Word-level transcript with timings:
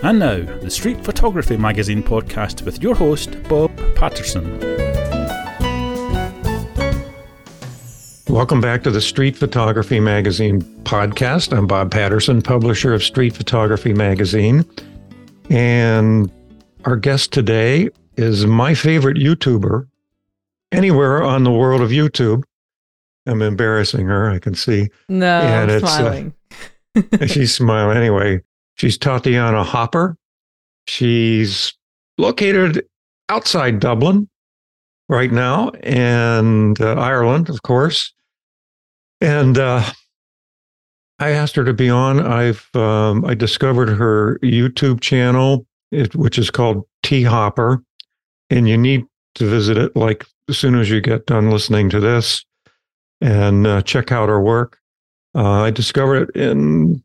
And 0.00 0.20
now, 0.20 0.44
the 0.60 0.70
Street 0.70 1.04
Photography 1.04 1.56
Magazine 1.56 2.04
podcast 2.04 2.62
with 2.62 2.80
your 2.80 2.94
host, 2.94 3.36
Bob 3.48 3.76
Patterson. 3.96 4.60
Welcome 8.28 8.60
back 8.60 8.84
to 8.84 8.92
the 8.92 9.00
Street 9.00 9.36
Photography 9.36 9.98
Magazine 9.98 10.62
podcast. 10.84 11.56
I'm 11.56 11.66
Bob 11.66 11.90
Patterson, 11.90 12.42
publisher 12.42 12.94
of 12.94 13.02
Street 13.02 13.34
Photography 13.34 13.92
Magazine. 13.92 14.64
And 15.50 16.30
our 16.84 16.94
guest 16.94 17.32
today 17.32 17.88
is 18.16 18.46
my 18.46 18.74
favorite 18.74 19.16
YouTuber 19.16 19.88
anywhere 20.70 21.24
on 21.24 21.42
the 21.42 21.50
world 21.50 21.80
of 21.80 21.90
YouTube. 21.90 22.44
I'm 23.26 23.42
embarrassing 23.42 24.06
her, 24.06 24.30
I 24.30 24.38
can 24.38 24.54
see. 24.54 24.90
No, 25.08 25.40
and 25.40 25.72
I'm 25.72 25.80
smiling. 25.80 26.34
Uh, 26.94 27.26
she's 27.26 27.52
smiling 27.52 27.96
anyway. 27.96 28.42
She's 28.78 28.96
Tatiana 28.96 29.64
Hopper. 29.64 30.16
She's 30.86 31.74
located 32.16 32.86
outside 33.28 33.80
Dublin 33.80 34.28
right 35.08 35.32
now 35.32 35.70
and 35.82 36.80
uh, 36.80 36.94
Ireland, 36.94 37.48
of 37.48 37.62
course. 37.62 38.12
And 39.20 39.58
uh, 39.58 39.82
I 41.18 41.30
asked 41.30 41.56
her 41.56 41.64
to 41.64 41.72
be 41.72 41.90
on. 41.90 42.20
I've 42.20 42.68
um, 42.74 43.24
I 43.24 43.34
discovered 43.34 43.88
her 43.88 44.38
YouTube 44.42 45.00
channel, 45.00 45.66
which 46.14 46.38
is 46.38 46.50
called 46.50 46.86
T 47.02 47.22
Hopper, 47.24 47.82
and 48.50 48.68
you 48.68 48.78
need 48.78 49.04
to 49.34 49.46
visit 49.46 49.76
it 49.76 49.96
like 49.96 50.24
as 50.48 50.56
soon 50.56 50.76
as 50.76 50.88
you 50.88 51.00
get 51.00 51.26
done 51.26 51.50
listening 51.50 51.90
to 51.90 52.00
this 52.00 52.44
and 53.20 53.66
uh, 53.66 53.82
check 53.82 54.12
out 54.12 54.28
her 54.28 54.40
work. 54.40 54.78
Uh, 55.34 55.62
I 55.62 55.70
discovered 55.70 56.30
it 56.30 56.40
in 56.40 57.02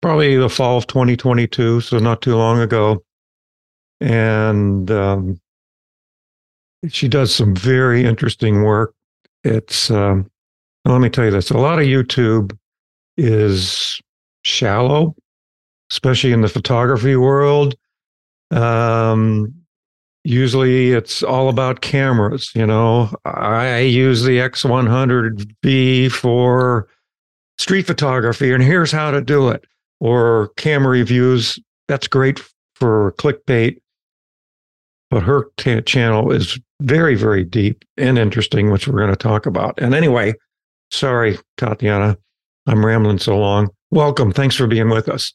probably 0.00 0.36
the 0.36 0.48
fall 0.48 0.78
of 0.78 0.86
2022, 0.86 1.80
so 1.80 1.98
not 1.98 2.22
too 2.22 2.36
long 2.36 2.60
ago. 2.60 3.02
And 4.00 4.90
um, 4.90 5.40
she 6.88 7.08
does 7.08 7.34
some 7.34 7.54
very 7.54 8.04
interesting 8.04 8.62
work. 8.62 8.94
It's, 9.44 9.90
um, 9.90 10.30
let 10.84 11.00
me 11.00 11.10
tell 11.10 11.24
you 11.24 11.30
this 11.30 11.50
a 11.50 11.58
lot 11.58 11.78
of 11.78 11.86
YouTube 11.86 12.56
is 13.16 14.00
shallow, 14.42 15.14
especially 15.90 16.32
in 16.32 16.42
the 16.42 16.48
photography 16.48 17.16
world. 17.16 17.74
Um, 18.50 19.52
usually 20.24 20.92
it's 20.92 21.22
all 21.22 21.48
about 21.48 21.80
cameras. 21.80 22.52
You 22.54 22.66
know, 22.66 23.10
I 23.24 23.80
use 23.80 24.22
the 24.22 24.38
X100V 24.38 26.12
for 26.12 26.88
street 27.58 27.86
photography, 27.86 28.52
and 28.52 28.62
here's 28.62 28.92
how 28.92 29.10
to 29.10 29.20
do 29.20 29.48
it 29.48 29.64
or 30.00 30.48
camera 30.56 30.92
reviews. 30.92 31.58
That's 31.86 32.08
great 32.08 32.40
for 32.74 33.12
clickbait. 33.18 33.78
But 35.10 35.22
her 35.22 35.46
t- 35.56 35.80
channel 35.82 36.32
is 36.32 36.58
very, 36.80 37.14
very 37.14 37.44
deep 37.44 37.84
and 37.96 38.18
interesting, 38.18 38.70
which 38.70 38.86
we're 38.86 38.98
going 38.98 39.10
to 39.10 39.16
talk 39.16 39.46
about. 39.46 39.78
And 39.80 39.94
anyway, 39.94 40.34
sorry, 40.90 41.38
Tatiana, 41.56 42.18
I'm 42.66 42.84
rambling 42.84 43.18
so 43.18 43.38
long. 43.38 43.70
Welcome. 43.90 44.32
Thanks 44.32 44.54
for 44.54 44.66
being 44.66 44.90
with 44.90 45.08
us. 45.08 45.32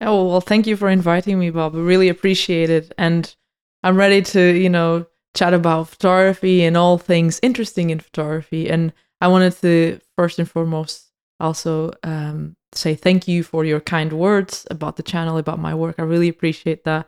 Oh, 0.00 0.28
well, 0.28 0.40
thank 0.40 0.66
you 0.66 0.76
for 0.76 0.88
inviting 0.88 1.38
me, 1.38 1.50
Bob. 1.50 1.74
I 1.74 1.78
really 1.78 2.08
appreciate 2.08 2.70
it. 2.70 2.92
And 2.96 3.34
I'm 3.82 3.96
ready 3.96 4.22
to, 4.22 4.40
you 4.40 4.68
know, 4.68 5.06
chat 5.34 5.52
about 5.52 5.88
photography 5.88 6.64
and 6.64 6.76
all 6.76 6.98
things 6.98 7.40
interesting 7.42 7.90
in 7.90 8.00
photography. 8.00 8.68
And 8.68 8.92
I 9.20 9.28
wanted 9.28 9.54
to 9.62 10.00
first 10.16 10.38
and 10.38 10.48
foremost 10.48 11.05
also 11.40 11.92
um, 12.02 12.56
say 12.72 12.94
thank 12.94 13.28
you 13.28 13.42
for 13.42 13.64
your 13.64 13.80
kind 13.80 14.12
words 14.12 14.66
about 14.70 14.96
the 14.96 15.02
channel, 15.02 15.38
about 15.38 15.58
my 15.58 15.74
work. 15.74 15.96
I 15.98 16.02
really 16.02 16.28
appreciate 16.28 16.84
that. 16.84 17.06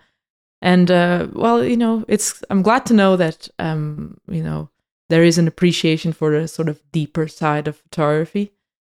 And 0.61 0.91
uh, 0.91 1.29
well, 1.33 1.65
you 1.65 1.77
know, 1.77 2.05
it's 2.09 2.43
I'm 2.51 2.63
glad 2.63 2.87
to 2.87 2.95
know 2.95 3.17
that 3.17 3.49
um, 3.59 4.19
you 4.29 4.43
know 4.43 4.71
there 5.09 5.25
is 5.25 5.39
an 5.39 5.49
appreciation 5.49 6.13
for 6.13 6.39
the 6.39 6.49
sort 6.49 6.69
of 6.69 6.81
deeper 6.93 7.29
side 7.29 7.69
of 7.69 7.77
photography. 7.77 8.53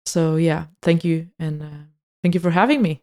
So 0.05 0.35
yeah, 0.35 0.65
thank 0.81 1.03
you, 1.03 1.29
and 1.37 1.61
uh, 1.61 1.85
thank 2.23 2.33
you 2.33 2.41
for 2.41 2.51
having 2.51 2.81
me. 2.81 3.01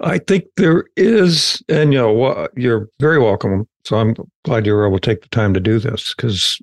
I 0.00 0.18
think 0.18 0.44
there 0.56 0.84
is, 0.96 1.62
and 1.68 1.92
you 1.92 1.98
know, 1.98 2.48
you're 2.56 2.88
very 2.98 3.18
welcome. 3.18 3.68
So 3.84 3.96
I'm 3.96 4.14
glad 4.44 4.66
you 4.66 4.74
were 4.74 4.86
able 4.86 4.98
to 4.98 5.10
take 5.10 5.22
the 5.22 5.28
time 5.28 5.54
to 5.54 5.60
do 5.60 5.78
this 5.78 6.14
because 6.14 6.60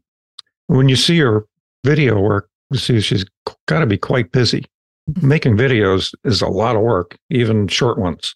when 0.67 0.89
you 0.89 0.95
see 0.95 1.19
her 1.19 1.45
video 1.83 2.19
work, 2.19 2.49
see 2.77 2.99
she's 3.01 3.25
got 3.67 3.79
to 3.79 3.85
be 3.85 3.97
quite 3.97 4.31
busy 4.31 4.65
making 5.21 5.57
videos 5.57 6.13
is 6.23 6.41
a 6.41 6.47
lot 6.47 6.75
of 6.75 6.81
work, 6.81 7.17
even 7.29 7.67
short 7.67 7.97
ones. 7.97 8.35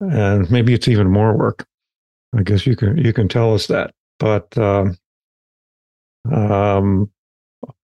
And 0.00 0.50
maybe 0.50 0.74
it's 0.74 0.88
even 0.88 1.10
more 1.10 1.36
work. 1.36 1.66
I 2.36 2.42
guess 2.42 2.66
you 2.66 2.76
can 2.76 2.96
you 2.98 3.12
can 3.12 3.28
tell 3.28 3.54
us 3.54 3.66
that. 3.66 3.92
But 4.18 4.56
um, 4.58 4.96
um, 6.30 7.10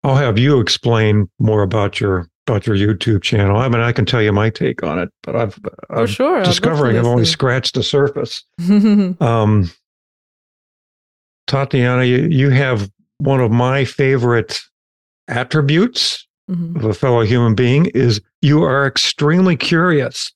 I'll 0.03 0.17
have 0.17 0.39
you 0.39 0.61
explain 0.61 1.29
more 1.39 1.63
about 1.63 2.01
your 2.01 2.29
about 2.47 2.67
your 2.67 2.77
YouTube 2.77 3.23
channel. 3.23 3.57
I 3.57 3.69
mean, 3.69 3.81
I 3.81 3.93
can 3.93 4.05
tell 4.05 4.23
you 4.23 4.33
my 4.33 4.51
take 4.51 4.83
on 4.83 4.99
it, 4.99 5.09
but 5.23 5.35
I've, 5.35 5.59
i 5.91 6.05
sure. 6.05 6.43
discovering 6.43 6.99
I've 6.99 7.07
only 7.07 7.25
scratched 7.25 7.75
the 7.75 7.83
surface. 7.83 8.45
um, 9.21 9.71
Tatiana, 11.47 12.05
you, 12.05 12.29
you 12.29 12.51
have 12.51 12.91
one 13.19 13.41
of 13.41 13.51
my 13.51 13.87
favorite 13.87 14.61
attributes 15.29 16.27
mm-hmm. 16.51 16.77
of 16.77 16.85
a 16.85 16.95
fellow 16.95 17.23
human 17.23 17.55
being 17.55 17.87
is 17.87 18.21
you 18.43 18.63
are 18.63 18.87
extremely 18.87 19.57
curious. 19.57 20.33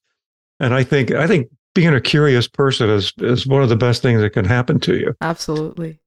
And 0.60 0.74
I 0.74 0.82
think 0.82 1.12
I 1.12 1.26
think 1.26 1.48
being 1.74 1.94
a 1.94 2.00
curious 2.00 2.48
person 2.48 2.90
is 2.90 3.12
is 3.18 3.46
one 3.46 3.62
of 3.62 3.68
the 3.68 3.76
best 3.76 4.02
things 4.02 4.20
that 4.20 4.30
can 4.30 4.44
happen 4.44 4.80
to 4.80 4.96
you. 4.96 5.14
Absolutely. 5.20 6.00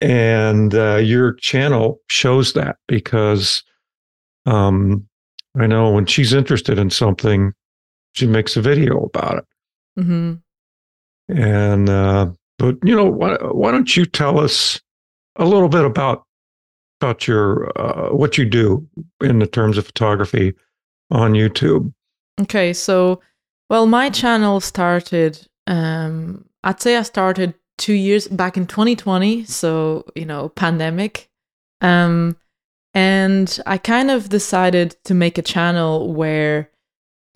And 0.00 0.74
uh, 0.74 0.96
your 0.96 1.34
channel 1.34 2.00
shows 2.08 2.52
that 2.52 2.76
because 2.86 3.64
um, 4.46 5.08
I 5.58 5.66
know 5.66 5.90
when 5.90 6.06
she's 6.06 6.32
interested 6.32 6.78
in 6.78 6.90
something, 6.90 7.52
she 8.12 8.26
makes 8.26 8.56
a 8.56 8.62
video 8.62 9.04
about 9.04 9.38
it. 9.38 9.44
Mm-hmm. 10.00 10.34
And 11.36 11.88
uh, 11.88 12.30
but 12.58 12.76
you 12.84 12.94
know, 12.94 13.06
why, 13.06 13.36
why 13.40 13.72
don't 13.72 13.96
you 13.96 14.04
tell 14.04 14.38
us 14.38 14.80
a 15.36 15.44
little 15.44 15.68
bit 15.68 15.84
about 15.84 16.24
about 17.00 17.26
your 17.26 17.70
uh, 17.80 18.14
what 18.14 18.38
you 18.38 18.44
do 18.44 18.86
in 19.20 19.38
the 19.38 19.46
terms 19.46 19.78
of 19.78 19.86
photography 19.86 20.54
on 21.10 21.32
YouTube. 21.32 21.92
Okay, 22.40 22.72
so 22.72 23.20
well, 23.70 23.86
my 23.86 24.10
channel 24.10 24.60
started. 24.60 25.46
Um, 25.66 26.46
I'd 26.64 26.80
say 26.80 26.96
I 26.96 27.02
started 27.02 27.54
two 27.76 27.92
years 27.92 28.26
back 28.28 28.56
in 28.56 28.66
2020. 28.66 29.44
So 29.44 30.04
you 30.14 30.24
know, 30.24 30.48
pandemic. 30.50 31.28
Um, 31.80 32.36
and 32.94 33.60
I 33.66 33.78
kind 33.78 34.10
of 34.10 34.28
decided 34.28 34.96
to 35.04 35.14
make 35.14 35.38
a 35.38 35.42
channel 35.42 36.12
where 36.12 36.70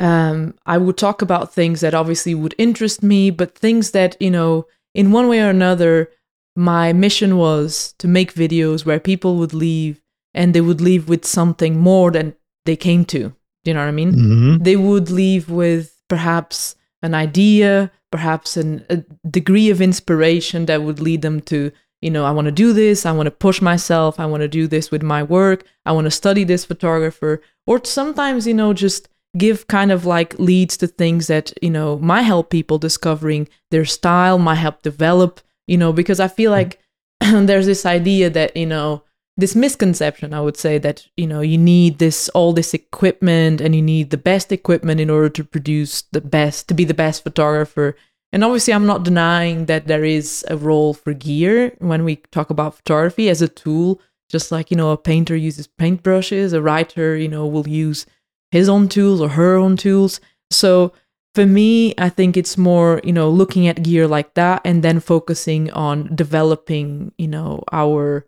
um, 0.01 0.55
I 0.67 0.79
would 0.79 0.97
talk 0.97 1.23
about 1.23 1.55
things 1.55 1.83
that 1.83 1.95
obviously 1.95 2.35
would 2.35 2.55
interest 2.59 3.03
me, 3.03 3.31
but 3.31 3.57
things 3.57 3.93
that 3.93 4.17
you 4.21 4.31
know, 4.31 4.67
in 4.95 5.13
one 5.13 5.29
way 5.29 5.41
or 5.41 5.51
another, 5.51 6.11
my 6.57 6.93
mission 6.93 7.37
was 7.37 7.95
to 7.99 8.09
make 8.09 8.35
videos 8.35 8.85
where 8.85 9.01
people 9.01 9.37
would 9.37 9.55
leave 9.55 10.03
and 10.35 10.55
they 10.55 10.61
would 10.61 10.81
leave 10.81 11.09
with 11.09 11.25
something 11.25 11.79
more 11.79 12.11
than 12.11 12.35
they 12.65 12.77
came 12.77 13.05
to. 13.07 13.33
Do 13.65 13.71
you 13.71 13.75
know 13.75 13.81
what 13.81 13.89
I 13.89 13.93
mean? 13.93 14.13
Mm-hmm. 14.13 14.63
They 14.63 14.77
would 14.77 15.11
leave 15.11 15.49
with 15.49 15.97
perhaps 16.09 16.75
an 17.03 17.15
idea, 17.15 17.91
perhaps 18.11 18.57
an, 18.57 18.85
a 18.91 18.99
degree 19.29 19.71
of 19.71 19.81
inspiration 19.81 20.67
that 20.67 20.83
would 20.83 21.01
lead 21.01 21.23
them 21.23 21.41
to, 21.43 21.73
you 22.01 22.11
know, 22.11 22.25
I 22.25 22.33
want 22.33 22.47
to 22.47 22.53
do 22.53 22.73
this, 22.73 23.07
I 23.07 23.13
want 23.13 23.27
to 23.27 23.31
push 23.31 23.61
myself, 23.61 24.19
I 24.19 24.27
want 24.27 24.43
to 24.43 24.49
do 24.49 24.67
this 24.67 24.91
with 24.91 25.03
my 25.03 25.23
work, 25.23 25.65
I 25.87 25.93
want 25.93 26.07
to 26.07 26.11
study 26.11 26.45
this 26.45 26.65
photographer, 26.65 27.41
or 27.67 27.85
sometimes, 27.85 28.47
you 28.47 28.55
know, 28.55 28.73
just 28.73 29.09
give 29.37 29.67
kind 29.69 29.91
of 29.91 30.05
like 30.05 30.39
leads 30.39 30.77
to 30.79 30.87
things 30.87 31.29
that, 31.29 31.53
you 31.63 31.71
know, 31.71 31.99
might 31.99 32.23
help 32.23 32.51
people 32.51 32.79
discovering 32.79 33.49
their 33.71 33.85
style, 33.85 34.39
might 34.39 34.57
help 34.57 34.83
develop 34.83 35.41
you 35.67 35.77
know, 35.77 35.93
because 35.93 36.21
I 36.21 36.29
feel 36.29 36.51
mm. 36.51 36.55
like 36.55 36.79
there's 37.21 37.67
this 37.67 37.87
idea 37.87 38.31
that, 38.31 38.57
you 38.57 38.67
know, 38.67 39.03
this 39.37 39.57
misconception, 39.57 40.35
I 40.35 40.41
would 40.41 40.57
say, 40.57 40.79
that, 40.79 41.07
you 41.17 41.27
know, 41.27 41.41
you 41.41 41.57
need 41.57 41.99
this, 41.99 42.29
all 42.31 42.53
this 42.53 42.75
equipment 42.75 43.61
and 43.61 43.75
you 43.75 43.83
need 43.83 44.11
the 44.11 44.19
best 44.19 44.53
equipment 44.53 45.01
in 45.01 45.09
order 45.09 45.31
to 45.31 45.45
produce 45.45 46.03
the 46.13 46.21
best, 46.21 46.69
to 46.69 46.75
be 46.75 46.85
the 46.85 46.95
best 46.95 47.23
photographer. 47.23 47.97
And 48.33 48.45
obviously, 48.45 48.75
I'm 48.75 48.87
not 48.87 49.05
denying 49.05 49.67
that 49.67 49.87
there 49.87 50.05
is 50.05 50.45
a 50.49 50.57
role 50.57 50.95
for 50.95 51.13
gear 51.13 51.75
when 51.79 52.05
we 52.05 52.17
talk 52.17 52.51
about 52.51 52.77
photography 52.77 53.29
as 53.29 53.43
a 53.43 53.49
tool. 53.49 54.01
Just 54.31 54.51
like, 54.51 54.71
you 54.71 54.77
know, 54.77 54.91
a 54.91 54.97
painter 54.97 55.37
uses 55.37 55.69
paintbrushes, 55.69 56.55
a 56.55 56.63
writer, 56.63 57.17
you 57.17 57.29
know, 57.29 57.47
will 57.47 57.69
use 57.69 58.07
his 58.51 58.69
own 58.69 58.89
tools 58.89 59.21
or 59.21 59.31
her 59.31 59.57
own 59.57 59.77
tools. 59.77 60.21
So 60.51 60.93
for 61.35 61.47
me, 61.47 61.95
I 61.97 62.09
think 62.09 62.37
it's 62.37 62.59
more, 62.59 63.01
you 63.05 63.13
know, 63.13 63.31
looking 63.31 63.67
at 63.67 63.83
gear 63.83 64.07
like 64.07 64.35
that 64.35 64.61
and 64.65 64.83
then 64.83 65.01
focusing 65.01 65.71
on 65.73 66.15
developing, 66.15 67.13
you 67.17 67.29
know, 67.29 67.65
our 67.73 68.27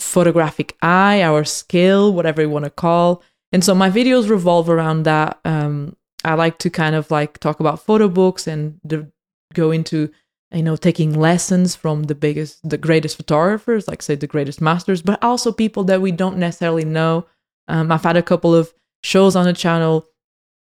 photographic 0.00 0.76
eye, 0.80 1.22
our 1.22 1.44
skill, 1.44 2.14
whatever 2.14 2.42
you 2.42 2.50
want 2.50 2.64
to 2.64 2.70
call. 2.70 3.22
And 3.52 3.62
so 3.62 3.74
my 3.74 3.90
videos 3.90 4.28
revolve 4.28 4.70
around 4.70 5.02
that. 5.02 5.38
Um, 5.44 5.96
I 6.24 6.34
like 6.34 6.58
to 6.58 6.70
kind 6.70 6.94
of 6.94 7.10
like 7.10 7.38
talk 7.38 7.60
about 7.60 7.84
photo 7.84 8.08
books 8.08 8.46
and 8.46 8.80
the, 8.82 9.10
go 9.52 9.70
into 9.70 10.10
you 10.52 10.62
know 10.62 10.76
taking 10.76 11.18
lessons 11.18 11.74
from 11.74 12.04
the 12.04 12.14
biggest 12.14 12.68
the 12.68 12.78
greatest 12.78 13.16
photographers 13.16 13.88
like 13.88 14.02
say 14.02 14.14
the 14.14 14.26
greatest 14.26 14.60
masters 14.60 15.02
but 15.02 15.22
also 15.22 15.52
people 15.52 15.84
that 15.84 16.00
we 16.00 16.12
don't 16.12 16.36
necessarily 16.36 16.84
know 16.84 17.26
um, 17.68 17.90
i've 17.90 18.02
had 18.02 18.16
a 18.16 18.22
couple 18.22 18.54
of 18.54 18.72
shows 19.02 19.36
on 19.36 19.44
the 19.44 19.52
channel 19.52 20.06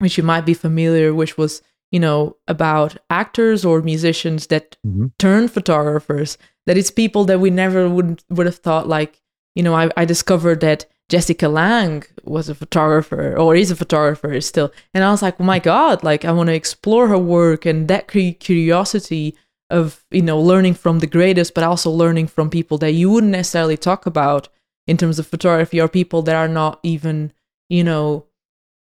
which 0.02 0.18
you 0.18 0.24
might 0.24 0.46
be 0.46 0.54
familiar 0.54 1.14
which 1.14 1.38
was 1.38 1.62
you 1.92 2.00
know 2.00 2.36
about 2.48 2.98
actors 3.10 3.64
or 3.66 3.82
musicians 3.82 4.48
that 4.48 4.78
Mm-hmm. 4.86 5.08
turn 5.20 5.48
photographers 5.48 6.38
that 6.66 6.78
it's 6.78 6.92
people 6.92 7.24
that 7.26 7.40
we 7.40 7.50
never 7.50 7.88
would 7.88 8.24
would 8.30 8.48
have 8.48 8.58
thought 8.58 8.88
like 8.88 9.22
you 9.56 9.64
know 9.64 9.76
I, 9.76 9.90
I 9.96 10.06
discovered 10.06 10.60
that 10.62 10.86
jessica 11.10 11.48
lange 11.50 12.04
was 12.24 12.50
a 12.50 12.56
photographer 12.56 13.36
or 13.38 13.56
is 13.56 13.70
a 13.72 13.76
photographer 13.76 14.40
still 14.42 14.72
and 14.94 15.04
i 15.04 15.12
was 15.12 15.22
like 15.22 15.36
oh 15.40 15.44
my 15.44 15.60
god 15.60 16.04
like 16.04 16.26
i 16.26 16.32
want 16.32 16.48
to 16.48 16.54
explore 16.54 17.08
her 17.10 17.18
work 17.18 17.66
and 17.66 17.88
that 17.90 18.08
curiosity 18.08 19.36
of 19.70 20.04
you 20.10 20.22
know 20.22 20.40
learning 20.40 20.74
from 20.74 21.00
the 21.00 21.08
greatest 21.08 21.54
but 21.54 21.64
also 21.64 21.92
learning 21.92 22.28
from 22.28 22.50
people 22.50 22.78
that 22.78 22.92
you 22.92 23.10
wouldn't 23.10 23.32
necessarily 23.32 23.78
talk 23.78 24.06
about 24.06 24.50
in 24.88 24.98
terms 24.98 25.20
of 25.20 25.28
photography 25.28 25.80
or 25.80 25.88
people 25.88 26.22
that 26.24 26.36
are 26.36 26.48
not 26.48 26.80
even 26.84 27.32
you 27.70 27.84
know 27.84 28.26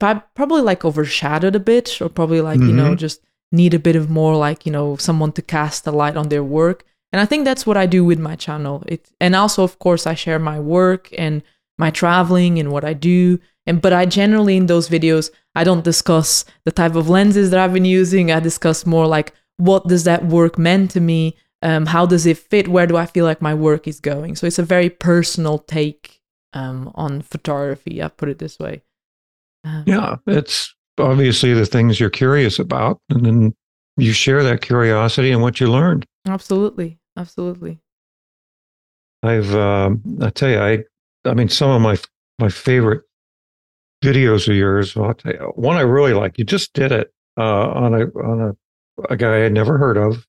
probably 0.01 0.63
like 0.63 0.85
overshadowed 0.85 1.55
a 1.57 1.61
bit 1.61 2.01
or 2.01 2.09
probably 2.09 2.41
like 2.41 2.61
you 2.61 2.73
know 2.81 2.93
Mhm. 2.93 2.99
just 3.07 3.21
need 3.53 3.75
a 3.75 3.79
bit 3.89 3.97
of 3.97 4.09
more 4.11 4.35
like 4.37 4.65
you 4.67 4.73
know 4.73 4.97
someone 4.97 5.33
to 5.33 5.43
cast 5.43 5.87
a 5.87 5.91
light 6.03 6.17
on 6.17 6.29
their 6.29 6.45
work. 6.45 6.85
And 7.13 7.21
i 7.21 7.27
think 7.27 7.45
that's 7.45 7.67
what 7.67 7.77
i 7.77 7.87
do 7.87 8.05
with 8.05 8.19
my 8.29 8.37
channel. 8.37 8.83
It 8.87 9.03
and 9.21 9.35
also 9.35 9.63
of 9.65 9.79
course 9.79 10.07
i 10.07 10.15
share 10.15 10.39
my 10.39 10.59
work 10.61 11.03
and 11.19 11.43
my 11.79 11.91
traveling 11.91 12.59
and 12.61 12.71
what 12.75 12.85
i 12.85 12.95
do. 12.95 13.39
And 13.67 13.81
but 13.85 13.93
i 13.93 14.07
generally 14.07 14.57
in 14.57 14.67
those 14.67 14.89
videos 14.97 15.31
i 15.61 15.63
don't 15.65 15.85
discuss 15.93 16.45
the 16.67 16.73
type 16.81 16.95
of 17.01 17.09
lenses 17.09 17.51
that 17.51 17.61
i've 17.61 17.75
been 17.79 17.85
using. 18.01 18.31
I 18.31 18.41
discuss 18.41 18.87
more 18.87 19.07
like 19.17 19.29
what 19.69 19.83
does 19.89 20.05
that 20.05 20.25
work 20.39 20.55
mean 20.59 20.89
to 20.89 21.01
me? 21.01 21.37
Um, 21.63 21.85
how 21.95 22.07
does 22.07 22.25
it 22.25 22.39
fit? 22.39 22.69
Where 22.69 22.87
do 22.87 22.97
i 22.97 23.07
feel 23.15 23.27
like 23.31 23.43
my 23.43 23.55
work 23.69 23.83
is 23.93 24.01
going? 24.01 24.37
So 24.37 24.47
it's 24.47 24.59
a 24.59 24.73
very 24.77 24.89
personal 24.89 25.59
take 25.59 26.03
um, 26.61 26.91
on 26.95 27.23
photography 27.23 27.95
i 28.03 28.09
put 28.09 28.29
it 28.29 28.39
this 28.39 28.59
way 28.59 28.83
um, 29.65 29.85
Yeah, 29.87 30.17
it's 30.27 30.75
obviously 30.99 31.55
the 31.55 31.67
things 31.67 31.99
you're 32.01 32.11
curious 32.11 32.59
about, 32.59 33.01
and 33.11 33.25
then 33.25 33.55
you 33.97 34.13
share 34.13 34.43
that 34.43 34.63
curiosity 34.63 35.31
and 35.31 35.43
what 35.43 35.61
you 35.61 35.71
learned. 35.71 36.07
absolutely 36.27 36.99
absolutely 37.17 37.81
I've, 39.23 39.55
um, 39.55 40.03
I 40.23 40.31
tell 40.31 40.49
you, 40.49 40.59
I, 40.59 40.79
I 41.27 41.35
mean, 41.35 41.49
some 41.51 41.71
of 41.71 41.83
my 41.83 41.99
my 42.39 42.49
favorite 42.49 43.03
videos 44.03 44.49
of 44.49 44.57
yours. 44.57 44.97
Well, 44.97 45.09
I'll 45.09 45.15
tell 45.15 45.33
you, 45.33 45.53
one 45.57 45.77
I 45.77 45.83
really 45.83 46.15
like. 46.15 46.39
You 46.39 46.45
just 46.45 46.73
did 46.73 46.91
it 46.91 47.13
uh, 47.39 47.69
on 47.69 47.95
a 47.95 48.07
on 48.19 48.41
a 48.41 48.57
a 49.11 49.17
guy 49.17 49.37
I 49.37 49.39
had 49.41 49.53
never 49.53 49.77
heard 49.79 49.97
of, 49.99 50.27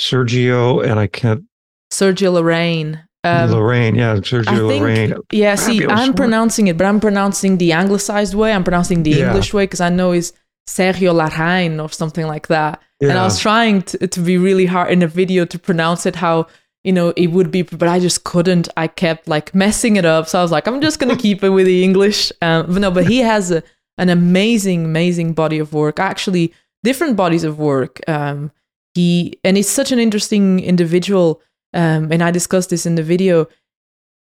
Sergio, 0.00 0.84
and 0.84 0.98
I 0.98 1.06
can't 1.06 1.44
sergio 1.92 2.32
lorraine 2.32 3.05
um, 3.26 3.50
Lorraine. 3.50 3.94
Yeah, 3.94 4.12
I 4.12 4.16
Sergio 4.16 4.44
think- 4.68 4.80
Lorraine. 4.82 5.14
Yeah, 5.32 5.54
see, 5.54 5.84
I'm 5.86 6.08
work. 6.08 6.16
pronouncing 6.16 6.68
it, 6.68 6.76
but 6.78 6.86
I'm 6.86 7.00
pronouncing 7.00 7.58
the 7.58 7.72
anglicized 7.72 8.34
way. 8.34 8.52
I'm 8.52 8.64
pronouncing 8.64 9.02
the 9.02 9.10
Yeah. 9.10 9.26
English 9.28 9.52
way 9.54 9.64
because 9.64 9.80
I 9.80 9.88
know 9.88 10.12
it's 10.12 10.32
Sergio 10.68 11.12
Larrain 11.14 11.82
or 11.82 11.88
something 11.90 12.26
like 12.26 12.48
that. 12.48 12.82
And 13.00 13.12
I 13.12 13.24
was 13.24 13.38
trying 13.38 13.82
to, 13.82 14.06
to 14.06 14.20
be 14.20 14.38
really 14.38 14.66
hard 14.66 14.90
in 14.90 15.02
a 15.02 15.06
video 15.06 15.44
to 15.44 15.58
pronounce 15.58 16.06
it 16.06 16.16
how, 16.16 16.46
you 16.82 16.92
know, 16.92 17.12
it 17.16 17.26
would 17.28 17.50
be, 17.50 17.62
but 17.62 17.88
I 17.88 17.98
just 18.00 18.24
couldn't. 18.24 18.68
I 18.76 18.86
kept 18.88 19.28
like 19.28 19.54
messing 19.54 19.96
it 19.96 20.04
up. 20.06 20.28
So 20.28 20.38
I 20.38 20.42
was 20.42 20.50
like, 20.50 20.66
I'm 20.66 20.80
just 20.80 20.98
going 20.98 21.14
to 21.16 21.20
keep 21.22 21.44
it 21.44 21.50
with 21.50 21.66
the 21.66 21.84
English. 21.84 22.32
Um, 22.42 22.66
but 22.66 22.78
no, 22.80 22.90
but 22.90 23.06
he 23.06 23.18
has 23.18 23.50
a, 23.50 23.62
an 23.98 24.08
amazing, 24.08 24.84
amazing 24.86 25.34
body 25.34 25.58
of 25.58 25.72
work. 25.74 26.00
Actually, 26.00 26.52
different 26.84 27.16
bodies 27.16 27.44
of 27.44 27.58
work. 27.58 28.00
Um, 28.08 28.50
he, 28.94 29.38
and 29.44 29.56
he's 29.58 29.68
such 29.68 29.92
an 29.92 29.98
interesting 29.98 30.60
individual. 30.60 31.42
Um, 31.76 32.10
and 32.12 32.22
I 32.22 32.30
discussed 32.32 32.70
this 32.70 32.86
in 32.86 32.94
the 32.96 33.02
video 33.02 33.46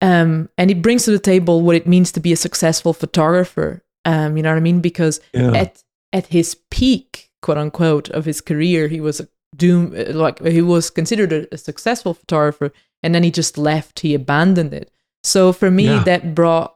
um, 0.02 0.50
and 0.58 0.70
it 0.70 0.82
brings 0.82 1.06
to 1.06 1.12
the 1.12 1.20
table 1.20 1.62
what 1.62 1.76
it 1.78 1.88
means 1.88 2.12
to 2.12 2.20
be 2.20 2.34
a 2.34 2.36
successful 2.36 2.94
photographer. 2.94 3.84
Um, 4.06 4.36
you 4.36 4.44
know 4.44 4.50
what 4.52 4.58
I 4.58 4.62
mean? 4.62 4.82
Because 4.82 5.22
Yeah. 5.34 5.54
at 5.54 5.84
at 6.12 6.28
his 6.28 6.56
peak, 6.70 7.30
quote 7.42 7.58
unquote, 7.58 8.10
of 8.10 8.26
his 8.26 8.42
career, 8.42 8.88
he 8.90 9.00
was 9.00 9.20
a 9.22 9.28
doom 9.56 9.94
like 10.14 10.42
he 10.46 10.62
was 10.62 10.90
considered 10.90 11.32
a, 11.32 11.54
a 11.54 11.58
successful 11.58 12.14
photographer, 12.14 12.72
and 13.02 13.14
then 13.16 13.24
he 13.24 13.32
just 13.32 13.58
left. 13.58 14.02
He 14.02 14.14
abandoned 14.14 14.74
it. 14.74 14.92
So 15.24 15.54
for 15.54 15.72
me, 15.72 15.86
Yeah. 15.86 16.04
that 16.04 16.36
brought 16.36 16.76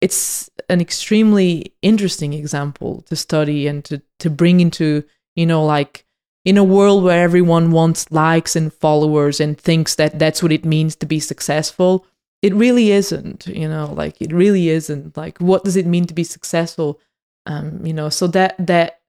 it's 0.00 0.48
an 0.68 0.80
extremely 0.80 1.74
interesting 1.82 2.32
example 2.32 3.02
to 3.08 3.16
study 3.16 3.66
and 3.66 3.84
to 3.84 4.00
to 4.20 4.30
bring 4.30 4.60
into 4.60 5.02
you 5.34 5.44
know 5.46 5.64
like 5.64 6.05
in 6.46 6.56
a 6.56 6.64
world 6.64 7.02
where 7.04 7.22
everyone 7.22 7.72
wants 7.72 8.10
likes 8.10 8.56
and 8.56 8.72
followers 8.72 9.40
and 9.40 9.60
thinks 9.60 9.96
that 9.96 10.18
that's 10.18 10.42
what 10.42 10.52
it 10.52 10.64
means 10.64 10.96
to 10.96 11.04
be 11.04 11.20
successful 11.20 12.06
it 12.42 12.54
really 12.54 12.92
isn't 12.92 13.46
you 13.46 13.68
know 13.68 13.92
like 13.92 14.20
it 14.20 14.32
really 14.32 14.68
isn't. 14.68 15.16
Like 15.16 15.38
what 15.38 15.64
does 15.64 15.76
it 15.76 15.86
mean 15.86 16.06
to 16.06 16.14
be 16.14 16.24
successful? 16.24 17.00
Um 17.46 17.84
you 17.84 17.92
know 17.92 18.08
so 18.08 18.26
that 18.28 18.54
that 18.58 19.00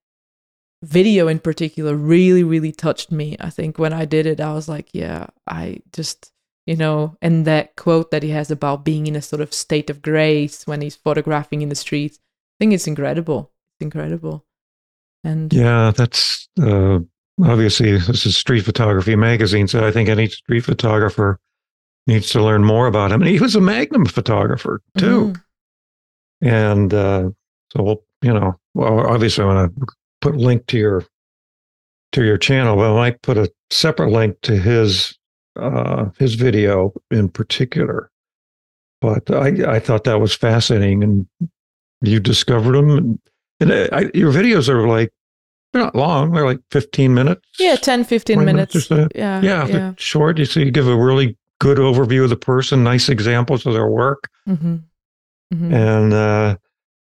video 0.83 1.27
in 1.27 1.39
particular 1.39 1.95
really 1.95 2.43
really 2.43 2.71
touched 2.71 3.11
me. 3.11 3.35
I 3.39 3.49
think 3.49 3.77
when 3.77 3.93
i 3.93 4.05
did 4.05 4.25
it 4.25 4.39
i 4.39 4.53
was 4.53 4.69
like 4.69 4.89
yeah 4.93 5.27
i 5.47 5.81
just 5.91 6.31
you 6.67 6.75
know 6.75 7.17
and 7.21 7.45
that 7.45 7.75
quote 7.75 8.11
that 8.11 8.23
he 8.23 8.29
has 8.29 8.51
about 8.51 8.85
being 8.85 9.07
in 9.07 9.15
a 9.15 9.21
sort 9.21 9.41
of 9.41 9.53
state 9.53 9.89
of 9.89 10.01
grace 10.01 10.67
when 10.67 10.81
he's 10.81 10.95
photographing 10.95 11.61
in 11.61 11.69
the 11.69 11.75
streets 11.75 12.19
i 12.19 12.55
think 12.59 12.73
it's 12.73 12.87
incredible. 12.87 13.51
It's 13.73 13.85
incredible. 13.85 14.45
And 15.23 15.53
Yeah, 15.53 15.91
that's 15.95 16.47
uh, 16.61 16.99
obviously 17.43 17.97
this 17.97 18.25
is 18.25 18.37
Street 18.37 18.61
Photography 18.65 19.15
Magazine, 19.15 19.67
so 19.67 19.85
I 19.85 19.91
think 19.91 20.09
any 20.09 20.27
street 20.29 20.61
photographer 20.65 21.39
needs 22.07 22.29
to 22.31 22.43
learn 22.43 22.63
more 22.63 22.87
about 22.87 23.11
him. 23.11 23.21
And 23.21 23.29
he 23.29 23.39
was 23.39 23.55
a 23.55 23.61
Magnum 23.61 24.05
photographer 24.05 24.81
too, 24.97 25.33
Mhm. 25.33 25.41
and 26.41 26.93
uh, 26.93 27.29
so 27.73 27.83
we'll, 27.83 28.03
you 28.21 28.33
know, 28.33 28.59
well, 28.73 28.99
obviously 29.07 29.43
I 29.43 29.47
want 29.47 29.75
to 29.75 29.85
put 30.21 30.35
a 30.35 30.39
link 30.39 30.65
to 30.67 30.77
your 30.77 31.05
to 32.13 32.23
your 32.23 32.37
channel, 32.37 32.75
but 32.77 32.91
I 32.91 32.95
might 32.95 33.21
put 33.21 33.37
a 33.37 33.51
separate 33.69 34.11
link 34.11 34.39
to 34.43 34.57
his 34.57 35.17
uh, 35.57 36.05
his 36.17 36.35
video 36.35 36.93
in 37.11 37.29
particular. 37.29 38.09
But 39.01 39.29
I 39.29 39.75
I 39.75 39.79
thought 39.79 40.05
that 40.05 40.21
was 40.21 40.33
fascinating, 40.33 41.03
and 41.03 41.27
you 42.01 42.19
discovered 42.19 42.75
him, 42.75 42.89
and, 42.91 43.19
and 43.59 43.71
I, 43.91 44.09
your 44.13 44.31
videos 44.31 44.69
are 44.69 44.87
like 44.87 45.11
they're 45.77 45.85
not 45.85 45.95
long; 45.95 46.31
they're 46.31 46.45
like 46.45 46.59
fifteen 46.71 47.13
minutes. 47.13 47.41
yeah 47.59 47.75
10 47.75 48.03
15 48.03 48.43
minutes, 48.43 48.73
minutes 48.73 48.87
so. 48.87 49.07
yeah 49.15 49.41
yeah, 49.41 49.65
yeah 49.67 49.93
short. 49.97 50.37
You 50.37 50.45
see, 50.45 50.65
you 50.65 50.71
give 50.71 50.87
a 50.87 50.97
really 50.97 51.37
good 51.59 51.77
overview 51.77 52.23
of 52.23 52.29
the 52.29 52.35
person, 52.35 52.83
nice 52.83 53.09
examples 53.09 53.65
of 53.65 53.73
their 53.73 53.87
work, 53.87 54.29
hmm 54.45 54.77
hmm 55.51 55.73
and 55.73 56.13
uh, 56.13 56.57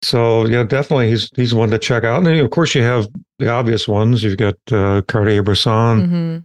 so 0.04 0.46
yeah, 0.48 0.64
definitely 0.64 1.10
he's 1.10 1.30
he's 1.36 1.54
one 1.54 1.70
to 1.70 1.78
check 1.80 2.04
out. 2.04 2.18
And 2.18 2.28
then, 2.28 2.38
of 2.38 2.50
course, 2.52 2.74
you 2.74 2.82
have 2.82 3.08
the 3.40 3.50
obvious 3.50 3.88
ones. 3.88 4.24
You've 4.24 4.38
got 4.38 4.56
uh, 4.72 5.02
Cartier-Bresson. 5.08 6.06
hmm 6.10 6.38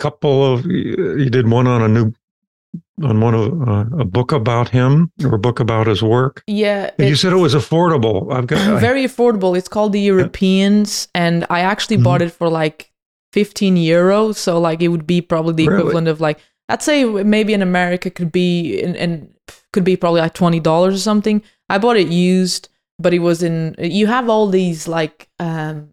couple 0.00 0.52
of 0.52 0.66
you 0.66 1.30
did 1.30 1.48
one 1.48 1.68
on 1.68 1.80
a 1.80 1.86
new 1.88 2.12
on 3.02 3.20
one 3.20 3.34
of 3.34 3.68
uh, 3.68 3.84
a 3.98 4.04
book 4.04 4.30
about 4.32 4.68
him 4.68 5.10
or 5.24 5.34
a 5.34 5.38
book 5.38 5.58
about 5.60 5.86
his 5.88 6.00
work. 6.02 6.42
yeah 6.46 6.90
And 6.98 7.08
you 7.08 7.16
said 7.16 7.32
it 7.32 7.36
was 7.36 7.54
affordable. 7.54 8.32
I've 8.32 8.46
got 8.46 8.60
I- 8.60 8.78
very 8.78 9.04
affordable 9.04 9.56
it's 9.58 9.68
called 9.68 9.92
the 9.92 10.00
europeans 10.00 11.08
and 11.14 11.44
i 11.50 11.60
actually 11.60 11.98
Mhm. 11.98 12.04
bought 12.04 12.22
it 12.22 12.32
for 12.32 12.48
like 12.48 12.92
15 13.32 13.76
euros 13.76 14.36
so 14.36 14.60
like 14.60 14.80
it 14.80 14.88
would 14.88 15.06
be 15.06 15.20
probably 15.20 15.54
the 15.54 15.66
Really? 15.68 15.80
equivalent 15.80 16.08
of 16.08 16.20
like 16.20 16.38
i'd 16.68 16.82
say 16.82 17.04
maybe 17.04 17.52
in 17.52 17.62
america 17.62 18.10
could 18.10 18.30
be 18.30 18.80
and, 18.80 18.96
and 18.96 19.28
could 19.72 19.84
be 19.84 19.96
probably 19.96 20.20
like 20.20 20.34
$20 20.34 20.94
or 20.94 20.96
something 20.96 21.42
i 21.68 21.78
bought 21.78 21.96
it 21.96 22.06
used 22.08 22.68
but 23.00 23.12
it 23.12 23.18
was 23.18 23.42
in 23.42 23.74
you 23.78 24.06
have 24.06 24.28
all 24.28 24.46
these 24.46 24.86
like 24.86 25.28
um 25.40 25.88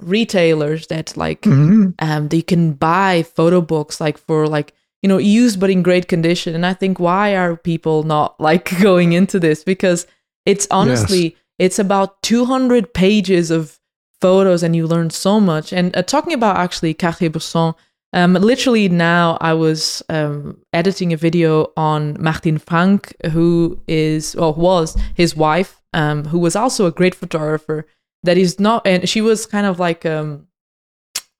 retailers 0.00 0.86
that 0.86 1.16
like 1.16 1.42
Mhm. 1.42 1.94
um, 1.98 2.28
they 2.28 2.40
can 2.42 2.72
buy 2.72 3.22
photo 3.36 3.60
books 3.60 4.00
like 4.00 4.16
for 4.16 4.46
like 4.46 4.72
you 5.02 5.08
know 5.08 5.18
used 5.18 5.60
but 5.60 5.70
in 5.70 5.82
great 5.82 6.08
condition 6.08 6.54
and 6.54 6.66
i 6.66 6.74
think 6.74 6.98
why 6.98 7.36
are 7.36 7.56
people 7.56 8.02
not 8.02 8.38
like 8.40 8.78
going 8.80 9.12
into 9.12 9.38
this 9.38 9.64
because 9.64 10.06
it's 10.46 10.66
honestly 10.70 11.36
it's 11.58 11.78
about 11.78 12.22
200 12.22 12.94
pages 12.94 13.50
of 13.50 13.78
photos 14.20 14.62
and 14.62 14.74
you 14.74 14.86
learn 14.86 15.10
so 15.10 15.38
much 15.38 15.72
and 15.72 15.96
uh, 15.96 16.02
talking 16.02 16.32
about 16.32 16.56
actually 16.56 16.92
Cartier-Bresson 16.94 17.74
um, 18.12 18.34
literally 18.34 18.88
now 18.88 19.36
I 19.40 19.52
was 19.52 20.02
um, 20.08 20.58
editing 20.72 21.12
a 21.12 21.16
video 21.16 21.72
on 21.76 22.16
martine 22.18 22.58
Franck, 22.58 23.14
who 23.32 23.80
is 23.86 24.34
or 24.34 24.54
was 24.54 24.96
his 25.14 25.36
wife, 25.36 25.82
um, 25.92 26.24
who 26.24 26.38
was 26.38 26.56
also 26.56 26.86
a 26.86 26.90
great 26.90 27.14
photographer. 27.14 27.86
That 28.22 28.38
is 28.38 28.58
not, 28.58 28.86
and 28.86 29.08
she 29.08 29.20
was 29.20 29.46
kind 29.46 29.66
of 29.66 29.78
like 29.78 30.06
um, 30.06 30.46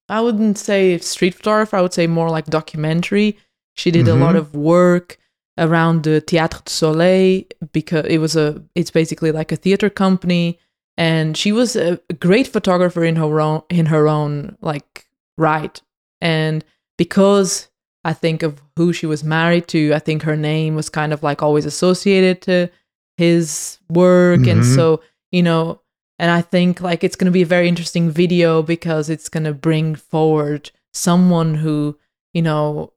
I 0.08 0.20
wouldn't 0.20 0.58
say 0.58 0.98
street 0.98 1.34
photographer. 1.34 1.76
I 1.76 1.80
would 1.80 1.94
say 1.94 2.06
more 2.06 2.28
like 2.30 2.46
documentary. 2.46 3.38
She 3.80 3.90
did 3.90 4.08
a 4.08 4.14
lot 4.24 4.34
Mhm. 4.34 4.38
of 4.42 4.54
work 4.54 5.18
around 5.56 6.02
the 6.02 6.20
Théâtre 6.20 6.64
du 6.64 6.70
Soleil 6.70 7.44
because 7.72 8.04
it 8.14 8.18
was 8.18 8.34
a. 8.36 8.46
It's 8.74 8.90
basically 9.00 9.32
like 9.32 9.52
a 9.52 9.56
theater 9.64 9.88
company, 9.90 10.58
and 10.96 11.36
she 11.36 11.52
was 11.52 11.76
a 11.76 12.00
great 12.26 12.48
photographer 12.48 13.04
in 13.04 13.16
her 13.16 13.40
own 13.40 13.62
in 13.70 13.86
her 13.86 14.08
own 14.08 14.56
like 14.60 15.06
right. 15.36 15.80
And 16.20 16.64
because 16.96 17.68
I 18.04 18.12
think 18.14 18.42
of 18.42 18.60
who 18.76 18.92
she 18.92 19.06
was 19.06 19.22
married 19.22 19.66
to, 19.68 19.92
I 19.94 20.00
think 20.00 20.22
her 20.22 20.36
name 20.36 20.74
was 20.74 20.88
kind 20.90 21.12
of 21.12 21.22
like 21.22 21.42
always 21.42 21.66
associated 21.66 22.42
to 22.42 22.68
his 23.16 23.78
work, 23.90 24.46
and 24.46 24.62
Mhm. 24.62 24.74
so 24.76 25.00
you 25.32 25.42
know. 25.42 25.80
And 26.20 26.32
I 26.32 26.42
think 26.42 26.80
like 26.80 27.04
it's 27.04 27.14
going 27.14 27.30
to 27.32 27.38
be 27.40 27.42
a 27.42 27.54
very 27.56 27.68
interesting 27.68 28.10
video 28.10 28.60
because 28.60 29.08
it's 29.08 29.28
going 29.28 29.44
to 29.44 29.52
bring 29.68 29.94
forward 29.94 30.72
someone 30.92 31.54
who, 31.62 31.96
you 32.34 32.42
know, 32.42 32.92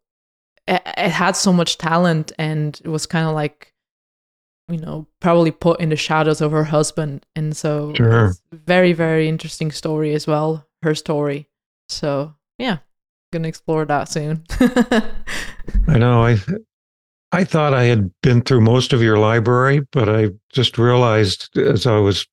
it, 0.67 0.81
had 1.11 1.35
so 1.35 1.51
much 1.53 1.77
talent 1.77 2.31
and 2.37 2.79
it 2.83 2.87
was 2.89 3.05
kind 3.05 3.27
of 3.27 3.33
like, 3.33 3.73
you 4.69 4.77
know, 4.77 5.07
probably 5.19 5.51
put 5.51 5.79
in 5.79 5.89
the 5.89 5.95
shadows 5.95 6.39
of 6.41 6.51
her 6.51 6.63
husband. 6.63 7.25
And 7.35 7.55
so, 7.57 7.93
Sure. 7.95 8.33
very, 8.53 8.93
very 8.93 9.27
interesting 9.27 9.71
story 9.71 10.13
as 10.13 10.27
well, 10.27 10.65
her 10.83 10.95
story. 10.95 11.47
So, 11.89 12.33
yeah, 12.57 12.77
gonna 13.33 13.47
explore 13.47 13.85
that 13.85 14.07
soon. 14.09 14.43
I 15.87 15.97
know. 15.97 16.23
I 16.25 16.37
I 17.33 17.43
thought 17.45 17.73
I 17.73 17.83
had 17.83 18.11
been 18.21 18.41
through 18.41 18.61
most 18.61 18.91
of 18.93 19.01
your 19.01 19.17
library, 19.17 19.81
but 19.91 20.09
I 20.09 20.29
just 20.51 20.77
realized 20.77 21.57
as 21.57 21.85
I 21.87 21.97
was 21.97 22.27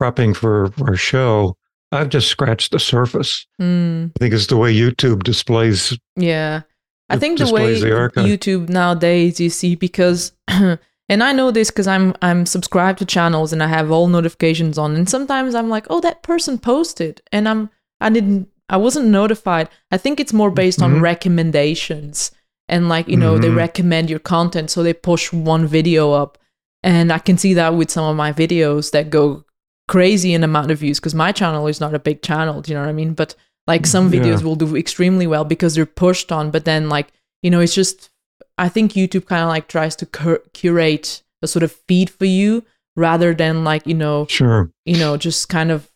prepping 0.00 0.36
for 0.36 0.70
our 0.86 0.94
show, 0.96 1.56
I've 1.92 2.08
just 2.10 2.28
scratched 2.28 2.70
the 2.72 2.78
surface. 2.78 3.46
Mm, 3.60 4.10
I 4.10 4.18
think 4.20 4.34
it's 4.34 4.46
the 4.46 4.56
way 4.56 4.74
YouTube 4.74 5.22
displays. 5.24 5.96
yeah. 6.16 6.62
I 7.08 7.18
think 7.18 7.38
the 7.38 7.52
way 7.52 7.72
the. 7.80 7.86
YouTube 7.88 8.68
nowadays, 8.68 9.38
you 9.40 9.50
see, 9.50 9.74
because 9.76 10.32
and 10.48 10.78
I 11.08 11.32
know 11.32 11.50
this 11.50 11.70
because 11.70 11.86
I'm 11.86 12.14
I'm 12.22 12.46
subscribed 12.46 12.98
to 12.98 13.04
channels 13.06 13.52
and 13.52 13.62
I 13.62 13.68
have 13.68 13.90
all 13.90 14.08
notifications 14.08 14.76
on, 14.78 14.96
and 14.96 15.08
sometimes 15.08 15.54
I'm 15.54 15.68
like, 15.68 15.86
oh, 15.90 16.00
that 16.00 16.22
person 16.22 16.58
posted, 16.58 17.22
and 17.32 17.48
I'm 17.48 17.70
I 18.00 18.10
didn't 18.10 18.48
I 18.68 18.76
wasn't 18.76 19.06
notified. 19.08 19.68
I 19.92 19.96
think 19.98 20.18
it's 20.18 20.32
more 20.32 20.50
based 20.50 20.82
on 20.82 20.94
Mhm. 20.94 21.00
recommendations 21.02 22.32
and 22.68 22.88
like 22.88 23.06
you 23.08 23.16
know 23.16 23.38
they 23.38 23.48
Mhm. 23.48 23.56
recommend 23.56 24.10
your 24.10 24.18
content, 24.18 24.70
so 24.70 24.82
they 24.82 24.92
push 24.92 25.32
one 25.32 25.66
video 25.66 26.12
up, 26.12 26.36
and 26.82 27.12
I 27.12 27.18
can 27.18 27.38
see 27.38 27.54
that 27.54 27.74
with 27.74 27.90
some 27.90 28.04
of 28.04 28.16
my 28.16 28.32
videos 28.32 28.90
that 28.90 29.10
go 29.10 29.44
crazy 29.88 30.34
in 30.34 30.42
amount 30.42 30.72
of 30.72 30.78
views 30.80 30.98
because 30.98 31.14
my 31.14 31.30
channel 31.30 31.68
is 31.68 31.80
not 31.80 31.94
a 31.94 32.00
big 32.00 32.20
channel. 32.22 32.60
Do 32.60 32.72
you 32.72 32.74
know 32.74 32.82
what 32.82 32.88
I 32.90 32.92
mean? 32.92 33.14
But 33.14 33.36
like 33.66 33.86
some 33.86 34.12
Yeah. 34.12 34.20
videos 34.20 34.42
will 34.42 34.56
do 34.56 34.76
extremely 34.76 35.26
well 35.26 35.44
because 35.44 35.74
they're 35.74 35.86
pushed 35.86 36.30
on, 36.32 36.50
but 36.50 36.64
then 36.64 36.88
like 36.88 37.08
you 37.42 37.50
know 37.50 37.60
it's 37.60 37.74
just 37.74 38.10
I 38.58 38.68
think 38.68 38.92
YouTube 38.92 39.26
kind 39.26 39.42
of 39.42 39.48
like 39.48 39.68
tries 39.68 39.96
to 39.96 40.06
cur- 40.06 40.42
curate 40.52 41.22
a 41.42 41.46
sort 41.46 41.62
of 41.62 41.72
feed 41.88 42.08
for 42.10 42.24
you 42.24 42.64
rather 42.96 43.34
than 43.34 43.64
like 43.64 43.86
you 43.86 43.94
know 43.94 44.26
Sure. 44.28 44.70
you 44.84 44.98
know 44.98 45.16
just 45.16 45.48
kind 45.48 45.70
of 45.70 45.90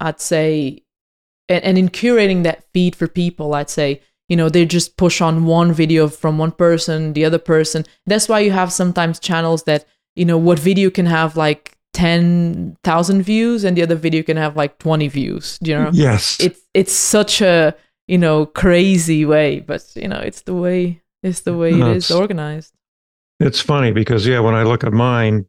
I'd 0.00 0.20
say 0.20 0.82
and, 1.48 1.64
and 1.64 1.78
in 1.78 1.88
curating 1.88 2.42
that 2.44 2.64
feed 2.72 2.94
for 2.94 3.08
people 3.08 3.54
I'd 3.54 3.70
say 3.70 4.00
you 4.28 4.36
know 4.36 4.48
they 4.48 4.64
just 4.66 4.96
push 4.96 5.20
on 5.20 5.44
one 5.46 5.72
video 5.72 6.08
from 6.08 6.38
one 6.38 6.52
person 6.52 7.12
the 7.14 7.24
other 7.24 7.38
person 7.38 7.84
that's 8.06 8.28
why 8.28 8.40
you 8.40 8.52
have 8.52 8.72
sometimes 8.72 9.18
channels 9.18 9.64
that 9.64 9.84
you 10.14 10.24
know 10.24 10.38
what 10.38 10.58
video 10.58 10.90
can 10.90 11.06
have 11.06 11.36
like 11.36 11.75
10,000 11.96 13.22
views 13.22 13.64
and 13.64 13.76
the 13.76 13.82
other 13.82 13.94
video 13.96 14.22
can 14.22 14.36
have 14.36 14.54
like 14.56 14.76
20 14.78 15.08
views 15.08 15.58
do 15.62 15.70
you 15.70 15.78
know 15.78 15.90
Yes. 15.92 16.38
it's 16.40 16.60
it's 16.74 16.92
such 16.92 17.40
a 17.40 17.74
you 18.06 18.18
know 18.18 18.46
crazy 18.46 19.24
way 19.24 19.60
but 19.60 19.82
you 19.96 20.06
know 20.08 20.18
it's 20.20 20.42
the 20.42 20.54
way 20.54 21.00
it's 21.22 21.40
the 21.40 21.56
way 21.56 21.72
No, 21.72 21.90
it 21.90 21.96
is 21.96 22.10
organized 22.10 22.72
It's 23.40 23.60
funny 23.60 23.92
because 23.92 24.26
yeah, 24.26 24.40
when 24.40 24.54
I 24.54 24.62
look 24.64 24.84
at 24.84 24.92
mine, 24.92 25.44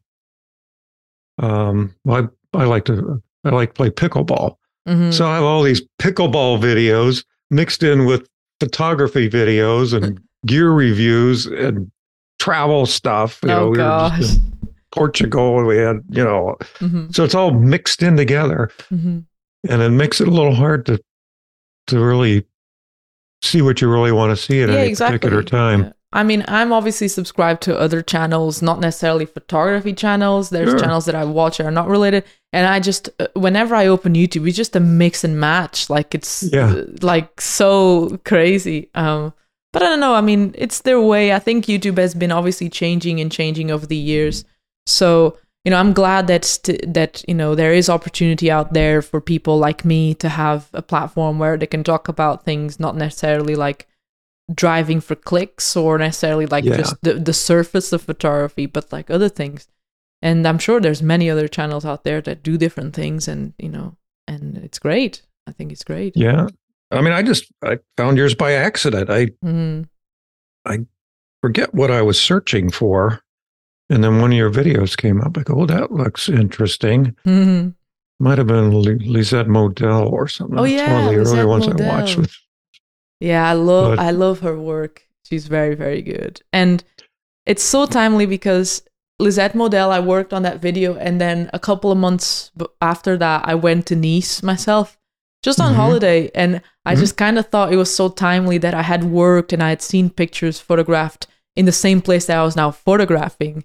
um, 1.38 1.94
I 2.08 2.28
I 2.52 2.64
like 2.64 2.84
to 2.86 3.22
I 3.44 3.50
like 3.50 3.70
to 3.70 3.74
play 3.74 3.90
pickleball. 3.90 4.56
Mhm. 4.88 5.12
So 5.12 5.26
I 5.26 5.34
have 5.36 5.44
all 5.44 5.62
these 5.62 5.82
pickleball 6.02 6.58
videos 6.60 7.24
mixed 7.50 7.82
in 7.82 8.04
with 8.06 8.28
photography 8.60 9.28
videos 9.30 9.92
and 9.96 10.20
gear 10.46 10.70
reviews 10.70 11.46
and 11.46 11.90
travel 12.38 12.86
stuff. 12.86 13.38
You 13.42 13.48
know, 13.48 13.58
oh 13.66 13.70
we 13.70 13.78
were 13.78 13.84
gosh 13.84 14.18
just 14.18 14.40
Portugal. 14.92 15.64
We 15.64 15.76
had 15.78 16.02
you 16.10 16.24
know, 16.24 16.56
Mhm, 16.78 17.14
so 17.14 17.24
it's 17.24 17.34
all 17.34 17.50
mixed 17.52 18.02
in 18.02 18.16
together, 18.16 18.70
mhm. 18.90 19.24
and 19.68 19.82
it 19.82 19.90
makes 19.90 20.20
it 20.20 20.28
a 20.28 20.30
little 20.30 20.54
hard 20.54 20.86
to 20.86 21.00
to 21.88 21.98
really 22.04 22.44
see 23.42 23.62
what 23.62 23.80
you 23.80 23.90
really 23.90 24.12
want 24.12 24.30
to 24.36 24.36
see 24.36 24.62
at 24.62 24.68
yeah 24.68 24.76
any 24.76 24.88
exactly 24.88 25.18
particular 25.18 25.42
time. 25.44 25.82
Yeah. 25.84 25.92
i 26.12 26.22
mean 26.24 26.44
i'm 26.48 26.72
obviously 26.72 27.06
subscribed 27.06 27.62
to 27.62 27.78
other 27.78 28.02
channels 28.02 28.60
not 28.62 28.80
necessarily 28.80 29.24
photography 29.26 29.92
channels 29.92 30.50
there's 30.50 30.70
Sure. 30.70 30.78
channels 30.80 31.04
that 31.04 31.14
i 31.14 31.24
watch 31.24 31.58
that 31.58 31.66
are 31.66 31.70
not 31.70 31.86
related 31.86 32.24
and 32.52 32.66
i 32.66 32.80
just 32.80 33.08
uh, 33.20 33.28
whenever 33.34 33.76
i 33.76 33.86
open 33.86 34.14
youtube 34.14 34.46
it's 34.48 34.56
just 34.56 34.74
a 34.74 34.80
mix 34.80 35.22
and 35.22 35.38
match 35.38 35.88
like 35.88 36.14
it's 36.16 36.42
Yeah. 36.52 36.70
uh, 36.72 36.84
like 37.00 37.40
so 37.40 38.18
crazy 38.24 38.90
um 38.96 39.32
but 39.72 39.82
i 39.82 39.86
don't 39.86 40.00
know 40.00 40.14
i 40.14 40.20
mean 40.20 40.52
it's 40.58 40.80
their 40.80 41.00
way 41.00 41.32
i 41.32 41.38
think 41.38 41.66
youtube 41.66 41.96
has 41.98 42.14
been 42.14 42.32
obviously 42.32 42.68
changing 42.68 43.20
and 43.20 43.30
changing 43.30 43.70
over 43.70 43.86
the 43.86 43.96
years 43.96 44.44
so 44.88 45.36
you 45.64 45.70
know 45.70 45.78
i'm 45.78 45.92
glad 45.92 46.26
that 46.26 46.44
st- 46.44 46.94
that 46.94 47.22
you 47.28 47.34
know 47.34 47.54
there 47.54 47.72
is 47.72 47.88
opportunity 47.88 48.50
out 48.50 48.72
there 48.72 49.02
for 49.02 49.20
people 49.20 49.58
like 49.58 49.84
me 49.84 50.14
to 50.14 50.28
have 50.28 50.68
a 50.72 50.82
platform 50.82 51.38
where 51.38 51.56
they 51.58 51.66
can 51.66 51.84
talk 51.84 52.08
about 52.08 52.44
things 52.44 52.80
not 52.80 52.96
necessarily 52.96 53.54
like 53.54 53.86
driving 54.54 55.00
for 55.00 55.14
clicks 55.14 55.76
or 55.76 55.98
necessarily 55.98 56.46
like 56.46 56.64
Yeah. 56.64 56.78
just 56.78 56.96
the, 57.02 57.14
the 57.14 57.34
surface 57.34 57.92
of 57.92 58.02
photography 58.02 58.66
but 58.66 58.90
like 58.92 59.10
other 59.10 59.28
things 59.28 59.68
and 60.22 60.46
i'm 60.48 60.58
sure 60.58 60.80
there's 60.80 61.02
many 61.02 61.28
other 61.28 61.48
channels 61.48 61.84
out 61.84 62.04
there 62.04 62.20
that 62.22 62.42
do 62.42 62.56
different 62.56 62.94
things 62.94 63.28
and 63.28 63.52
you 63.58 63.68
know 63.68 63.96
and 64.26 64.56
it's 64.56 64.78
great 64.78 65.20
i 65.46 65.52
think 65.52 65.70
it's 65.72 65.84
great 65.84 66.16
Yeah. 66.16 66.48
I 66.90 67.02
mean, 67.02 67.12
I 67.12 67.22
just 67.22 67.44
I 67.62 67.80
found 67.98 68.16
yours 68.16 68.34
by 68.34 68.52
accident. 68.52 69.10
I 69.10 69.26
Mhm. 69.44 69.84
forget 71.42 71.74
what 71.74 71.90
I 71.90 72.00
was 72.02 72.18
searching 72.20 72.70
for. 72.70 73.20
And 73.90 74.04
then 74.04 74.20
one 74.20 74.32
of 74.32 74.36
your 74.38 74.50
videos 74.50 74.96
came 74.96 75.20
up. 75.20 75.38
I 75.38 75.42
go, 75.42 75.60
oh, 75.62 75.66
that 75.66 75.90
looks 75.92 76.28
interesting. 76.28 77.16
Mhm. 77.26 77.74
Might 78.20 78.38
have 78.38 78.46
been 78.48 78.82
Li- 78.82 78.98
Lisette 79.06 79.48
Model 79.48 80.08
or 80.08 80.28
something. 80.28 80.58
Oh, 80.58 80.64
yeah, 80.64 80.92
one 80.92 81.04
of 81.04 81.12
the 81.12 81.18
Lisette 81.18 81.32
earlier 81.38 81.46
ones 81.48 81.68
I 81.68 81.88
watched 81.88 82.16
with. 82.16 82.32
Yeah, 83.20 83.48
I 83.48 83.52
love 83.54 83.96
But- 83.96 84.04
I 84.04 84.10
love 84.10 84.40
her 84.40 84.58
work. 84.58 85.02
She's 85.24 85.46
very 85.46 85.74
very 85.74 86.00
good, 86.02 86.40
and 86.52 86.82
it's 87.44 87.62
so 87.62 87.84
timely 87.86 88.24
because 88.26 88.82
Lisette 89.18 89.54
Model. 89.54 89.90
I 89.90 90.00
worked 90.00 90.32
on 90.32 90.42
that 90.42 90.60
video, 90.62 90.94
and 90.96 91.20
then 91.20 91.50
a 91.52 91.58
couple 91.58 91.90
of 91.92 91.98
months 91.98 92.50
after 92.80 93.16
that, 93.18 93.42
I 93.44 93.54
went 93.54 93.86
to 93.86 93.96
Nice 93.96 94.42
myself, 94.42 94.96
just 95.42 95.60
on 95.60 95.72
Mhm. 95.72 95.76
holiday, 95.76 96.30
and 96.34 96.62
I 96.86 96.94
Mhm. 96.94 96.98
just 97.00 97.16
kind 97.16 97.38
of 97.38 97.46
thought 97.48 97.72
it 97.72 97.76
was 97.76 97.94
so 97.94 98.08
timely 98.08 98.58
that 98.58 98.74
I 98.74 98.82
had 98.82 99.04
worked 99.04 99.52
and 99.52 99.62
I 99.62 99.68
had 99.70 99.82
seen 99.82 100.08
pictures 100.10 100.58
photographed 100.60 101.26
in 101.56 101.66
the 101.66 101.72
same 101.72 102.00
place 102.00 102.26
that 102.26 102.38
I 102.38 102.44
was 102.44 102.56
now 102.56 102.70
photographing, 102.70 103.64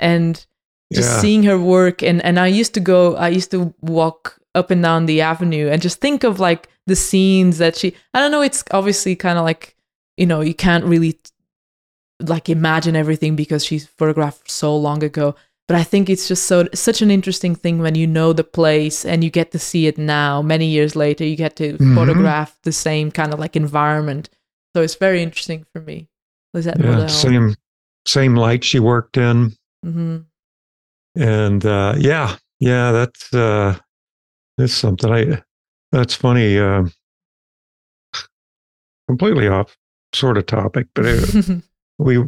and 0.00 0.44
just 0.92 1.08
Yeah. 1.10 1.20
seeing 1.20 1.42
her 1.44 1.58
work 1.58 2.02
and 2.02 2.20
and 2.24 2.38
I 2.40 2.48
used 2.48 2.74
to 2.74 2.80
go 2.80 3.14
I 3.16 3.28
used 3.28 3.50
to 3.52 3.72
walk 3.80 4.38
up 4.54 4.70
and 4.72 4.82
down 4.82 5.06
the 5.06 5.20
avenue 5.20 5.68
and 5.70 5.80
just 5.80 6.00
think 6.00 6.24
of 6.24 6.40
like 6.40 6.68
the 6.88 6.96
scenes 6.96 7.58
that 7.58 7.76
she 7.76 7.94
I 8.14 8.18
don't 8.20 8.32
know 8.32 8.42
it's 8.42 8.64
obviously 8.72 9.14
kind 9.14 9.38
of 9.38 9.44
like 9.44 9.76
you 10.16 10.26
know 10.26 10.40
you 10.40 10.54
can't 10.54 10.84
really 10.84 11.14
like 12.20 12.48
imagine 12.48 12.96
everything 12.96 13.36
because 13.36 13.64
she's 13.64 13.86
photographed 13.86 14.50
so 14.50 14.76
long 14.76 15.02
ago 15.04 15.34
but 15.68 15.76
I 15.76 15.84
think 15.84 16.10
it's 16.10 16.26
just 16.26 16.46
so 16.46 16.66
such 16.74 17.00
an 17.00 17.10
interesting 17.12 17.54
thing 17.54 17.78
when 17.78 17.94
you 17.94 18.06
know 18.06 18.32
the 18.32 18.42
place 18.44 19.04
and 19.04 19.22
you 19.22 19.30
get 19.30 19.52
to 19.52 19.58
see 19.58 19.86
it 19.86 19.96
now 19.98 20.42
many 20.42 20.66
years 20.66 20.96
later 20.96 21.24
you 21.24 21.36
get 21.36 21.54
to 21.56 21.78
Mhm. 21.78 21.94
photograph 21.94 22.58
the 22.64 22.72
same 22.72 23.10
kind 23.12 23.32
of 23.32 23.38
like 23.38 23.54
environment 23.56 24.28
so 24.74 24.82
it's 24.82 24.96
very 24.96 25.22
interesting 25.22 25.64
for 25.72 25.80
me 25.80 26.08
Lisette 26.52 26.80
Yeah, 26.80 26.90
Model. 26.90 27.08
same 27.08 27.54
same 28.06 28.34
light 28.34 28.64
she 28.64 28.80
worked 28.80 29.16
in. 29.16 29.52
Hmm 29.82 30.18
And 31.16 31.64
uh, 31.66 31.94
yeah, 31.98 32.36
yeah, 32.60 32.92
that's 32.92 33.32
uh, 33.34 33.78
that's 34.58 34.72
something. 34.74 35.10
I 35.12 35.42
that's 35.92 36.14
funny. 36.14 36.58
Uh, 36.58 36.84
completely 39.08 39.48
off 39.48 39.76
sort 40.14 40.38
of 40.38 40.46
topic, 40.46 40.86
but 40.94 41.04
it, 41.06 41.62
we 41.98 42.18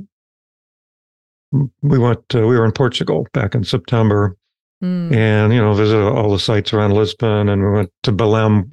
we 1.82 1.98
went. 1.98 2.20
Uh, 2.34 2.40
we 2.46 2.56
were 2.58 2.64
in 2.64 2.72
Portugal 2.72 3.26
back 3.32 3.54
in 3.54 3.64
September, 3.64 4.36
Mm. 4.82 5.14
and 5.14 5.52
you 5.52 5.60
know 5.60 5.74
visited 5.74 6.02
all 6.04 6.32
the 6.32 6.40
sites 6.40 6.72
around 6.72 6.92
Lisbon, 6.94 7.48
and 7.48 7.62
we 7.62 7.70
went 7.70 7.90
to 8.02 8.10
Belém, 8.10 8.72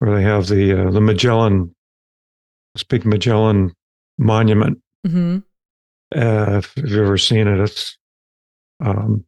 where 0.00 0.14
they 0.14 0.22
have 0.22 0.48
the 0.48 0.88
uh, 0.88 0.90
the 0.90 1.00
Magellan, 1.00 1.74
big 2.90 3.06
Magellan 3.06 3.72
monument. 4.18 4.78
Mhm. 5.06 5.44
Uh, 6.14 6.58
if 6.58 6.72
you've 6.76 6.92
ever 6.98 7.18
seen 7.18 7.48
it, 7.48 7.58
it's. 7.60 7.96
Um, 8.84 9.24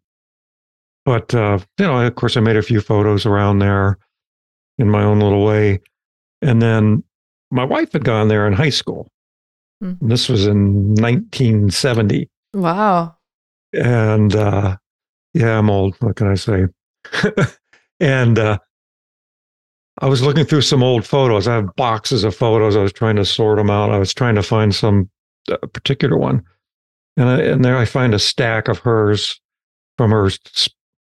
but 1.05 1.35
uh, 1.35 1.59
you 1.79 1.87
know, 1.87 2.01
of 2.07 2.15
course, 2.15 2.37
I 2.37 2.41
made 2.41 2.57
a 2.57 2.63
few 2.63 2.81
photos 2.81 3.25
around 3.27 3.59
there 3.61 3.99
in 4.79 4.89
my 4.91 5.03
own 5.03 5.21
little 5.21 5.45
way, 5.45 5.81
and 6.43 6.61
then 6.63 7.03
my 7.51 7.65
wife 7.65 7.93
had 7.93 8.05
gone 8.05 8.29
there 8.29 8.47
in 8.47 8.53
high 8.53 8.69
school. 8.71 9.09
Hmm. 9.81 9.95
This 10.03 10.29
was 10.29 10.47
in 10.47 10.95
1970, 10.97 12.29
Wow. 12.55 13.17
and 13.73 14.35
uh, 14.37 14.77
yeah, 15.35 15.59
I'm 15.59 15.71
old. 15.71 15.97
What 16.01 16.17
can 16.17 16.29
I 16.29 16.35
say? 16.35 16.67
and 18.01 18.39
uh, 18.39 18.59
I 20.01 20.07
was 20.07 20.23
looking 20.23 20.45
through 20.45 20.61
some 20.63 20.83
old 20.83 21.07
photos. 21.07 21.49
I 21.49 21.55
have 21.55 21.75
boxes 21.77 22.23
of 22.25 22.37
photos. 22.37 22.77
I 22.77 22.83
was 22.83 22.93
trying 22.93 23.17
to 23.17 23.25
sort 23.25 23.57
them 23.59 23.71
out. 23.71 23.91
I 23.91 23.99
was 23.99 24.13
trying 24.13 24.35
to 24.35 24.43
find 24.43 24.75
some 24.75 25.09
uh, 25.51 25.57
particular 25.73 26.17
one, 26.19 26.45
and 27.19 27.29
I, 27.29 27.41
and 27.41 27.65
there 27.65 27.77
I 27.77 27.85
find 27.85 28.15
a 28.15 28.19
stack 28.19 28.69
of 28.69 28.79
hers 28.79 29.39
from 29.99 30.11
her 30.13 30.31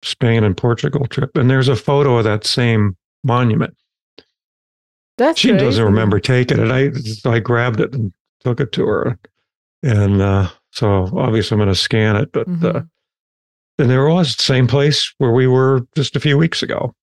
Spain 0.03 0.44
and 0.44 0.56
Portugal 0.58 1.08
trip, 1.08 1.36
and 1.36 1.50
there's 1.50 1.68
a 1.70 1.75
photo 1.75 2.18
of 2.18 2.24
that 2.25 2.46
same 2.46 2.96
monument. 3.24 3.75
That's 5.18 5.39
She 5.39 5.51
doesn't 5.51 5.84
remember 5.84 6.20
taking 6.20 6.60
it. 6.60 6.72
I 6.72 6.91
I 7.30 7.39
grabbed 7.39 7.80
it 7.80 7.94
and 7.94 8.12
took 8.44 8.60
it 8.60 8.72
to 8.74 8.86
her, 8.86 9.20
and 9.84 10.22
uh, 10.22 10.50
so 10.72 11.10
obviously 11.18 11.56
I'm 11.56 11.60
going 11.60 11.70
to 11.70 11.75
scan 11.75 12.15
it. 12.15 12.32
But 12.32 12.48
uh, 12.48 12.51
Mhm. 12.51 12.89
and 13.80 13.89
there 13.89 14.06
it 14.08 14.13
was, 14.13 14.36
the 14.36 14.44
same 14.44 14.68
place 14.68 15.13
where 15.20 15.32
we 15.32 15.48
were 15.48 15.82
just 15.96 16.15
a 16.15 16.20
few 16.20 16.38
weeks 16.38 16.63
ago. 16.63 16.94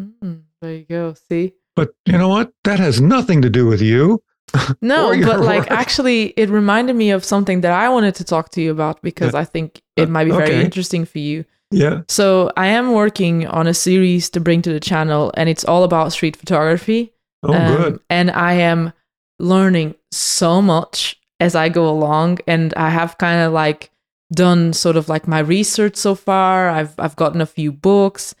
Mm, 0.00 0.42
there 0.60 0.74
you 0.74 0.84
go. 0.84 1.14
See. 1.28 1.54
But 1.74 1.90
you 2.06 2.16
know 2.16 2.28
what? 2.28 2.52
That 2.64 2.78
has 2.78 3.00
nothing 3.00 3.42
to 3.42 3.50
do 3.50 3.66
with 3.66 3.80
you. 3.82 4.22
No, 4.82 5.10
but 5.24 5.40
like 5.40 5.60
work. 5.70 5.70
actually, 5.70 6.28
it 6.36 6.48
reminded 6.48 6.96
me 6.96 7.10
of 7.10 7.24
something 7.24 7.60
that 7.62 7.72
I 7.72 7.88
wanted 7.88 8.14
to 8.16 8.24
talk 8.24 8.50
to 8.50 8.60
you 8.62 8.70
about 8.70 9.02
because 9.02 9.34
I 9.34 9.44
think 9.44 9.82
it 9.96 10.08
might 10.08 10.24
be 10.24 10.30
very 10.30 10.60
interesting 10.64 11.04
for 11.04 11.18
you. 11.18 11.44
Yeah. 11.70 12.02
So 12.08 12.50
I 12.56 12.68
am 12.68 12.92
working 12.92 13.46
on 13.46 13.66
a 13.66 13.74
series 13.74 14.30
to 14.30 14.40
bring 14.40 14.62
to 14.62 14.72
the 14.72 14.80
channel, 14.80 15.32
and 15.36 15.48
it's 15.48 15.64
all 15.64 15.84
about 15.84 16.12
street 16.12 16.36
photography. 16.36 17.12
Oh, 17.42 17.52
Um, 17.52 17.76
good. 17.76 18.00
And 18.08 18.30
I 18.30 18.54
am 18.54 18.92
learning 19.38 19.94
so 20.10 20.62
much 20.62 21.20
as 21.40 21.54
I 21.54 21.68
go 21.68 21.88
along, 21.88 22.38
and 22.46 22.72
I 22.74 22.88
have 22.90 23.18
kind 23.18 23.42
of 23.42 23.52
like 23.52 23.90
done 24.32 24.72
sort 24.72 24.96
of 24.96 25.08
like 25.08 25.28
my 25.28 25.38
research 25.40 25.96
so 25.96 26.14
far. 26.14 26.68
I've 26.70 26.94
I've 26.98 27.16
gotten 27.16 27.40
a 27.40 27.46
few 27.46 27.70
books, 27.70 28.34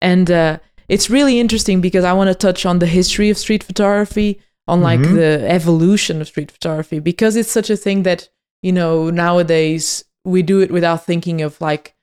and 0.00 0.30
uh, 0.30 0.58
it's 0.88 1.10
really 1.10 1.38
interesting 1.38 1.80
because 1.80 2.04
I 2.04 2.12
want 2.14 2.28
to 2.28 2.34
touch 2.34 2.64
on 2.66 2.78
the 2.78 2.86
history 2.86 3.30
of 3.30 3.38
street 3.38 3.62
photography, 3.62 4.40
on 4.70 4.80
like 4.80 5.00
Mhm. 5.00 5.14
the 5.14 5.32
evolution 5.58 6.20
of 6.20 6.28
street 6.28 6.50
photography, 6.50 6.98
because 7.00 7.34
it's 7.36 7.50
such 7.58 7.70
a 7.70 7.76
thing 7.84 8.04
that 8.04 8.28
you 8.62 8.72
know 8.72 9.10
nowadays 9.10 10.04
we 10.24 10.42
do 10.42 10.60
it 10.60 10.70
without 10.70 11.04
thinking 11.06 11.42
of 11.42 11.60
like 11.60 11.94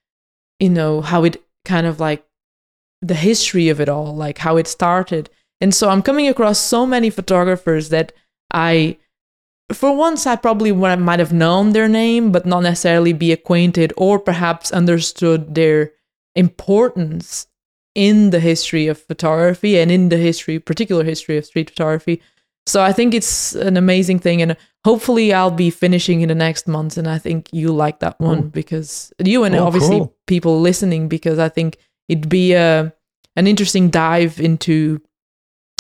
you 0.59 0.69
know 0.69 1.01
how 1.01 1.23
it 1.23 1.35
kind 1.65 1.87
of 1.87 1.99
like 1.99 2.23
the 3.01 3.13
history 3.29 3.69
of 3.69 3.79
it 3.79 3.89
all, 3.89 4.15
like 4.15 4.39
how 4.39 4.57
it 4.57 4.67
started. 4.67 5.29
And 5.61 5.73
so 5.73 5.89
I'm 5.89 6.01
coming 6.01 6.27
across 6.27 6.59
so 6.59 6.85
many 6.85 7.09
photographers 7.11 7.89
that 7.89 8.11
I, 8.51 8.97
for 9.71 9.95
once, 9.95 10.25
I 10.25 10.35
probably 10.35 10.71
might 10.71 11.19
have 11.19 11.33
known 11.33 11.73
their 11.73 11.87
name, 11.87 12.31
but 12.31 12.45
not 12.45 12.63
necessarily 12.63 13.13
be 13.13 13.31
acquainted 13.31 13.93
or 13.97 14.17
perhaps 14.19 14.71
understood 14.71 15.53
their 15.55 15.91
importance 16.35 17.47
in 17.93 18.29
the 18.31 18.39
history 18.39 18.87
of 18.87 18.97
photography 19.01 19.77
and 19.79 19.91
in 19.91 20.09
the 20.09 20.17
history, 20.17 20.57
particular 20.59 21.03
history 21.03 21.37
of 21.37 21.45
street 21.45 21.69
photography. 21.69 22.21
So 22.67 22.83
I 22.83 22.91
think 22.93 23.13
it's 23.13 23.55
an 23.55 23.77
amazing 23.77 24.19
thing, 24.19 24.41
and 24.41 24.55
hopefully 24.85 25.33
I'll 25.33 25.51
be 25.51 25.69
finishing 25.69 26.21
in 26.21 26.27
the 26.29 26.35
next 26.35 26.67
month. 26.67 26.97
And 26.97 27.07
I 27.07 27.17
think 27.17 27.47
you 27.53 27.71
like 27.71 27.99
that 27.99 28.19
one 28.19 28.37
Oh. 28.39 28.41
because 28.43 29.11
you 29.23 29.43
and 29.45 29.55
Oh, 29.55 29.65
obviously 29.65 29.99
cool. 29.99 30.13
people 30.27 30.59
listening, 30.61 31.07
because 31.07 31.39
I 31.39 31.49
think 31.49 31.77
it'd 32.09 32.29
be 32.29 32.53
a 32.53 32.93
an 33.35 33.47
interesting 33.47 33.89
dive 33.89 34.39
into 34.39 34.99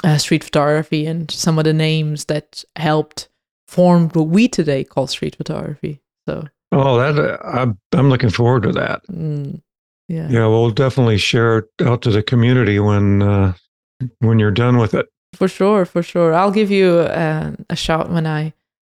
uh, 0.03 0.17
street 0.17 0.43
photography 0.43 1.05
and 1.07 1.29
some 1.31 1.57
of 1.59 1.65
the 1.65 1.73
names 1.73 2.25
that 2.25 2.63
helped 2.75 3.29
form 3.67 4.09
what 4.09 4.27
we 4.27 4.47
today 4.47 4.83
call 4.83 5.07
street 5.07 5.35
photography. 5.35 5.99
So 6.27 6.47
Oh, 6.71 6.97
that 6.99 7.17
uh, 7.19 7.37
I'm 7.43 7.77
I'm 7.93 8.09
looking 8.09 8.29
forward 8.29 8.63
to 8.63 8.71
that. 8.73 9.01
mm, 9.07 9.61
yeah. 10.07 10.29
Yeah, 10.29 10.47
we'll 10.47 10.71
definitely 10.71 11.17
share 11.17 11.57
it 11.59 11.65
out 11.81 12.01
to 12.03 12.11
the 12.11 12.21
community 12.23 12.79
when 12.79 13.21
uh, 13.21 13.53
when 14.19 14.39
you're 14.39 14.51
done 14.51 14.77
with 14.77 14.93
it. 14.93 15.07
For 15.37 15.47
sure, 15.47 15.85
for 15.85 16.01
sure. 16.01 16.33
I'll 16.33 16.49
give 16.49 16.71
you 16.71 16.97
uh, 16.97 17.51
a 17.69 17.75
shout 17.75 18.09
when 18.09 18.25
I 18.25 18.53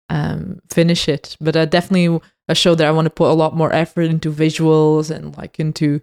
um, 0.07 0.61
finish 0.69 1.09
it. 1.09 1.35
But 1.41 1.55
uh, 1.55 1.65
definitely 1.65 2.19
a 2.47 2.53
show 2.53 2.75
that 2.75 2.85
I 2.85 2.91
want 2.91 3.07
to 3.07 3.09
put 3.09 3.31
a 3.31 3.33
lot 3.33 3.55
more 3.55 3.73
effort 3.73 4.03
into 4.03 4.31
visuals 4.31 5.09
and 5.09 5.35
like 5.35 5.59
into, 5.59 5.99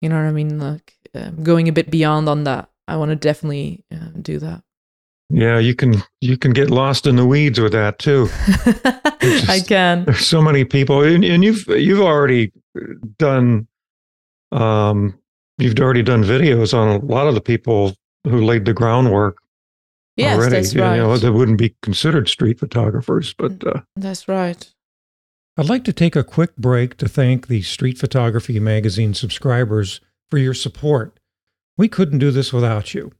you 0.00 0.08
know 0.08 0.16
what 0.16 0.26
I 0.26 0.32
mean, 0.32 0.58
like 0.58 0.94
um, 1.14 1.44
going 1.44 1.68
a 1.68 1.72
bit 1.72 1.92
beyond 1.92 2.28
on 2.28 2.42
that. 2.42 2.68
I 2.88 2.96
want 2.96 3.10
to 3.10 3.14
definitely 3.14 3.84
uh, 3.92 4.10
do 4.20 4.40
that. 4.40 4.64
Yeah, 5.30 5.60
you 5.60 5.76
can 5.76 6.02
you 6.20 6.36
can 6.36 6.52
get 6.52 6.70
lost 6.70 7.06
in 7.06 7.14
the 7.14 7.26
weeds 7.26 7.60
with 7.60 7.72
that 7.72 8.00
too. 8.00 8.28
I 9.48 9.60
can. 9.60 10.06
There's 10.06 10.26
so 10.26 10.42
many 10.42 10.64
people, 10.64 11.02
and, 11.02 11.22
and 11.22 11.44
you've 11.44 11.68
you've 11.68 12.00
already 12.00 12.50
done, 13.18 13.68
um, 14.50 15.20
you've 15.58 15.78
already 15.78 16.02
done 16.02 16.24
videos 16.24 16.72
on 16.72 16.88
a 16.88 17.04
lot 17.04 17.28
of 17.28 17.34
the 17.34 17.42
people 17.42 17.94
who 18.24 18.42
laid 18.42 18.64
the 18.64 18.72
groundwork 18.72 19.38
Yes, 20.18 20.36
already. 20.36 20.56
that's 20.56 20.74
you 20.74 20.82
right. 20.82 20.96
know, 20.96 21.16
that 21.16 21.32
wouldn't 21.32 21.58
be 21.58 21.76
considered 21.80 22.28
street 22.28 22.58
photographers, 22.58 23.34
but 23.34 23.64
uh, 23.64 23.80
That's 23.96 24.26
right. 24.26 24.68
I'd 25.56 25.68
like 25.68 25.84
to 25.84 25.92
take 25.92 26.16
a 26.16 26.24
quick 26.24 26.56
break 26.56 26.96
to 26.98 27.08
thank 27.08 27.46
the 27.46 27.62
Street 27.62 27.98
Photography 27.98 28.58
Magazine 28.60 29.14
subscribers 29.14 30.00
for 30.30 30.38
your 30.38 30.54
support. 30.54 31.18
We 31.76 31.88
couldn't 31.88 32.18
do 32.18 32.30
this 32.30 32.52
without 32.52 32.94
you. 32.94 33.12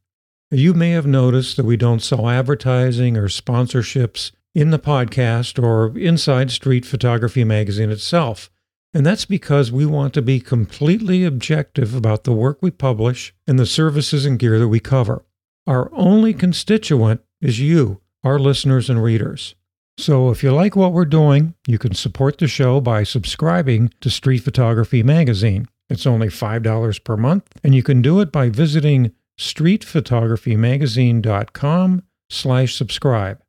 You 0.51 0.75
may 0.75 0.91
have 0.91 1.07
noticed 1.07 1.57
that 1.57 1.67
we 1.67 1.77
don't 1.77 2.03
sell 2.03 2.29
advertising 2.29 3.17
or 3.17 3.29
sponsorships 3.29 4.33
in 4.55 4.71
the 4.71 4.79
podcast 4.79 5.63
or 5.63 5.97
inside 5.97 6.51
Street 6.51 6.85
Photography 6.85 7.45
Magazine 7.45 7.91
itself. 7.91 8.51
And 8.95 9.05
that's 9.05 9.27
because 9.27 9.71
we 9.71 9.85
want 9.85 10.15
to 10.15 10.23
be 10.23 10.41
completely 10.41 11.25
objective 11.25 11.95
about 11.95 12.25
the 12.25 12.33
work 12.33 12.59
we 12.61 12.71
publish 12.71 13.35
and 13.47 13.59
the 13.59 13.67
services 13.67 14.25
and 14.25 14.39
gear 14.39 14.59
that 14.59 14.69
we 14.69 14.81
cover. 14.81 15.25
Our 15.69 15.91
only 15.93 16.33
constituent 16.33 17.21
is 17.43 17.61
you, 17.61 18.01
our 18.25 18.39
listeners 18.39 18.89
and 18.89 19.03
readers. 19.03 19.55
So 19.99 20.31
if 20.31 20.43
you 20.43 20.51
like 20.51 20.75
what 20.75 20.95
we're 20.95 21.05
doing, 21.05 21.53
you 21.67 21.79
can 21.79 21.93
support 21.93 22.39
the 22.39 22.49
show 22.49 22.81
by 22.81 23.03
subscribing 23.03 23.93
to 24.01 24.09
Street 24.09 24.39
Photography 24.39 25.03
Magazine. 25.03 25.69
It's 25.91 26.07
only 26.07 26.29
$5 26.29 27.05
per 27.05 27.19
month, 27.19 27.45
and 27.63 27.75
you 27.75 27.83
can 27.83 28.01
do 28.01 28.19
it 28.21 28.33
by 28.33 28.49
visiting 28.49 29.13
streetphotographymagazine.com 29.39 32.03
slash 32.31 32.75
subscribe. 32.75 33.43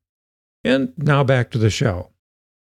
And 0.65 0.91
now 0.97 1.23
back 1.23 1.51
to 1.51 1.57
the 1.57 1.69
show. 1.69 2.09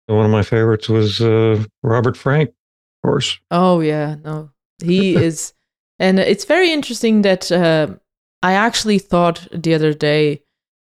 one 0.07 0.27
of 0.27 0.31
my 0.31 0.43
favorites 0.43 0.91
was 0.91 1.23
uh, 1.23 1.65
Robert 1.83 2.19
Frank, 2.19 2.51
of 2.51 3.09
course. 3.09 3.39
Oh 3.51 3.81
yeah, 3.81 4.17
no, 4.23 4.51
he 4.85 5.17
is, 5.25 5.55
and 5.99 6.19
it's 6.19 6.45
very 6.45 6.71
interesting 6.71 7.23
that 7.23 7.51
uh, 7.51 7.95
I 8.43 8.53
actually 8.53 8.99
thought 8.99 9.47
the 9.53 9.75
other 9.75 9.93
day, 9.93 10.43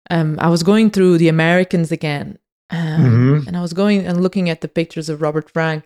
um, 0.09 0.37
I 0.39 0.49
was 0.49 0.63
going 0.63 0.89
through 0.91 1.17
the 1.17 1.29
Americans 1.29 1.91
again, 1.91 2.37
um, 2.69 3.41
Mhm. 3.41 3.47
and 3.47 3.57
I 3.57 3.61
was 3.61 3.73
going 3.73 4.05
and 4.05 4.21
looking 4.21 4.49
at 4.49 4.61
the 4.61 4.67
pictures 4.67 5.09
of 5.09 5.21
Robert 5.21 5.49
Frank, 5.49 5.83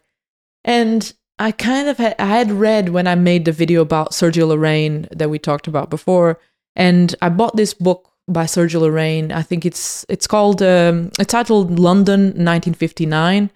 and 0.64 1.12
I 1.38 1.52
kind 1.52 1.88
of 1.88 1.98
had 1.98 2.16
I 2.20 2.26
had 2.26 2.52
read 2.52 2.90
when 2.90 3.08
I 3.08 3.16
made 3.16 3.46
the 3.46 3.52
video 3.54 3.82
about 3.82 4.12
Sergio 4.12 4.48
Lorraine 4.48 5.08
that 5.16 5.30
we 5.30 5.40
talked 5.40 5.68
about 5.68 5.90
before, 5.90 6.40
and 6.76 7.16
I 7.22 7.30
bought 7.30 7.56
this 7.56 7.74
book 7.74 8.10
by 8.28 8.44
Sergio 8.46 8.82
Lorraine. 8.82 9.32
I 9.32 9.42
think 9.42 9.66
it's 9.66 10.06
it's 10.10 10.28
called 10.28 10.62
um, 10.62 11.12
it's 11.20 11.32
titled 11.32 11.80
London 11.80 12.34
1959. 12.36 13.50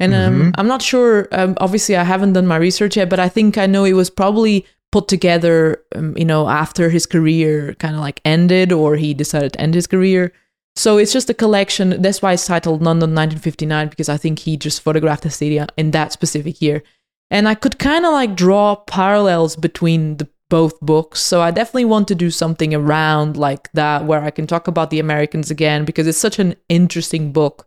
And 0.00 0.12
um, 0.14 0.34
Mhm. 0.42 0.54
I'm 0.58 0.66
not 0.66 0.82
sure. 0.82 1.28
Um, 1.30 1.54
obviously, 1.58 1.96
I 1.96 2.02
haven't 2.04 2.32
done 2.32 2.46
my 2.48 2.56
research 2.56 2.96
yet, 2.96 3.08
but 3.08 3.20
I 3.20 3.28
think 3.28 3.56
I 3.58 3.66
know 3.66 3.84
it 3.84 3.92
was 3.92 4.10
probably 4.10 4.66
put 4.94 5.08
together, 5.08 5.82
um, 5.96 6.16
you 6.16 6.24
know, 6.24 6.48
after 6.48 6.88
his 6.88 7.04
career 7.04 7.74
kind 7.82 7.96
of 7.96 8.00
like 8.00 8.20
ended, 8.24 8.70
or 8.70 8.94
he 8.94 9.12
decided 9.12 9.52
to 9.52 9.60
end 9.60 9.74
his 9.74 9.88
career. 9.88 10.32
So 10.76 10.98
it's 10.98 11.12
just 11.12 11.28
a 11.30 11.34
collection. 11.34 12.00
That's 12.02 12.22
why 12.22 12.32
it's 12.34 12.46
titled 12.46 12.80
London 12.80 13.10
1959 13.10 13.88
because 13.88 14.08
I 14.08 14.16
think 14.16 14.38
he 14.38 14.56
just 14.56 14.82
photographed 14.82 15.24
the 15.24 15.30
city 15.30 15.60
in 15.76 15.90
that 15.90 16.12
specific 16.12 16.62
year. 16.62 16.82
And 17.28 17.48
I 17.48 17.56
could 17.56 17.76
kind 17.80 18.04
of 18.06 18.12
like 18.12 18.36
draw 18.36 18.76
parallels 18.76 19.56
between 19.56 20.18
the 20.18 20.28
both 20.48 20.78
books. 20.80 21.18
So 21.20 21.40
I 21.40 21.50
definitely 21.50 21.86
want 21.86 22.06
to 22.08 22.14
do 22.14 22.30
something 22.30 22.72
around 22.72 23.36
like 23.36 23.72
that 23.72 24.04
where 24.04 24.22
I 24.22 24.30
can 24.30 24.46
talk 24.46 24.68
about 24.68 24.90
the 24.90 25.00
Americans 25.00 25.50
again 25.50 25.84
because 25.84 26.06
it's 26.06 26.18
such 26.28 26.38
an 26.38 26.54
interesting 26.68 27.32
book. 27.32 27.66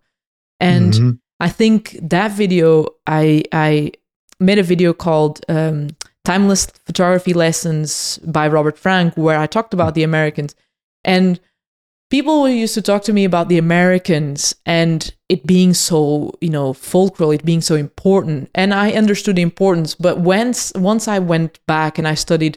And 0.61 0.93
Mhm. 0.93 1.19
I 1.47 1.49
think 1.49 1.97
that 2.01 2.31
video 2.43 2.67
I 3.05 3.43
I 3.51 3.71
made 4.39 4.59
a 4.59 4.69
video 4.73 4.93
called 4.93 5.35
um, 5.49 5.89
"Timeless 6.27 6.67
Photography 6.85 7.33
Lessons" 7.33 8.19
by 8.37 8.45
Robert 8.47 8.77
Frank, 8.77 9.15
where 9.15 9.39
I 9.43 9.47
talked 9.47 9.73
about 9.73 9.93
the 9.95 10.03
Americans, 10.03 10.51
and 11.03 11.39
people 12.09 12.47
used 12.47 12.73
to 12.75 12.81
talk 12.81 13.01
to 13.03 13.13
me 13.13 13.23
about 13.25 13.47
the 13.49 13.57
Americans 13.57 14.55
and 14.65 14.99
it 15.29 15.41
being 15.53 15.73
so 15.73 16.31
you 16.45 16.49
know 16.55 16.73
fulcral, 16.73 17.33
it 17.33 17.45
being 17.51 17.61
so 17.61 17.75
important, 17.75 18.49
and 18.53 18.73
I 18.73 18.91
understood 19.01 19.35
the 19.37 19.41
importance. 19.51 19.95
But 19.95 20.15
once 20.19 20.59
once 20.75 21.07
I 21.15 21.19
went 21.19 21.53
back 21.65 21.97
and 21.97 22.07
I 22.07 22.15
studied 22.15 22.55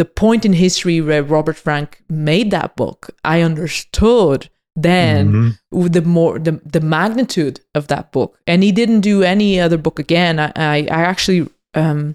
the 0.00 0.04
point 0.22 0.44
in 0.44 0.52
history 0.52 1.00
where 1.00 1.22
Robert 1.36 1.56
Frank 1.56 1.88
made 2.08 2.50
that 2.52 2.76
book, 2.76 3.00
I 3.24 3.42
understood 3.50 4.48
then 4.76 5.32
Mhm. 5.32 5.58
with 5.82 5.92
the 5.92 6.02
more 6.16 6.38
the, 6.38 6.54
the 6.64 6.80
magnitude 6.80 7.60
of 7.74 7.88
that 7.88 8.12
book 8.12 8.38
and 8.46 8.62
he 8.62 8.72
didn't 8.72 9.00
do 9.00 9.16
any 9.34 9.60
other 9.60 9.76
book 9.86 9.98
again 9.98 10.38
i 10.38 10.52
i, 10.54 10.76
I 10.98 11.00
actually 11.12 11.40
um 11.74 12.14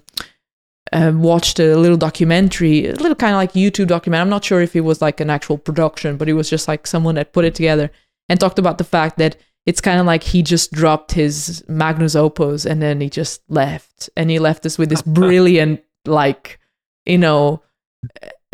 uh, 0.92 1.12
watched 1.14 1.58
a 1.58 1.76
little 1.76 1.96
documentary, 1.96 2.86
a 2.86 2.92
little 2.92 3.14
kind 3.14 3.32
of 3.32 3.38
like 3.38 3.52
YouTube 3.52 3.88
documentary. 3.88 4.22
I'm 4.22 4.30
not 4.30 4.44
sure 4.44 4.60
if 4.60 4.76
it 4.76 4.82
was 4.82 5.02
like 5.02 5.20
an 5.20 5.30
actual 5.30 5.58
production, 5.58 6.16
but 6.16 6.28
it 6.28 6.34
was 6.34 6.48
just 6.48 6.68
like 6.68 6.86
someone 6.86 7.16
that 7.16 7.32
put 7.32 7.44
it 7.44 7.54
together 7.54 7.90
and 8.28 8.38
talked 8.38 8.58
about 8.58 8.78
the 8.78 8.84
fact 8.84 9.18
that 9.18 9.36
it's 9.66 9.80
kind 9.80 9.98
of 9.98 10.06
like 10.06 10.22
he 10.22 10.42
just 10.42 10.72
dropped 10.72 11.12
his 11.12 11.64
magnus 11.68 12.14
opus 12.14 12.64
and 12.64 12.80
then 12.80 13.00
he 13.00 13.10
just 13.10 13.42
left 13.48 14.08
and 14.16 14.30
he 14.30 14.38
left 14.38 14.64
us 14.64 14.78
with 14.78 14.88
this 14.88 15.02
brilliant 15.06 15.82
like 16.06 16.58
you 17.04 17.18
know 17.18 17.62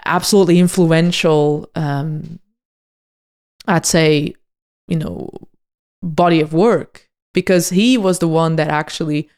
absolutely 0.05 0.59
influential 0.59 1.71
um 1.75 2.41
i'd 3.69 3.87
say 3.87 4.35
you 4.89 4.97
know 4.97 5.29
body 6.03 6.41
of 6.41 6.53
work 6.53 7.09
because 7.35 7.69
he 7.69 7.97
was 7.97 8.19
the 8.19 8.29
one 8.29 8.57
that 8.57 8.69
actually 8.69 9.29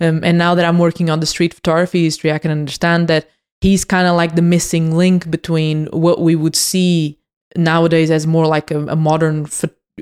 um, 0.00 0.22
and 0.24 0.36
now 0.38 0.54
that 0.54 0.64
i'm 0.64 0.78
working 0.78 1.10
on 1.10 1.20
the 1.20 1.26
street 1.26 1.54
photography 1.54 2.04
history 2.04 2.32
i 2.32 2.38
can 2.38 2.50
understand 2.50 3.08
that 3.08 3.28
he's 3.60 3.84
kind 3.84 4.06
of 4.08 4.16
like 4.16 4.34
the 4.36 4.42
missing 4.42 4.96
link 4.96 5.30
between 5.30 5.86
what 5.86 6.20
we 6.20 6.34
would 6.34 6.56
see 6.56 7.18
nowadays 7.56 8.10
as 8.10 8.26
more 8.26 8.46
like 8.46 8.70
a, 8.70 8.86
a 8.86 8.96
modern 8.96 9.46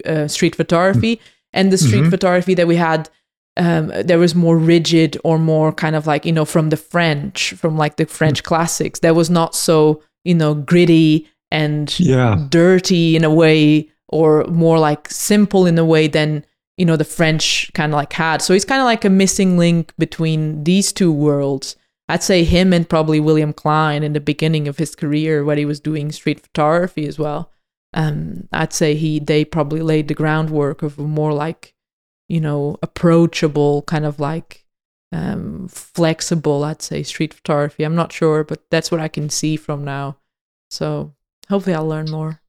uh, 0.05 0.29
street 0.29 0.55
photography 0.55 1.21
and 1.53 1.73
the 1.73 1.79
street 1.79 2.05
Mhm. 2.05 2.11
photography 2.11 2.55
that 2.55 2.67
we 2.69 2.77
had 2.77 3.09
um, 3.57 3.89
there 4.05 4.21
was 4.21 4.35
more 4.37 4.57
rigid 4.57 5.19
or 5.25 5.37
more 5.39 5.73
kind 5.73 5.97
of 5.97 6.07
like 6.07 6.25
you 6.25 6.33
know 6.33 6.45
from 6.45 6.71
the 6.71 6.77
french 6.77 7.55
from 7.55 7.77
like 7.77 7.97
the 7.97 8.07
french 8.07 8.43
classics 8.45 9.01
that 9.01 9.17
was 9.17 9.29
not 9.31 9.55
so 9.55 10.01
you 10.25 10.35
know 10.35 10.55
gritty 10.55 11.27
and 11.51 11.99
Yeah. 11.99 12.47
dirty 12.51 13.17
in 13.17 13.25
a 13.25 13.35
way 13.35 13.89
or 14.09 14.45
more 14.45 14.79
like 14.79 15.11
simple 15.11 15.67
in 15.67 15.79
a 15.79 15.85
way 15.85 16.07
than 16.07 16.45
you 16.79 16.87
know 16.87 16.97
the 16.97 17.05
french 17.05 17.71
kind 17.75 17.93
of 17.93 17.97
like 17.97 18.13
had. 18.13 18.41
So 18.41 18.55
he's 18.55 18.65
kind 18.65 18.81
of 18.81 18.87
like 18.87 19.05
a 19.05 19.11
missing 19.11 19.59
link 19.59 19.93
between 19.99 20.65
these 20.65 20.93
two 20.93 21.13
worlds. 21.13 21.77
I'd 22.09 22.23
say 22.23 22.45
him 22.45 22.73
and 22.73 22.89
probably 22.89 23.21
william 23.21 23.53
klein 23.53 24.03
in 24.03 24.15
the 24.15 24.21
beginning 24.21 24.67
of 24.69 24.79
his 24.79 24.95
career 24.95 25.45
when 25.45 25.59
he 25.59 25.67
was 25.67 25.81
doing 25.81 26.11
street 26.11 26.41
photography 26.41 27.07
as 27.07 27.19
well. 27.19 27.53
Um 27.93 28.49
i'd 28.53 28.73
say 28.73 28.95
he 28.95 29.19
they 29.19 29.45
probably 29.45 29.83
laid 29.83 30.09
the 30.09 30.15
groundwork 30.15 30.83
of 30.83 30.99
a 30.99 31.03
more 31.03 31.33
like 31.33 31.75
you 32.29 32.41
know 32.41 32.77
approachable 32.83 33.83
kind 33.83 34.05
of 34.07 34.21
like 34.21 34.65
um 35.13 35.69
flexible 35.69 36.65
i'd 36.65 36.83
say 36.83 37.03
street 37.03 37.35
photography. 37.35 37.83
I'm 37.85 37.97
not 37.97 38.13
sure 38.13 38.45
but 38.45 38.63
that's 38.71 38.91
what 38.91 39.01
i 39.01 39.09
can 39.09 39.29
see 39.29 39.57
from 39.57 39.85
now. 39.85 40.19
So 40.71 41.15
hopefully 41.49 41.75
i'll 41.75 41.89
learn 41.89 42.11
more 42.11 42.41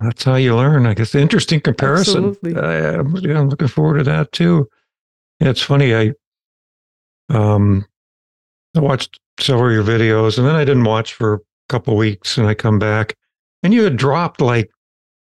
That's 0.00 0.24
how 0.24 0.36
you 0.36 0.56
learn. 0.56 0.86
I 0.86 0.94
guess 0.94 1.14
interesting 1.14 1.60
comparison. 1.60 2.28
Absolutely. 2.30 2.56
I, 2.60 2.94
I'm 2.98 3.48
looking 3.48 3.68
forward 3.68 3.98
to 3.98 4.04
that 4.04 4.32
too. 4.32 4.68
Yeah, 5.40 5.50
it's 5.50 5.62
funny. 5.62 5.94
I 5.94 6.12
um 7.28 7.84
I 8.76 8.80
watched 8.80 9.18
several 9.38 9.66
of 9.68 9.72
your 9.72 9.84
videos, 9.84 10.38
and 10.38 10.46
then 10.46 10.54
I 10.56 10.64
didn't 10.64 10.84
watch 10.84 11.14
for 11.14 11.34
a 11.34 11.38
couple 11.68 11.96
weeks, 11.96 12.38
and 12.38 12.46
I 12.46 12.54
come 12.54 12.78
back, 12.78 13.14
and 13.62 13.74
you 13.74 13.82
had 13.84 13.96
dropped 13.96 14.40
like 14.40 14.70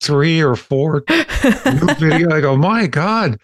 three 0.02 0.42
or 0.42 0.56
four 0.56 1.04
new 1.10 1.94
video. 1.98 2.30
I 2.32 2.40
go, 2.40 2.56
my 2.56 2.86
God, 2.86 3.38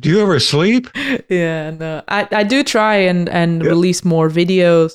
do 0.00 0.08
you 0.08 0.20
ever 0.20 0.38
sleep? 0.40 0.88
yeah 1.28 1.70
no 1.70 2.02
i 2.08 2.28
i 2.32 2.42
do 2.44 2.62
try 2.62 2.96
and 2.96 3.28
and 3.28 3.62
Yeah. 3.64 3.70
release 3.70 4.04
more 4.04 4.28
videos 4.28 4.92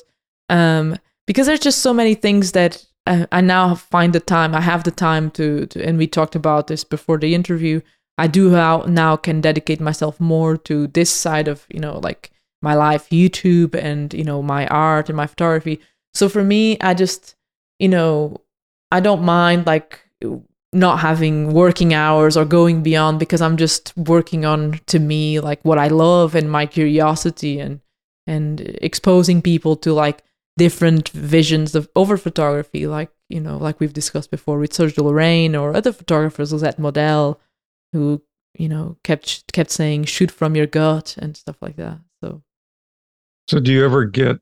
um 0.48 0.96
because 1.26 1.46
there's 1.46 1.60
just 1.60 1.80
so 1.82 1.92
many 1.92 2.14
things 2.14 2.52
that 2.52 2.84
i 3.06 3.40
now 3.40 3.74
find 3.74 4.12
the 4.12 4.20
time 4.20 4.54
i 4.54 4.60
have 4.60 4.84
the 4.84 4.90
time 4.90 5.30
to, 5.30 5.66
to 5.66 5.84
and 5.84 5.98
we 5.98 6.06
talked 6.06 6.34
about 6.34 6.66
this 6.66 6.84
before 6.84 7.18
the 7.18 7.34
interview. 7.34 7.80
I 8.18 8.26
do 8.26 8.50
now 8.50 9.16
can 9.16 9.40
dedicate 9.40 9.80
myself 9.80 10.20
more 10.20 10.56
to 10.58 10.86
this 10.88 11.10
side 11.10 11.48
of 11.48 11.66
you 11.70 11.80
know 11.80 11.98
like 11.98 12.30
my 12.60 12.74
life 12.74 13.08
youtube 13.10 13.74
and 13.74 14.12
you 14.14 14.22
know 14.22 14.42
my 14.42 14.66
art 14.68 15.08
and 15.08 15.16
my 15.16 15.26
photography. 15.26 15.80
So 16.14 16.28
for 16.28 16.44
me 16.44 16.78
i 16.80 16.94
just 16.94 17.34
you 17.78 17.88
know 17.88 18.40
i 18.92 19.00
don't 19.00 19.22
mind 19.22 19.66
like 19.66 20.00
not 20.72 21.00
having 21.00 21.52
working 21.52 21.92
hours 21.92 22.36
or 22.36 22.44
going 22.44 22.82
beyond 22.82 23.18
because 23.18 23.42
I'm 23.42 23.56
just 23.56 23.92
working 23.96 24.44
on 24.44 24.80
to 24.86 24.98
me 24.98 25.38
like 25.38 25.62
what 25.64 25.78
I 25.78 25.88
love 25.88 26.34
and 26.34 26.50
my 26.50 26.66
curiosity 26.66 27.60
and 27.60 27.80
and 28.26 28.60
exposing 28.80 29.42
people 29.42 29.76
to 29.76 29.92
like 29.92 30.22
different 30.56 31.08
visions 31.10 31.74
of 31.74 31.88
over 31.96 32.16
photography 32.16 32.86
like 32.86 33.10
you 33.28 33.40
know 33.40 33.56
like 33.56 33.80
we've 33.80 33.94
discussed 33.94 34.30
before 34.30 34.58
with 34.58 34.72
Sergio 34.72 35.04
Lorraine 35.04 35.56
or 35.56 35.74
other 35.74 35.92
photographers 35.92 36.52
Lisette 36.52 36.78
Model 36.78 37.40
who 37.92 38.22
you 38.58 38.68
know 38.68 38.96
kept 39.02 39.50
kept 39.52 39.70
saying 39.70 40.04
shoot 40.04 40.30
from 40.30 40.54
your 40.54 40.66
gut 40.66 41.16
and 41.18 41.36
stuff 41.36 41.56
like 41.62 41.76
that 41.76 41.98
so 42.22 42.42
So, 43.48 43.60
do 43.60 43.72
you 43.72 43.84
ever 43.84 44.04
get 44.04 44.38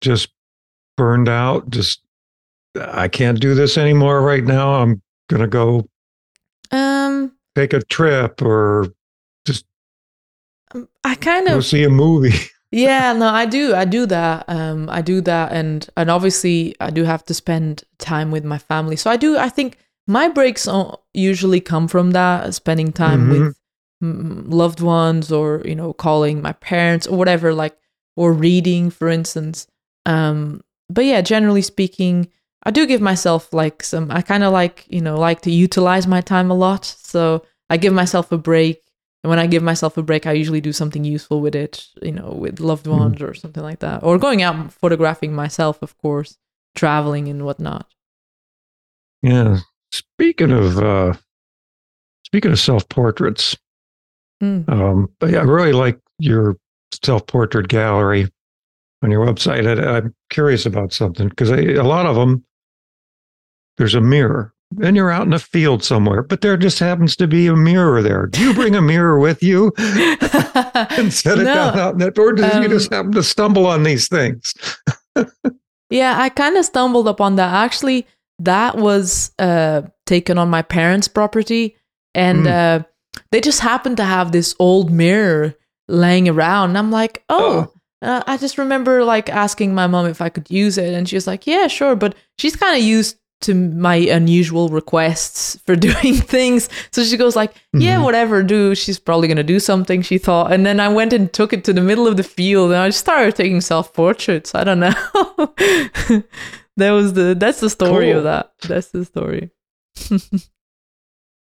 just 0.00 0.30
burned 0.96 1.28
out? 1.28 1.70
Just 1.70 2.02
I 2.78 3.08
can't 3.08 3.40
do 3.40 3.54
this 3.54 3.78
anymore 3.78 4.22
right 4.22 4.44
now. 4.44 4.74
I'm 4.74 5.02
gonna 5.28 5.46
go 5.46 5.88
um 6.70 7.32
take 7.54 7.72
a 7.72 7.82
trip 7.82 8.42
or 8.42 8.88
just 9.46 9.66
I 11.04 11.14
kind 11.14 11.46
go 11.46 11.58
of 11.58 11.66
see 11.66 11.84
a 11.84 11.90
movie. 11.90 12.38
yeah 12.72 13.12
no 13.12 13.28
i 13.28 13.44
do 13.46 13.74
i 13.74 13.84
do 13.84 14.06
that 14.06 14.44
um 14.48 14.88
i 14.90 15.00
do 15.02 15.20
that 15.20 15.52
and 15.52 15.88
and 15.96 16.10
obviously 16.10 16.74
i 16.80 16.90
do 16.90 17.02
have 17.04 17.24
to 17.24 17.34
spend 17.34 17.82
time 17.98 18.30
with 18.30 18.44
my 18.44 18.58
family 18.58 18.96
so 18.96 19.10
i 19.10 19.16
do 19.16 19.36
i 19.36 19.48
think 19.48 19.76
my 20.06 20.28
breaks 20.28 20.68
usually 21.14 21.60
come 21.60 21.88
from 21.88 22.12
that 22.12 22.54
spending 22.54 22.92
time 22.92 23.26
Mhm. 23.26 23.30
with 23.30 23.56
mm, 24.02 24.44
loved 24.52 24.80
ones 24.80 25.30
or 25.32 25.62
you 25.64 25.74
know 25.74 25.92
calling 25.92 26.40
my 26.42 26.52
parents 26.52 27.06
or 27.06 27.16
whatever 27.18 27.52
like 27.54 27.76
or 28.16 28.32
reading 28.32 28.90
for 28.90 29.08
instance 29.08 29.66
um 30.06 30.60
but 30.88 31.04
yeah 31.04 31.20
generally 31.20 31.62
speaking 31.62 32.28
i 32.64 32.70
do 32.70 32.86
give 32.86 33.00
myself 33.00 33.52
like 33.52 33.82
some 33.82 34.10
i 34.10 34.22
kind 34.22 34.42
of 34.44 34.52
like 34.52 34.86
you 34.88 35.00
know 35.00 35.16
like 35.18 35.40
to 35.42 35.50
utilize 35.50 36.06
my 36.06 36.20
time 36.20 36.50
a 36.50 36.54
lot 36.54 36.84
so 36.84 37.42
i 37.68 37.76
give 37.76 37.92
myself 37.92 38.32
a 38.32 38.38
break 38.38 38.82
and 39.22 39.28
when 39.30 39.38
I 39.38 39.46
give 39.46 39.62
myself 39.62 39.96
a 39.98 40.02
break, 40.02 40.26
I 40.26 40.32
usually 40.32 40.60
do 40.60 40.72
something 40.72 41.04
useful 41.04 41.40
with 41.40 41.54
it, 41.54 41.86
you 42.02 42.12
know, 42.12 42.30
with 42.38 42.60
loved 42.60 42.86
Mhm. 42.86 42.98
ones 42.98 43.22
or 43.22 43.34
something 43.34 43.62
like 43.62 43.80
that. 43.80 44.02
Or 44.02 44.18
going 44.18 44.42
out 44.42 44.72
photographing 44.72 45.34
myself, 45.34 45.82
of 45.82 45.96
course, 45.98 46.38
traveling 46.74 47.28
and 47.28 47.44
whatnot. 47.44 47.86
Yeah. 49.22 49.58
Speaking 49.92 50.52
of 50.52 50.78
uh 50.78 51.14
speaking 52.24 52.52
of 52.52 52.58
self 52.60 52.88
portraits, 52.88 53.56
Mm. 54.42 54.66
um, 54.70 55.10
but 55.18 55.28
yeah, 55.30 55.40
I 55.40 55.42
really 55.42 55.72
like 55.72 56.00
your 56.18 56.56
self 57.04 57.26
portrait 57.26 57.68
gallery 57.68 58.26
on 59.02 59.10
your 59.10 59.26
website. 59.26 59.66
I, 59.66 59.96
I'm 59.98 60.14
curious 60.30 60.64
about 60.64 60.92
something 60.94 61.28
because 61.28 61.50
a 61.50 61.82
lot 61.82 62.06
of 62.06 62.16
them 62.16 62.44
there's 63.76 63.94
a 63.94 64.00
mirror, 64.00 64.54
and 64.82 64.94
you're 64.96 65.10
out 65.10 65.26
in 65.26 65.32
a 65.32 65.38
field 65.38 65.82
somewhere, 65.82 66.22
but 66.22 66.40
there 66.42 66.56
just 66.56 66.78
happens 66.78 67.16
to 67.16 67.26
be 67.26 67.46
a 67.48 67.56
mirror 67.56 68.02
there. 68.02 68.26
Do 68.26 68.40
you 68.40 68.54
bring 68.54 68.74
a 68.76 68.80
mirror 68.82 69.18
with 69.18 69.42
you 69.42 69.72
and 69.78 71.12
set 71.12 71.38
it 71.38 71.44
No. 71.44 71.54
down 71.54 71.78
out 71.78 71.92
in 71.94 71.98
that, 72.00 72.18
or 72.18 72.32
do 72.32 72.42
you 72.42 72.48
Um, 72.48 72.68
just 72.70 72.92
happen 72.92 73.12
to 73.12 73.22
stumble 73.22 73.66
on 73.66 73.82
these 73.82 74.08
things? 74.08 74.54
Yeah, 75.92 76.20
I 76.20 76.28
kind 76.28 76.56
of 76.56 76.64
stumbled 76.64 77.08
upon 77.08 77.34
that. 77.34 77.52
Actually, 77.52 78.06
that 78.38 78.78
was 78.78 79.32
uh, 79.40 79.82
taken 80.06 80.38
on 80.38 80.48
my 80.48 80.62
parents' 80.62 81.08
property, 81.08 81.76
and 82.14 82.46
uh, 82.46 82.84
they 83.32 83.40
just 83.40 83.58
happened 83.58 83.96
to 83.96 84.04
have 84.04 84.30
this 84.30 84.54
old 84.60 84.92
mirror 84.92 85.56
laying 85.88 86.28
around. 86.28 86.68
And 86.70 86.78
I'm 86.78 86.92
like, 86.92 87.24
oh. 87.28 87.72
Uh, 88.02 88.22
I 88.26 88.36
just 88.38 88.56
remember 88.56 89.04
like 89.04 89.28
asking 89.28 89.74
my 89.74 89.86
mom 89.86 90.06
if 90.06 90.22
I 90.22 90.28
could 90.30 90.48
use 90.50 90.78
it, 90.78 90.94
and 90.94 91.06
she 91.06 91.16
was 91.16 91.26
like, 91.26 91.46
"Yeah, 91.46 91.66
sure." 91.66 91.94
But 91.94 92.14
she's 92.38 92.56
kind 92.56 92.74
of 92.74 92.82
used 92.82 93.18
to 93.40 93.54
my 93.54 93.96
unusual 93.96 94.68
requests 94.68 95.58
for 95.66 95.74
doing 95.88 96.14
things, 96.14 96.68
so 96.92 97.02
she 97.04 97.16
goes 97.16 97.34
like, 97.36 97.54
"Yeah, 97.72 97.96
Mhm. 97.98 98.04
whatever, 98.04 98.42
do." 98.42 98.74
She's 98.74 98.98
probably 98.98 99.28
gonna 99.28 99.42
do 99.42 99.58
something. 99.60 100.02
She 100.02 100.18
thought, 100.18 100.52
and 100.52 100.64
then 100.66 100.78
I 100.80 100.88
went 100.88 101.12
and 101.12 101.32
took 101.32 101.52
it 101.52 101.64
to 101.64 101.72
the 101.72 101.80
middle 101.80 102.06
of 102.06 102.16
the 102.16 102.22
field, 102.22 102.70
and 102.72 102.80
I 102.80 102.90
started 102.90 103.34
taking 103.36 103.60
self 103.60 103.92
portraits. 103.94 104.54
I 104.54 104.64
don't 104.64 104.80
know. 104.80 104.94
that 106.76 106.90
was 106.92 107.12
the 107.14 107.34
that's 107.38 107.60
the 107.60 107.70
story 107.70 108.08
Cool. 108.10 108.18
of 108.18 108.24
that. 108.24 108.52
That's 108.68 108.88
the 108.90 109.04
story. 109.04 109.50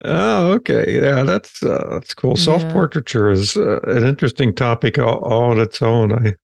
Oh, 0.04 0.52
okay. 0.52 1.00
Yeah, 1.00 1.22
that's 1.22 1.62
uh, 1.62 1.88
that's 1.90 2.12
cool. 2.12 2.36
Self 2.36 2.68
portraiture 2.68 3.30
is 3.30 3.56
uh, 3.56 3.80
an 3.84 4.04
interesting 4.06 4.54
topic 4.54 4.98
all, 4.98 5.18
all 5.24 5.44
on 5.50 5.58
its 5.58 5.80
own. 5.80 6.12
I 6.12 6.34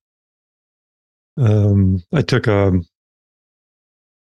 um 1.36 2.02
I 2.12 2.22
took 2.22 2.46
a 2.46 2.72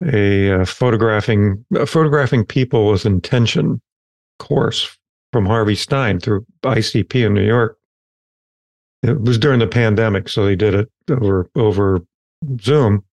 a 0.04 0.60
uh, 0.60 0.64
photographing 0.64 1.64
uh, 1.76 1.86
photographing 1.86 2.44
people 2.44 2.88
with 2.88 3.04
intention 3.06 3.80
course 4.38 4.96
from 5.32 5.46
Harvey 5.46 5.74
Stein 5.74 6.20
through 6.20 6.46
ICP 6.62 7.26
in 7.26 7.34
New 7.34 7.44
York. 7.46 7.76
It 9.02 9.20
was 9.20 9.38
during 9.38 9.60
the 9.60 9.66
pandemic, 9.66 10.28
so 10.28 10.44
they 10.44 10.56
did 10.56 10.74
it 10.74 10.88
over 11.10 11.48
over 11.54 12.00
Zoom. 12.60 13.04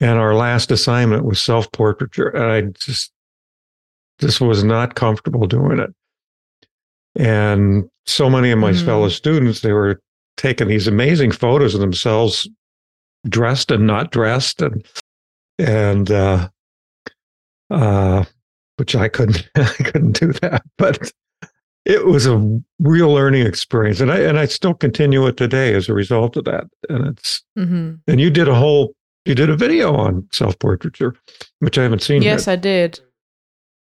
And 0.00 0.18
our 0.18 0.34
last 0.34 0.70
assignment 0.70 1.24
was 1.24 1.40
self 1.40 1.70
portraiture, 1.72 2.28
and 2.28 2.44
I 2.44 2.60
just 2.80 3.12
just 4.20 4.40
was 4.40 4.62
not 4.64 4.94
comfortable 4.94 5.46
doing 5.46 5.78
it. 5.78 5.90
And 7.16 7.88
so 8.06 8.30
many 8.30 8.50
of 8.50 8.58
my 8.58 8.72
Mm. 8.72 8.84
fellow 8.84 9.08
students, 9.08 9.60
they 9.60 9.72
were 9.72 10.00
taking 10.36 10.68
these 10.68 10.86
amazing 10.86 11.32
photos 11.32 11.74
of 11.74 11.80
themselves 11.80 12.48
dressed 13.28 13.70
and 13.72 13.86
not 13.86 14.12
dressed, 14.12 14.62
and 14.62 14.84
and 15.58 16.10
uh, 16.10 16.48
uh, 17.70 18.24
which 18.76 18.94
I 18.96 19.08
couldn't 19.08 19.48
I 19.56 19.64
couldn't 19.84 20.18
do 20.18 20.32
that, 20.34 20.62
but 20.76 21.12
it 21.84 22.06
was 22.06 22.26
a 22.26 22.60
real 22.80 23.12
learning 23.12 23.46
experience, 23.46 24.00
and 24.00 24.10
I 24.12 24.20
and 24.20 24.38
I 24.38 24.46
still 24.46 24.74
continue 24.74 25.26
it 25.26 25.36
today 25.36 25.74
as 25.74 25.88
a 25.88 25.94
result 25.94 26.36
of 26.36 26.44
that. 26.44 26.64
And 26.88 27.06
it's 27.08 27.42
hmm 27.56 27.94
and 28.06 28.20
you 28.20 28.30
did 28.30 28.48
a 28.48 28.54
whole 28.54 28.94
you 29.24 29.34
did 29.34 29.50
a 29.50 29.56
video 29.56 29.94
on 29.94 30.26
self 30.32 30.58
portraiture, 30.58 31.14
which 31.60 31.78
I 31.78 31.82
haven't 31.82 32.02
seen. 32.02 32.22
Yes, 32.22 32.46
yet. 32.46 32.52
I 32.52 32.56
did. 32.56 33.00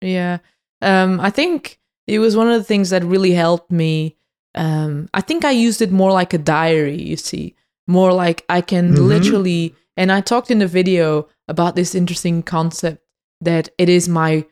Yeah. 0.01 0.37
Um, 0.81 1.19
I 1.19 1.29
think 1.29 1.79
it 2.07 2.19
was 2.19 2.35
one 2.37 2.47
of 2.47 2.57
the 2.57 2.63
things 2.63 2.89
that 2.89 3.03
really 3.03 3.31
helped 3.31 3.71
me. 3.71 4.15
Um, 4.55 5.09
I 5.13 5.21
think 5.21 5.45
I 5.45 5.51
used 5.51 5.81
it 5.81 5.91
more 5.91 6.11
like 6.11 6.33
a 6.33 6.37
diary, 6.37 6.99
you 6.99 7.17
see, 7.17 7.55
more 7.87 8.13
like 8.13 8.45
I 8.49 8.61
can 8.61 8.93
Mhm. 8.93 9.07
literally, 9.07 9.75
and 9.99 10.11
I 10.11 10.21
talked 10.21 10.49
in 10.49 10.59
the 10.59 10.67
video 10.79 11.27
about 11.47 11.75
this 11.75 11.93
interesting 11.93 12.41
concept 12.41 13.03
that 13.41 13.69
it 13.77 13.89
is 13.89 14.07
my 14.09 14.45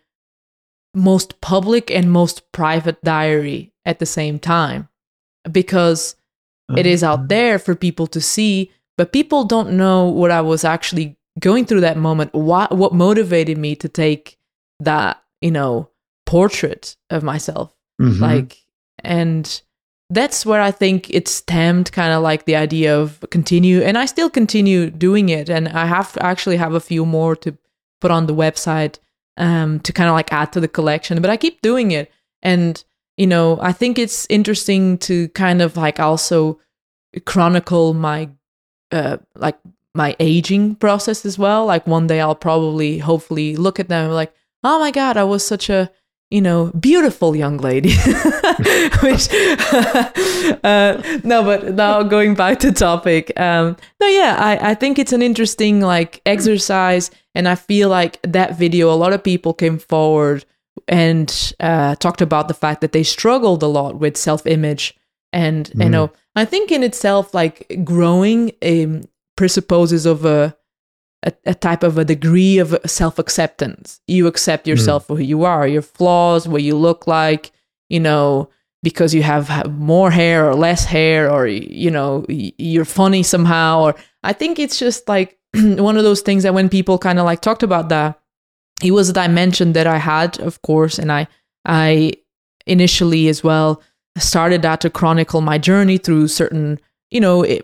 most 0.93 1.39
public 1.41 1.89
and 1.91 2.11
most 2.11 2.51
private 2.51 3.01
diary 3.03 3.71
at 3.85 3.99
the 3.99 4.05
same 4.05 4.39
time 4.39 4.89
because 5.51 6.15
it 6.75 6.85
is 6.85 7.01
Uh-huh. 7.03 7.13
out 7.13 7.27
there 7.29 7.59
for 7.59 7.75
people 7.75 8.07
to 8.07 8.19
see, 8.19 8.71
but 8.97 9.13
people 9.13 9.45
don't 9.45 9.77
know 9.77 10.05
what 10.09 10.31
I 10.31 10.41
was 10.41 10.65
actually 10.65 11.15
going 11.39 11.65
through 11.65 11.81
that 11.81 11.97
moment. 11.97 12.33
What 12.33 12.75
what 12.75 12.93
motivated 12.93 13.57
me 13.57 13.75
to 13.75 13.87
take 13.87 14.37
that, 14.79 15.21
you 15.41 15.51
know, 15.51 15.89
portrait 16.25 16.97
of 17.09 17.23
myself. 17.23 17.71
Mhm. 18.01 18.19
Like 18.19 18.57
and 19.03 19.61
that's 20.09 20.45
where 20.45 20.61
I 20.61 20.71
think 20.71 21.09
it 21.09 21.27
stemmed 21.27 21.91
kind 21.91 22.13
of 22.13 22.23
like 22.23 22.45
the 22.45 22.55
idea 22.55 22.97
of 22.97 23.23
continue 23.29 23.81
and 23.81 23.97
I 23.97 24.05
still 24.05 24.29
continue 24.29 24.89
doing 24.89 25.29
it 25.29 25.49
and 25.49 25.67
I 25.67 25.85
have 25.85 26.17
actually 26.21 26.57
have 26.57 26.73
a 26.73 26.79
few 26.79 27.05
more 27.05 27.35
to 27.37 27.57
put 27.99 28.11
on 28.11 28.25
the 28.25 28.35
website 28.35 28.99
um 29.35 29.79
to 29.81 29.91
kind 29.91 30.09
of 30.09 30.13
like 30.13 30.31
add 30.31 30.53
to 30.53 30.59
the 30.59 30.67
collection, 30.67 31.21
but 31.21 31.29
I 31.29 31.37
keep 31.37 31.61
doing 31.61 31.91
it 31.91 32.11
and 32.41 32.83
you 33.17 33.27
know, 33.27 33.59
I 33.61 33.71
think 33.73 33.97
it's 33.97 34.27
interesting 34.29 34.99
to 34.99 35.27
kind 35.29 35.61
of 35.61 35.75
like 35.75 35.99
also 35.99 36.59
chronicle 37.25 37.93
my 37.93 38.29
uh 38.91 39.17
like 39.35 39.57
my 39.93 40.15
aging 40.19 40.75
process 40.75 41.25
as 41.25 41.37
well. 41.37 41.65
Like 41.65 41.85
one 41.85 42.07
day 42.07 42.21
I'll 42.21 42.35
probably 42.35 42.99
hopefully 42.99 43.57
look 43.57 43.79
at 43.79 43.89
them 43.89 44.11
like, 44.11 44.33
oh 44.63 44.79
my 44.79 44.91
god, 44.91 45.17
I 45.17 45.25
was 45.25 45.43
such 45.45 45.69
a 45.69 45.91
you 46.29 46.41
know 46.41 46.71
beautiful 46.79 47.35
young 47.35 47.57
lady. 47.57 47.93
Which 49.03 49.29
uh, 50.63 51.01
no, 51.23 51.43
but 51.43 51.73
now 51.73 52.03
going 52.03 52.35
back 52.35 52.59
to 52.59 52.71
topic. 52.71 53.31
Um, 53.39 53.77
no, 53.99 54.07
yeah, 54.07 54.35
I 54.39 54.71
I 54.71 54.75
think 54.75 54.99
it's 54.99 55.13
an 55.13 55.21
interesting 55.21 55.81
like 55.81 56.21
exercise, 56.25 57.11
and 57.35 57.47
I 57.47 57.55
feel 57.55 57.89
like 57.89 58.19
that 58.23 58.57
video 58.57 58.91
a 58.91 58.95
lot 58.95 59.13
of 59.13 59.23
people 59.23 59.53
came 59.53 59.79
forward 59.79 60.45
and 60.87 61.53
uh, 61.59 61.95
talked 61.95 62.21
about 62.21 62.47
the 62.47 62.53
fact 62.53 62.81
that 62.81 62.91
they 62.91 63.03
struggled 63.03 63.63
a 63.63 63.67
lot 63.67 63.99
with 63.99 64.15
self 64.17 64.45
image 64.45 64.95
and 65.33 65.69
you 65.69 65.85
Mm. 65.85 65.91
know 65.91 66.11
I 66.35 66.45
think 66.45 66.71
in 66.71 66.83
itself 66.83 67.33
like 67.33 67.81
growing 67.83 68.51
um, 68.61 69.03
presupposes 69.35 70.05
of 70.05 70.23
a, 70.25 70.55
a 71.23 71.33
a 71.45 71.55
type 71.55 71.83
of 71.83 71.97
a 71.97 72.05
degree 72.05 72.57
of 72.57 72.77
self 72.85 73.19
acceptance. 73.19 74.01
You 74.07 74.27
accept 74.27 74.65
hmm. 74.65 74.71
yourself 74.71 75.07
for 75.07 75.17
who 75.17 75.23
you 75.23 75.43
are, 75.43 75.67
your 75.67 75.81
flaws, 75.81 76.47
what 76.47 76.63
you 76.63 76.75
look 76.75 77.07
like, 77.07 77.51
you 77.89 77.99
know, 77.99 78.49
because 78.83 79.13
you 79.13 79.23
have 79.23 79.71
more 79.71 80.11
hair 80.11 80.49
or 80.49 80.55
less 80.55 80.85
hair, 80.85 81.31
or 81.31 81.47
you 81.47 81.91
know 81.91 82.25
you're 82.29 82.85
funny 82.85 83.23
somehow. 83.23 83.81
Or 83.81 83.95
I 84.23 84.33
think 84.33 84.59
it's 84.59 84.79
just 84.79 85.07
like 85.07 85.37
one 85.53 85.97
of 85.97 86.03
those 86.03 86.21
things 86.21 86.43
that 86.43 86.53
when 86.53 86.69
people 86.69 86.97
kind 86.97 87.19
of 87.19 87.25
like 87.25 87.41
talked 87.41 87.63
about 87.63 87.89
that, 87.89 88.19
it 88.83 88.91
was 88.91 89.09
a 89.09 89.13
dimension 89.13 89.73
that 89.73 89.87
I 89.87 89.97
had, 89.97 90.39
of 90.39 90.61
course, 90.61 90.99
and 90.99 91.11
I 91.11 91.27
I 91.65 92.13
initially 92.65 93.27
as 93.27 93.43
well 93.43 93.81
started 94.17 94.61
that 94.61 94.81
to 94.81 94.89
chronicle 94.89 95.41
my 95.41 95.57
journey 95.57 95.97
through 95.97 96.27
certain 96.27 96.79
you 97.11 97.19
know 97.19 97.43
it, 97.43 97.63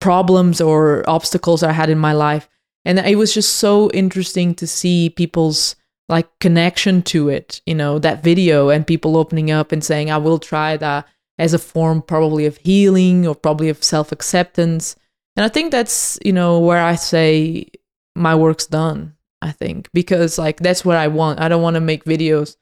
problems 0.00 0.60
or 0.60 1.08
obstacles 1.08 1.62
I 1.62 1.72
had 1.72 1.90
in 1.90 1.98
my 1.98 2.12
life, 2.12 2.48
and 2.86 3.00
it 3.00 3.16
was 3.16 3.34
just 3.34 3.54
so 3.54 3.90
interesting 3.90 4.54
to 4.54 4.66
see 4.66 5.10
people's 5.10 5.74
like 6.08 6.28
connection 6.38 7.02
to 7.02 7.28
it, 7.28 7.60
you 7.66 7.74
know, 7.74 7.98
that 7.98 8.22
video 8.22 8.68
and 8.68 8.86
people 8.86 9.16
opening 9.16 9.50
up 9.50 9.72
and 9.72 9.82
saying, 9.82 10.08
I 10.08 10.18
will 10.18 10.38
try 10.38 10.76
that 10.76 11.06
as 11.36 11.52
a 11.52 11.58
form 11.58 12.00
probably 12.00 12.46
of 12.46 12.58
healing 12.58 13.26
or 13.26 13.34
probably 13.34 13.68
of 13.68 13.82
self 13.82 14.12
acceptance. 14.12 14.94
And 15.34 15.44
I 15.44 15.48
think 15.48 15.72
that's, 15.72 16.16
you 16.24 16.32
know, 16.32 16.60
where 16.60 16.80
I 16.80 16.94
say 16.94 17.66
my 18.14 18.36
work's 18.36 18.66
done, 18.66 19.16
I 19.42 19.50
think, 19.50 19.90
because 19.92 20.38
like 20.38 20.58
that's 20.58 20.84
what 20.84 20.96
I 20.96 21.08
want. 21.08 21.40
I 21.40 21.48
don't 21.48 21.62
want 21.62 21.74
to 21.74 21.80
make 21.80 22.04
videos 22.04 22.56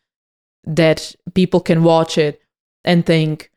that 0.64 1.14
people 1.34 1.60
can 1.60 1.84
watch 1.84 2.16
it 2.16 2.40
and 2.82 3.04
think, 3.04 3.50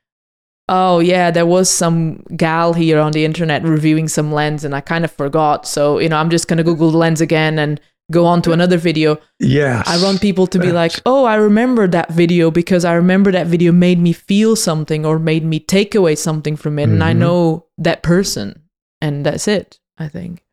oh, 0.70 1.00
yeah, 1.00 1.32
there 1.32 1.46
was 1.46 1.70
some 1.70 2.24
gal 2.36 2.74
here 2.74 3.00
on 3.00 3.12
the 3.14 3.24
internet 3.26 3.64
reviewing 3.64 4.08
some 4.08 4.32
lens 4.34 4.64
and 4.66 4.76
I 4.76 4.82
kind 4.82 5.06
of 5.06 5.12
forgot. 5.12 5.66
So, 5.68 6.00
you 6.00 6.10
know, 6.10 6.18
I'm 6.18 6.30
just 6.30 6.48
going 6.48 6.58
to 6.58 6.64
Google 6.64 6.92
the 6.92 6.98
lens 6.98 7.22
again 7.22 7.58
and 7.60 7.80
go 8.12 8.26
on 8.26 8.42
to 8.42 8.52
another 8.54 8.78
video. 8.78 9.18
yeah 9.40 9.84
I 9.86 10.02
want 10.02 10.22
people 10.22 10.48
to 10.48 10.60
be 10.60 10.72
like, 10.72 10.94
oh, 11.06 11.26
I 11.26 11.36
remember 11.36 11.88
that 11.90 12.10
video 12.12 12.52
because 12.52 12.86
I 12.86 12.94
remember 12.94 13.32
that 13.34 13.48
video 13.48 13.72
made 13.74 14.00
me 14.00 14.14
feel 14.14 14.56
something 14.56 15.06
or 15.06 15.20
made 15.20 15.44
me 15.44 15.60
take 15.60 15.94
away 15.96 16.16
something 16.16 16.56
from 16.56 16.80
it. 16.80 16.90
And 16.90 17.04
I 17.04 17.14
Mhm. 17.14 17.18
know 17.18 17.66
that 17.78 18.04
person. 18.04 18.62
And 19.02 19.26
that's 19.26 19.48
it, 19.48 19.80
I 19.98 20.08
think. 20.08 20.44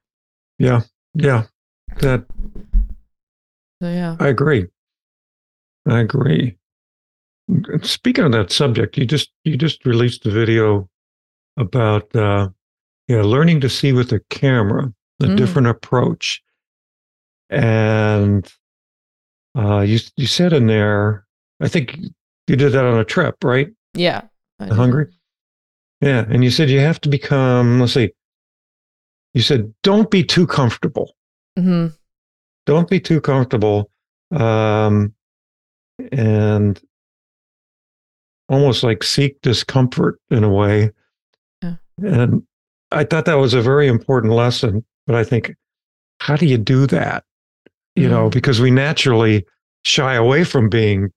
yeah, 0.59 0.83
yeah. 1.15 1.45
That 2.01 2.25
So, 3.83 3.89
yeah. 3.89 4.17
I 4.19 4.29
agree. 4.29 4.67
I 5.87 6.01
agree. 6.01 6.57
Speaking 7.83 8.25
of 8.25 8.33
that 8.33 8.51
subject, 8.51 8.97
you 8.97 9.05
just 9.07 9.31
you 9.45 9.57
just 9.57 9.85
released 9.85 10.25
a 10.27 10.31
video 10.31 10.89
about 11.59 12.15
uh, 12.17 12.49
yeah 13.09 13.21
learning 13.23 13.61
to 13.61 13.69
see 13.69 13.93
with 13.93 14.13
a 14.13 14.21
camera, 14.31 14.93
a 15.21 15.25
Mm. 15.27 15.37
different 15.37 15.69
approach, 15.69 16.43
and 17.51 18.51
uh, 19.57 19.81
you 19.81 19.99
you 20.17 20.27
said 20.27 20.53
in 20.53 20.67
there, 20.67 21.27
I 21.61 21.69
think 21.69 21.99
you 22.47 22.57
did 22.57 22.73
that 22.73 22.85
on 22.85 22.99
a 22.99 23.05
trip, 23.05 23.37
right? 23.45 23.69
Yeah. 23.95 24.23
I 24.59 24.65
To 24.67 24.71
do. 24.71 24.77
Hungary. 24.77 25.07
Yeah, 26.01 26.25
and 26.29 26.43
you 26.45 26.51
said 26.51 26.71
you 26.71 26.81
have 26.81 27.01
to 27.03 27.09
become. 27.09 27.81
Let's 27.81 27.93
see. 27.95 28.11
You 29.35 29.43
said 29.43 29.73
don't 29.83 30.11
be 30.11 30.25
too 30.25 30.47
comfortable. 30.47 31.15
Mhm. 31.59 31.95
don't 32.67 32.89
be 32.89 32.99
too 32.99 33.21
comfortable 33.21 33.91
um, 34.33 35.15
and 36.11 36.81
almost 38.49 38.83
like 38.83 39.03
seek 39.03 39.41
discomfort 39.43 40.19
in 40.31 40.45
a 40.45 40.51
way 40.51 40.91
Yeah. 41.63 41.77
and 41.99 42.43
i 42.91 43.05
thought 43.05 43.25
that 43.25 43.35
was 43.39 43.55
a 43.55 43.63
very 43.63 43.87
important 43.89 44.33
lesson 44.33 44.85
but 45.07 45.17
i 45.17 45.25
think 45.25 45.55
how 46.21 46.37
do 46.37 46.47
you 46.47 46.59
do 46.59 46.87
that 46.89 47.25
you 47.97 48.09
know 48.09 48.29
Mm. 48.29 48.33
because 48.33 48.61
we 48.61 48.71
naturally 48.71 49.45
shy 49.85 50.15
away 50.15 50.45
from 50.45 50.69
being 50.69 51.11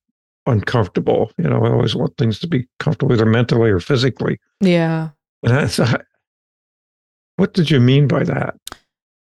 uncomfortable 0.46 1.30
you 1.38 1.44
know 1.44 1.62
i 1.64 1.70
always 1.70 1.94
want 1.94 2.16
things 2.16 2.38
to 2.40 2.46
be 2.46 2.66
comfortable 2.78 3.12
either 3.12 3.26
mentally 3.26 3.70
or 3.70 3.80
physically 3.80 4.38
Yeah. 4.60 5.10
and 5.42 5.52
that's 5.52 5.78
what 7.36 7.52
did 7.54 7.70
you 7.70 7.80
mean 7.80 8.08
by 8.08 8.24
that 8.24 8.54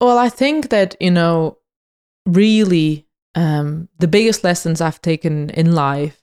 Well, 0.00 0.18
I 0.18 0.30
think 0.30 0.70
that, 0.70 0.96
you 1.00 1.10
know, 1.10 1.58
really 2.26 3.06
um, 3.34 3.88
the 3.98 4.08
biggest 4.08 4.42
lessons 4.44 4.80
I've 4.80 5.02
taken 5.02 5.50
in 5.50 5.72
life 5.74 6.19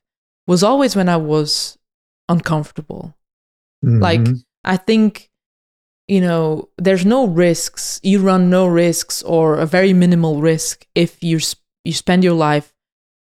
was 0.47 0.63
always 0.63 0.95
when 0.95 1.09
I 1.09 1.17
was 1.17 1.77
uncomfortable. 2.29 3.13
Like, 3.83 4.21
Mhm. 4.21 4.43
I 4.63 4.77
think, 4.77 5.29
you 6.07 6.19
know, 6.21 6.69
there's 6.77 7.05
no 7.05 7.27
risks. 7.27 7.99
You 8.03 8.19
run 8.19 8.49
no 8.49 8.65
risks 8.67 9.21
or 9.23 9.57
a 9.59 9.65
very 9.65 9.93
minimal 9.93 10.41
risk 10.41 10.85
if 10.95 11.21
you 11.23 11.39
sp- 11.39 11.61
you 11.85 11.93
spend 11.93 12.23
your 12.23 12.33
life 12.33 12.73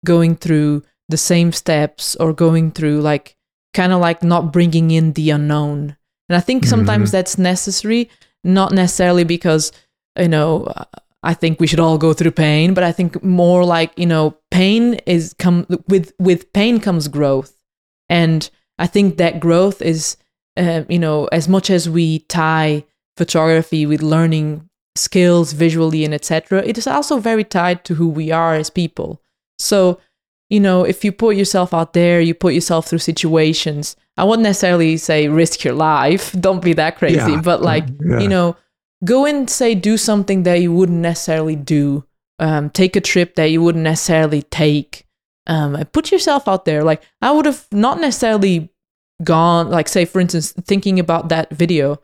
going 0.04 0.36
through 0.36 0.82
the 1.08 1.16
same 1.18 1.52
steps 1.52 2.16
or 2.16 2.32
going 2.32 2.70
through 2.70 3.00
like 3.02 3.36
kind 3.74 3.92
of 3.92 4.00
like 4.00 4.22
not 4.22 4.52
bringing 4.52 4.90
in 4.90 5.12
the 5.12 5.30
unknown. 5.30 5.96
And 6.28 6.36
I 6.36 6.40
think 6.40 6.64
sometimes 6.64 7.08
Mhm. 7.10 7.12
that's 7.12 7.38
necessary, 7.38 8.08
not 8.44 8.72
necessarily 8.72 9.24
because 9.24 9.72
you 10.18 10.28
know 10.28 10.72
I 11.22 11.34
think 11.34 11.58
we 11.60 11.66
should 11.66 11.80
all 11.80 11.98
go 11.98 12.12
through 12.12 12.32
pain, 12.32 12.74
but 12.74 12.84
I 12.84 12.92
think 12.92 13.22
more 13.22 13.64
like 13.64 13.92
you 13.96 14.06
know 14.06 14.36
pain 14.50 14.94
is 15.06 15.34
come 15.38 15.66
with 15.88 16.12
with 16.18 16.52
pain 16.52 16.80
comes 16.80 17.08
growth, 17.08 17.56
and 18.08 18.48
I 18.78 18.86
think 18.86 19.16
that 19.16 19.40
growth 19.40 19.82
is 19.82 20.16
uh, 20.56 20.84
you 20.88 20.98
know 20.98 21.26
as 21.32 21.48
much 21.48 21.70
as 21.70 21.88
we 21.88 22.20
tie 22.20 22.84
photography 23.16 23.86
with 23.86 24.02
learning 24.02 24.68
skills 24.94 25.52
visually 25.52 26.04
and 26.04 26.14
etc. 26.14 26.62
It 26.64 26.78
is 26.78 26.86
also 26.86 27.18
very 27.18 27.44
tied 27.44 27.84
to 27.84 27.94
who 27.94 28.08
we 28.08 28.30
are 28.30 28.54
as 28.54 28.70
people. 28.70 29.20
So 29.58 29.98
you 30.48 30.60
know 30.60 30.84
if 30.84 31.04
you 31.04 31.12
put 31.12 31.34
yourself 31.36 31.74
out 31.74 31.92
there, 31.92 32.20
you 32.20 32.34
put 32.34 32.54
yourself 32.54 32.86
through 32.86 33.00
situations. 33.00 33.96
I 34.16 34.24
wouldn't 34.24 34.44
necessarily 34.44 34.96
say 34.96 35.28
risk 35.28 35.64
your 35.64 35.74
life. 35.74 36.32
Don't 36.40 36.62
be 36.62 36.74
that 36.74 36.98
crazy, 36.98 37.32
Yeah, 37.32 37.40
but 37.40 37.62
like 37.62 37.84
yeah. 38.04 38.20
you 38.20 38.28
know 38.28 38.56
go 39.06 39.24
and 39.24 39.48
say 39.48 39.74
do 39.74 39.96
something 39.96 40.42
that 40.42 40.60
you 40.60 40.72
wouldn't 40.72 40.98
necessarily 40.98 41.56
do. 41.56 42.04
Um, 42.38 42.68
take 42.68 42.96
a 42.96 43.00
trip 43.00 43.36
that 43.36 43.46
you 43.46 43.62
wouldn't 43.62 43.84
necessarily 43.84 44.42
take. 44.42 45.06
Um, 45.46 45.82
put 45.92 46.12
yourself 46.12 46.46
out 46.46 46.66
there. 46.66 46.84
Like 46.84 47.02
I 47.22 47.30
would 47.30 47.46
have 47.46 47.66
not 47.72 47.98
necessarily 48.00 48.68
gone. 49.24 49.70
Like 49.70 49.88
say 49.88 50.04
for 50.04 50.20
instance, 50.20 50.52
thinking 50.52 50.98
about 50.98 51.30
that 51.30 51.50
video. 51.50 52.00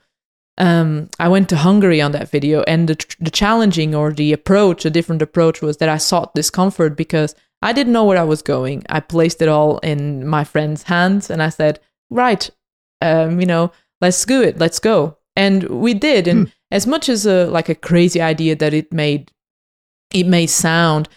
Um, 0.59 1.09
I 1.19 1.29
went 1.29 1.49
to 1.49 1.57
Hungary 1.57 2.01
on 2.01 2.13
that 2.13 2.29
video, 2.29 2.63
and 2.65 2.87
the, 2.87 3.17
the 3.19 3.31
challenging 3.31 3.95
or 3.95 4.13
the 4.13 4.35
approach, 4.35 4.85
a 4.85 4.91
different 4.91 5.23
approach, 5.23 5.63
was 5.63 5.79
that 5.79 5.89
I 5.89 5.97
sought 5.97 6.35
discomfort 6.35 6.95
because 6.95 7.35
I 7.63 7.73
didn't 7.73 7.95
know 7.95 8.05
where 8.05 8.19
I 8.19 8.25
was 8.25 8.43
going. 8.43 8.85
I 8.91 9.01
placed 9.01 9.41
it 9.41 9.49
all 9.49 9.79
in 9.79 10.27
my 10.27 10.45
friend's 10.45 10.85
hands, 10.85 11.31
and 11.31 11.43
I 11.43 11.49
said, 11.49 11.81
"Right, 12.11 12.51
um, 13.01 13.41
you 13.41 13.47
know, 13.47 13.73
let's 14.03 14.25
do 14.27 14.43
it. 14.43 14.59
Let's 14.59 14.79
go." 14.79 15.17
And 15.37 15.65
we 15.65 15.95
did. 15.95 16.29
And 16.29 16.49
hmm. 16.49 16.53
As 16.73 16.87
much 16.87 17.09
as 17.09 17.27
a 17.27 17.47
like 17.47 17.69
a 17.69 17.75
crazy 17.75 18.21
idea 18.21 18.57
that 18.57 18.73
it 18.75 18.93
made, 18.93 19.31
it 20.13 20.27
may 20.27 20.47
sound, 20.47 21.09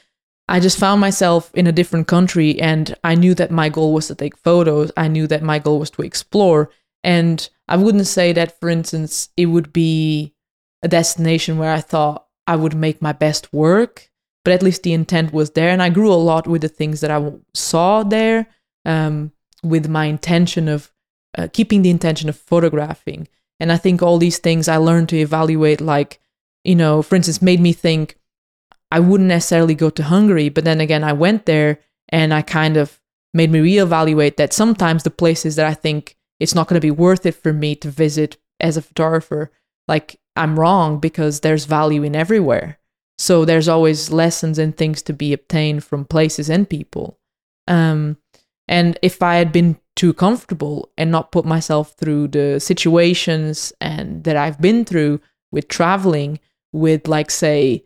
I 0.47 0.59
just 0.59 0.77
found 0.77 1.01
myself 1.01 1.49
in 1.55 1.65
a 1.65 1.71
different 1.71 2.07
country, 2.07 2.59
and 2.61 2.93
I 3.03 3.15
knew 3.15 3.33
that 3.35 3.49
my 3.49 3.69
goal 3.69 3.93
was 3.93 4.07
to 4.07 4.15
take 4.15 4.37
photos. 4.37 4.91
I 4.95 5.07
knew 5.07 5.25
that 5.27 5.41
my 5.41 5.57
goal 5.57 5.79
was 5.79 5.89
to 5.91 6.03
explore, 6.03 6.69
and 7.03 7.49
I 7.67 7.77
wouldn't 7.77 8.05
say 8.05 8.33
that, 8.33 8.59
for 8.59 8.69
instance, 8.69 9.29
it 9.37 9.47
would 9.47 9.71
be 9.73 10.35
a 10.83 10.87
destination 10.87 11.57
where 11.57 11.71
I 11.71 11.81
thought 11.81 12.27
I 12.45 12.57
would 12.57 12.75
make 12.75 13.01
my 13.01 13.13
best 13.13 13.51
work, 13.53 14.11
but 14.43 14.53
at 14.53 14.61
least 14.61 14.83
the 14.83 14.93
intent 14.93 15.33
was 15.33 15.51
there. 15.51 15.69
And 15.69 15.81
I 15.81 15.89
grew 15.89 16.11
a 16.11 16.15
lot 16.31 16.47
with 16.47 16.61
the 16.61 16.67
things 16.67 17.01
that 17.01 17.09
I 17.09 17.31
saw 17.53 18.03
there, 18.03 18.47
um, 18.83 19.31
with 19.63 19.87
my 19.87 20.05
intention 20.05 20.67
of 20.67 20.91
uh, 21.37 21.47
keeping 21.51 21.81
the 21.81 21.89
intention 21.89 22.29
of 22.29 22.35
photographing. 22.37 23.27
And 23.59 23.71
I 23.71 23.77
think 23.77 24.01
all 24.01 24.17
these 24.17 24.37
things 24.37 24.67
I 24.67 24.77
learned 24.77 25.09
to 25.09 25.17
evaluate, 25.17 25.81
like, 25.81 26.19
you 26.63 26.75
know, 26.75 27.01
for 27.01 27.15
instance, 27.15 27.41
made 27.41 27.59
me 27.59 27.73
think 27.73 28.17
I 28.91 28.99
wouldn't 28.99 29.29
necessarily 29.29 29.75
go 29.75 29.89
to 29.89 30.03
Hungary. 30.03 30.49
But 30.49 30.65
then 30.65 30.81
again, 30.81 31.03
I 31.03 31.13
went 31.13 31.45
there 31.45 31.79
and 32.09 32.33
I 32.33 32.41
kind 32.41 32.77
of 32.77 32.99
made 33.33 33.51
me 33.51 33.59
reevaluate 33.59 34.37
that 34.37 34.53
sometimes 34.53 35.03
the 35.03 35.09
places 35.09 35.55
that 35.55 35.65
I 35.65 35.73
think 35.73 36.15
it's 36.39 36.55
not 36.55 36.67
going 36.67 36.79
to 36.79 36.85
be 36.85 36.91
worth 36.91 37.25
it 37.25 37.35
for 37.35 37.53
me 37.53 37.75
to 37.75 37.89
visit 37.89 38.37
as 38.59 38.77
a 38.77 38.81
photographer. 38.81 39.51
Like 39.87 40.19
I'm 40.35 40.59
wrong 40.59 40.99
because 40.99 41.39
there's 41.39 41.65
value 41.65 42.03
in 42.03 42.15
everywhere. 42.15 42.79
So 43.17 43.45
there's 43.45 43.69
always 43.69 44.11
lessons 44.11 44.59
and 44.59 44.75
things 44.75 45.01
to 45.03 45.13
be 45.13 45.31
obtained 45.31 45.83
from 45.83 46.05
places 46.05 46.49
and 46.49 46.69
people. 46.69 47.19
Um, 47.67 48.17
and 48.67 48.97
if 49.01 49.23
I 49.23 49.35
had 49.35 49.51
been 49.51 49.77
too 49.95 50.13
comfortable 50.13 50.91
and 50.97 51.11
not 51.11 51.31
put 51.31 51.45
myself 51.45 51.93
through 51.93 52.27
the 52.27 52.59
situations 52.59 53.71
and 53.79 54.23
that 54.25 54.35
I've 54.35 54.59
been 54.59 54.85
through 54.85 55.21
with 55.51 55.67
traveling, 55.67 56.39
with 56.73 57.07
like 57.07 57.31
say 57.31 57.85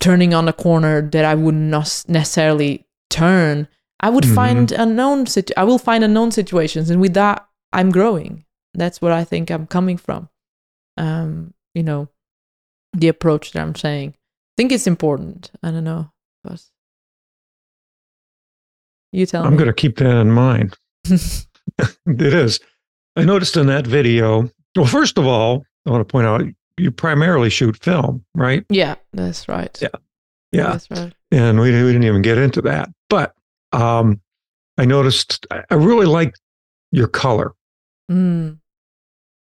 turning 0.00 0.34
on 0.34 0.48
a 0.48 0.52
corner 0.52 1.00
that 1.00 1.24
I 1.24 1.34
would 1.34 1.54
not 1.54 2.04
necessarily 2.08 2.86
turn, 3.08 3.68
I 4.00 4.10
would 4.10 4.24
mm-hmm. 4.24 4.34
find 4.34 4.72
unknown. 4.72 5.26
Situ- 5.26 5.54
I 5.56 5.64
will 5.64 5.78
find 5.78 6.04
unknown 6.04 6.32
situations, 6.32 6.90
and 6.90 7.00
with 7.00 7.14
that, 7.14 7.46
I'm 7.72 7.90
growing. 7.90 8.44
That's 8.74 9.00
what 9.00 9.12
I 9.12 9.24
think 9.24 9.50
I'm 9.50 9.66
coming 9.66 9.96
from. 9.96 10.28
Um, 10.96 11.54
you 11.74 11.82
know, 11.82 12.08
the 12.92 13.08
approach 13.08 13.52
that 13.52 13.62
I'm 13.62 13.74
saying. 13.74 14.10
I 14.10 14.54
think 14.56 14.72
it's 14.72 14.86
important. 14.86 15.50
I 15.62 15.70
don't 15.70 15.84
know, 15.84 16.10
but 16.42 16.62
you 19.12 19.26
tell 19.26 19.44
I'm 19.44 19.56
me. 19.56 19.64
to 19.64 19.72
keep 19.72 19.96
that 19.98 20.16
in 20.16 20.30
mind. 20.30 20.76
it 22.06 22.34
is. 22.34 22.60
I 23.16 23.24
noticed 23.24 23.56
in 23.56 23.66
that 23.66 23.86
video. 23.86 24.50
Well, 24.76 24.86
first 24.86 25.18
of 25.18 25.26
all, 25.26 25.64
I 25.86 25.90
want 25.90 26.00
to 26.06 26.10
point 26.10 26.26
out 26.26 26.42
you 26.76 26.90
primarily 26.90 27.50
shoot 27.50 27.76
film, 27.76 28.24
right? 28.34 28.64
Yeah, 28.68 28.96
that's 29.12 29.48
right. 29.48 29.76
Yeah, 29.80 29.88
yeah, 30.52 30.72
that's 30.72 30.90
right. 30.90 31.12
And 31.30 31.60
we, 31.60 31.70
we 31.70 31.92
didn't 31.92 32.04
even 32.04 32.22
get 32.22 32.38
into 32.38 32.62
that, 32.62 32.90
but 33.08 33.34
um, 33.72 34.20
I 34.78 34.84
noticed 34.84 35.46
I 35.50 35.74
really 35.74 36.06
like 36.06 36.34
your 36.90 37.08
color. 37.08 37.52
Mm. 38.10 38.58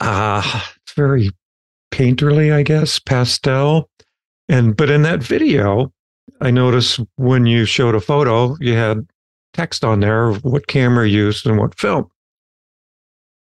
Ah, 0.02 0.66
uh, 0.66 0.74
it's 0.84 0.94
very 0.94 1.32
painterly, 1.92 2.54
I 2.54 2.64
guess, 2.64 3.00
pastel. 3.00 3.90
And 4.48 4.76
but 4.76 4.90
in 4.90 5.02
that 5.04 5.22
video, 5.22 5.94
I 6.42 6.52
noticed 6.52 7.00
when 7.16 7.46
you 7.46 7.66
showed 7.66 7.96
a 7.96 8.02
photo, 8.02 8.56
you 8.60 8.74
had 8.74 9.08
text 9.54 9.84
on 9.84 10.00
there 10.00 10.30
of 10.30 10.44
what 10.44 10.68
camera 10.68 11.08
used 11.08 11.46
and 11.46 11.58
what 11.58 11.78
film. 11.78 12.10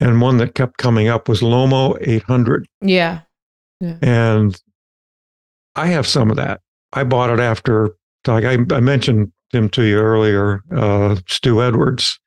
And 0.01 0.21
one 0.21 0.37
that 0.39 0.55
kept 0.55 0.79
coming 0.79 1.09
up 1.09 1.29
was 1.29 1.41
Lomo 1.41 1.99
800. 2.01 2.67
Yeah. 2.81 3.21
yeah. 3.81 3.97
And 4.01 4.61
I 5.75 5.87
have 5.87 6.07
some 6.07 6.31
of 6.31 6.37
that. 6.37 6.61
I 6.93 7.05
bought 7.05 7.31
it 7.31 7.41
after, 7.41 7.91
like 8.27 8.45
I, 8.45 8.59
I 8.75 8.81
mentioned 8.81 9.33
him 9.53 9.69
to 9.71 9.83
you 9.83 9.99
earlier, 9.99 10.63
uh, 10.71 11.17
Stu 11.27 11.63
Edwards 11.63 12.19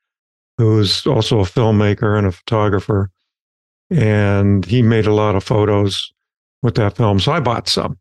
who's 0.62 1.07
also 1.07 1.39
a 1.39 1.43
filmmaker 1.43 2.17
and 2.17 2.27
a 2.27 2.31
photographer. 2.31 3.10
And 3.89 4.63
he 4.63 4.81
made 4.81 5.07
a 5.07 5.13
lot 5.13 5.36
of 5.36 5.43
photos 5.43 6.13
with 6.62 6.75
that 6.75 6.95
film. 6.95 7.19
So 7.19 7.31
I 7.31 7.39
bought 7.39 7.67
some. 7.67 7.97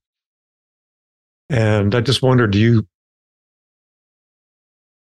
And 1.49 1.95
I 1.95 2.01
just 2.01 2.23
wondered, 2.23 2.53
do 2.53 2.59
you 2.59 2.87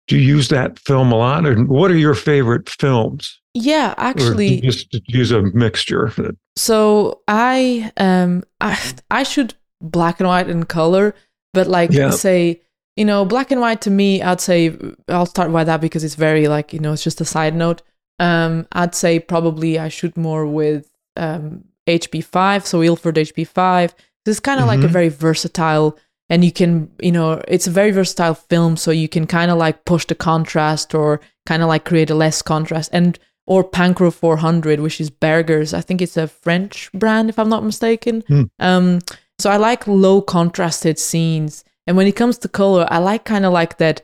do 0.08 0.18
you 0.18 0.36
use 0.36 0.50
that 0.50 0.80
film 0.80 1.12
a 1.12 1.16
lot? 1.16 1.46
Or 1.46 1.56
what 1.64 1.92
are 1.92 1.98
your 1.98 2.16
favorite 2.16 2.70
films? 2.70 3.40
Yeah, 3.54 3.94
actually 3.98 4.62
just 4.62 4.94
use 5.08 5.32
a 5.32 5.42
mixture. 5.42 6.12
So 6.56 7.22
I 7.28 7.92
um 7.98 8.44
I 8.60 8.80
I 9.12 9.24
shoot 9.24 9.56
black 9.82 10.20
and 10.20 10.28
white 10.28 10.50
and 10.50 10.68
color, 10.68 11.16
but 11.54 11.68
like 11.68 11.92
yeah. 11.92 12.12
say 12.12 12.62
you 12.98 13.06
know, 13.06 13.26
black 13.26 13.52
and 13.52 13.62
white 13.62 13.82
to 13.82 13.90
me, 13.90 14.22
I'd 14.22 14.42
say 14.42 14.78
I'll 15.08 15.26
start 15.26 15.52
with 15.52 15.68
that 15.68 15.82
because 15.82 16.04
it's 16.04 16.16
very 16.16 16.48
like, 16.48 16.74
you 16.74 16.80
know, 16.80 16.94
it's 16.94 17.04
just 17.04 17.22
a 17.22 17.26
side 17.26 17.56
note. 17.56 17.82
Um, 18.20 18.68
I'd 18.74 18.94
say 18.96 19.20
probably 19.20 19.80
I 19.80 19.88
shoot 19.88 20.16
more 20.18 20.46
with 20.46 20.92
um, 21.16 21.64
HP5, 21.88 22.66
so 22.66 22.84
Ilford 22.84 23.16
HP5. 23.16 23.94
This 24.26 24.36
is 24.36 24.40
kind 24.40 24.60
of 24.60 24.64
mm-hmm. 24.64 24.68
like 24.68 24.80
a 24.80 24.84
mm-hmm. 24.84 24.94
very 24.94 25.10
versatile, 25.10 25.98
and 26.32 26.44
you 26.44 26.52
can, 26.52 26.90
you 27.00 27.12
know, 27.12 27.40
it's 27.48 27.68
a 27.68 27.72
very 27.72 27.92
versatile 27.92 28.34
film, 28.34 28.76
so 28.76 28.90
you 28.90 29.08
can 29.08 29.28
kind 29.28 29.52
of 29.52 29.60
like 29.60 29.86
push 29.86 30.06
the 30.06 30.16
contrast 30.16 30.96
or 30.96 31.22
kind 31.46 31.62
of 31.62 31.68
like 31.68 31.86
create 31.86 32.10
a 32.10 32.16
less 32.16 32.42
contrast. 32.42 32.90
And 32.92 33.20
or 33.46 33.64
Pancro 33.64 34.10
400, 34.10 34.80
which 34.80 35.00
is 35.00 35.12
Bergger's. 35.12 35.74
I 35.74 35.82
think 35.82 36.02
it's 36.02 36.18
a 36.18 36.28
French 36.28 36.92
brand, 36.94 37.30
if 37.30 37.38
I'm 37.38 37.50
not 37.50 37.64
mistaken. 37.64 38.24
Mm. 38.24 38.50
Um, 38.60 39.00
so 39.38 39.52
I 39.52 39.58
like 39.58 39.86
low 39.88 40.22
contrasted 40.22 40.98
scenes 40.98 41.64
and 41.88 41.98
when 41.98 42.08
it 42.08 42.16
comes 42.16 42.38
to 42.40 42.48
color, 42.48 42.88
I 42.90 43.00
like 43.00 43.26
kind 43.26 43.46
of 43.46 43.54
like 43.54 43.78
that 43.78 44.02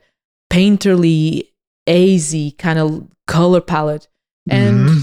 painterly, 0.51 1.49
hazy 1.85 2.51
kind 2.51 2.79
of 2.79 3.07
color 3.27 3.61
palette. 3.61 4.07
And 4.49 4.89
mm-hmm. 4.89 4.99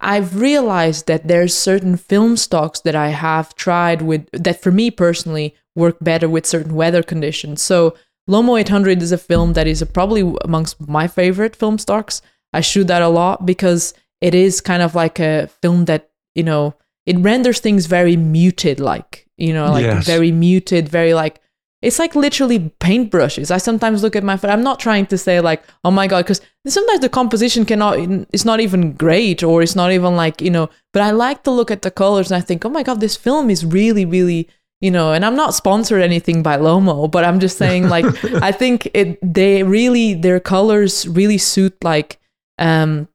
I've 0.00 0.40
realized 0.40 1.06
that 1.06 1.26
there's 1.26 1.54
certain 1.56 1.96
film 1.96 2.36
stocks 2.36 2.80
that 2.80 2.94
I 2.94 3.08
have 3.08 3.54
tried 3.54 4.02
with 4.02 4.28
that 4.32 4.62
for 4.62 4.70
me 4.70 4.90
personally 4.90 5.54
work 5.74 5.96
better 6.00 6.28
with 6.28 6.46
certain 6.46 6.74
weather 6.74 7.02
conditions. 7.02 7.62
So 7.62 7.96
Lomo 8.28 8.60
800 8.60 9.02
is 9.02 9.12
a 9.12 9.18
film 9.18 9.54
that 9.54 9.66
is 9.66 9.82
probably 9.92 10.34
amongst 10.44 10.86
my 10.86 11.08
favorite 11.08 11.56
film 11.56 11.78
stocks. 11.78 12.22
I 12.52 12.60
shoot 12.60 12.86
that 12.86 13.02
a 13.02 13.08
lot 13.08 13.46
because 13.46 13.94
it 14.20 14.34
is 14.34 14.60
kind 14.60 14.82
of 14.82 14.94
like 14.94 15.18
a 15.18 15.48
film 15.62 15.86
that, 15.86 16.10
you 16.34 16.42
know, 16.42 16.74
it 17.06 17.18
renders 17.18 17.60
things 17.60 17.86
very 17.86 18.16
muted 18.16 18.80
like, 18.80 19.26
you 19.36 19.52
know, 19.52 19.70
like 19.72 19.84
yes. 19.84 20.06
very 20.06 20.30
muted, 20.30 20.88
very 20.88 21.14
like 21.14 21.40
it's 21.80 21.98
like 21.98 22.16
literally 22.16 22.72
paintbrushes. 22.80 23.50
I 23.50 23.58
sometimes 23.58 24.02
look 24.02 24.16
at 24.16 24.24
my 24.24 24.36
phone. 24.36 24.50
I'm 24.50 24.64
not 24.64 24.80
trying 24.80 25.06
to 25.06 25.18
say 25.18 25.40
like, 25.40 25.62
oh 25.84 25.92
my 25.92 26.08
god, 26.08 26.24
because 26.24 26.40
sometimes 26.66 27.00
the 27.00 27.08
composition 27.08 27.64
cannot. 27.64 27.98
It's 28.32 28.44
not 28.44 28.60
even 28.60 28.94
great, 28.94 29.42
or 29.42 29.62
it's 29.62 29.76
not 29.76 29.92
even 29.92 30.16
like 30.16 30.40
you 30.40 30.50
know. 30.50 30.70
But 30.92 31.02
I 31.02 31.12
like 31.12 31.44
to 31.44 31.52
look 31.52 31.70
at 31.70 31.82
the 31.82 31.90
colors 31.90 32.30
and 32.30 32.42
I 32.42 32.44
think, 32.44 32.64
oh 32.64 32.70
my 32.70 32.82
god, 32.82 33.00
this 33.00 33.16
film 33.16 33.48
is 33.48 33.64
really, 33.64 34.04
really 34.04 34.48
you 34.80 34.90
know. 34.90 35.12
And 35.12 35.24
I'm 35.24 35.36
not 35.36 35.54
sponsored 35.54 36.02
anything 36.02 36.42
by 36.42 36.56
Lomo, 36.58 37.08
but 37.08 37.24
I'm 37.24 37.38
just 37.38 37.58
saying 37.58 37.88
like 37.88 38.04
I 38.42 38.50
think 38.50 38.90
it. 38.92 39.18
They 39.22 39.62
really 39.62 40.14
their 40.14 40.40
colors 40.40 41.06
really 41.06 41.38
suit 41.38 41.76
like 41.84 42.18
um, 42.58 43.06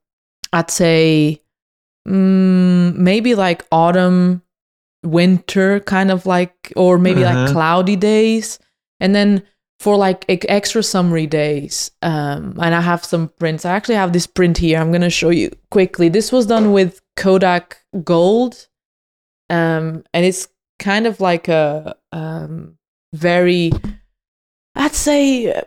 I'd 0.54 0.72
say 0.72 1.42
mm, 2.08 2.96
maybe 2.96 3.36
like 3.36 3.66
autumn 3.74 4.42
winter 5.04 5.80
kind 5.82 6.12
of 6.12 6.26
like 6.26 6.72
or 6.76 6.98
maybe 6.98 7.24
uh-huh. 7.24 7.44
like 7.44 7.52
cloudy 7.52 7.96
days. 7.96 8.60
And 9.00 9.14
then 9.14 9.44
for 9.80 9.98
like 9.98 10.24
extra 10.30 10.82
summery 10.82 11.28
days 11.28 11.92
um 12.04 12.58
and 12.62 12.74
i 12.74 12.80
have 12.80 13.04
some 13.04 13.28
prints. 13.40 13.66
I 13.66 13.72
actually 13.72 13.96
have 13.96 14.14
this 14.14 14.28
print 14.28 14.58
here. 14.58 14.80
I'm 14.80 14.92
going 14.92 15.02
to 15.02 15.10
show 15.10 15.30
you 15.30 15.52
quickly. 15.72 16.10
This 16.10 16.32
was 16.32 16.46
done 16.46 16.72
with 16.72 17.02
kodak 17.18 17.78
gold 18.04 18.68
um 19.50 20.04
and 20.14 20.26
it's 20.26 20.48
kind 20.80 21.06
of 21.06 21.20
like 21.20 21.48
a 21.48 21.96
um 22.12 22.78
very 23.14 23.72
i'd 24.76 24.96
say 24.96 25.62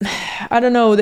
i 0.50 0.58
don't 0.58 0.72
know 0.72 0.96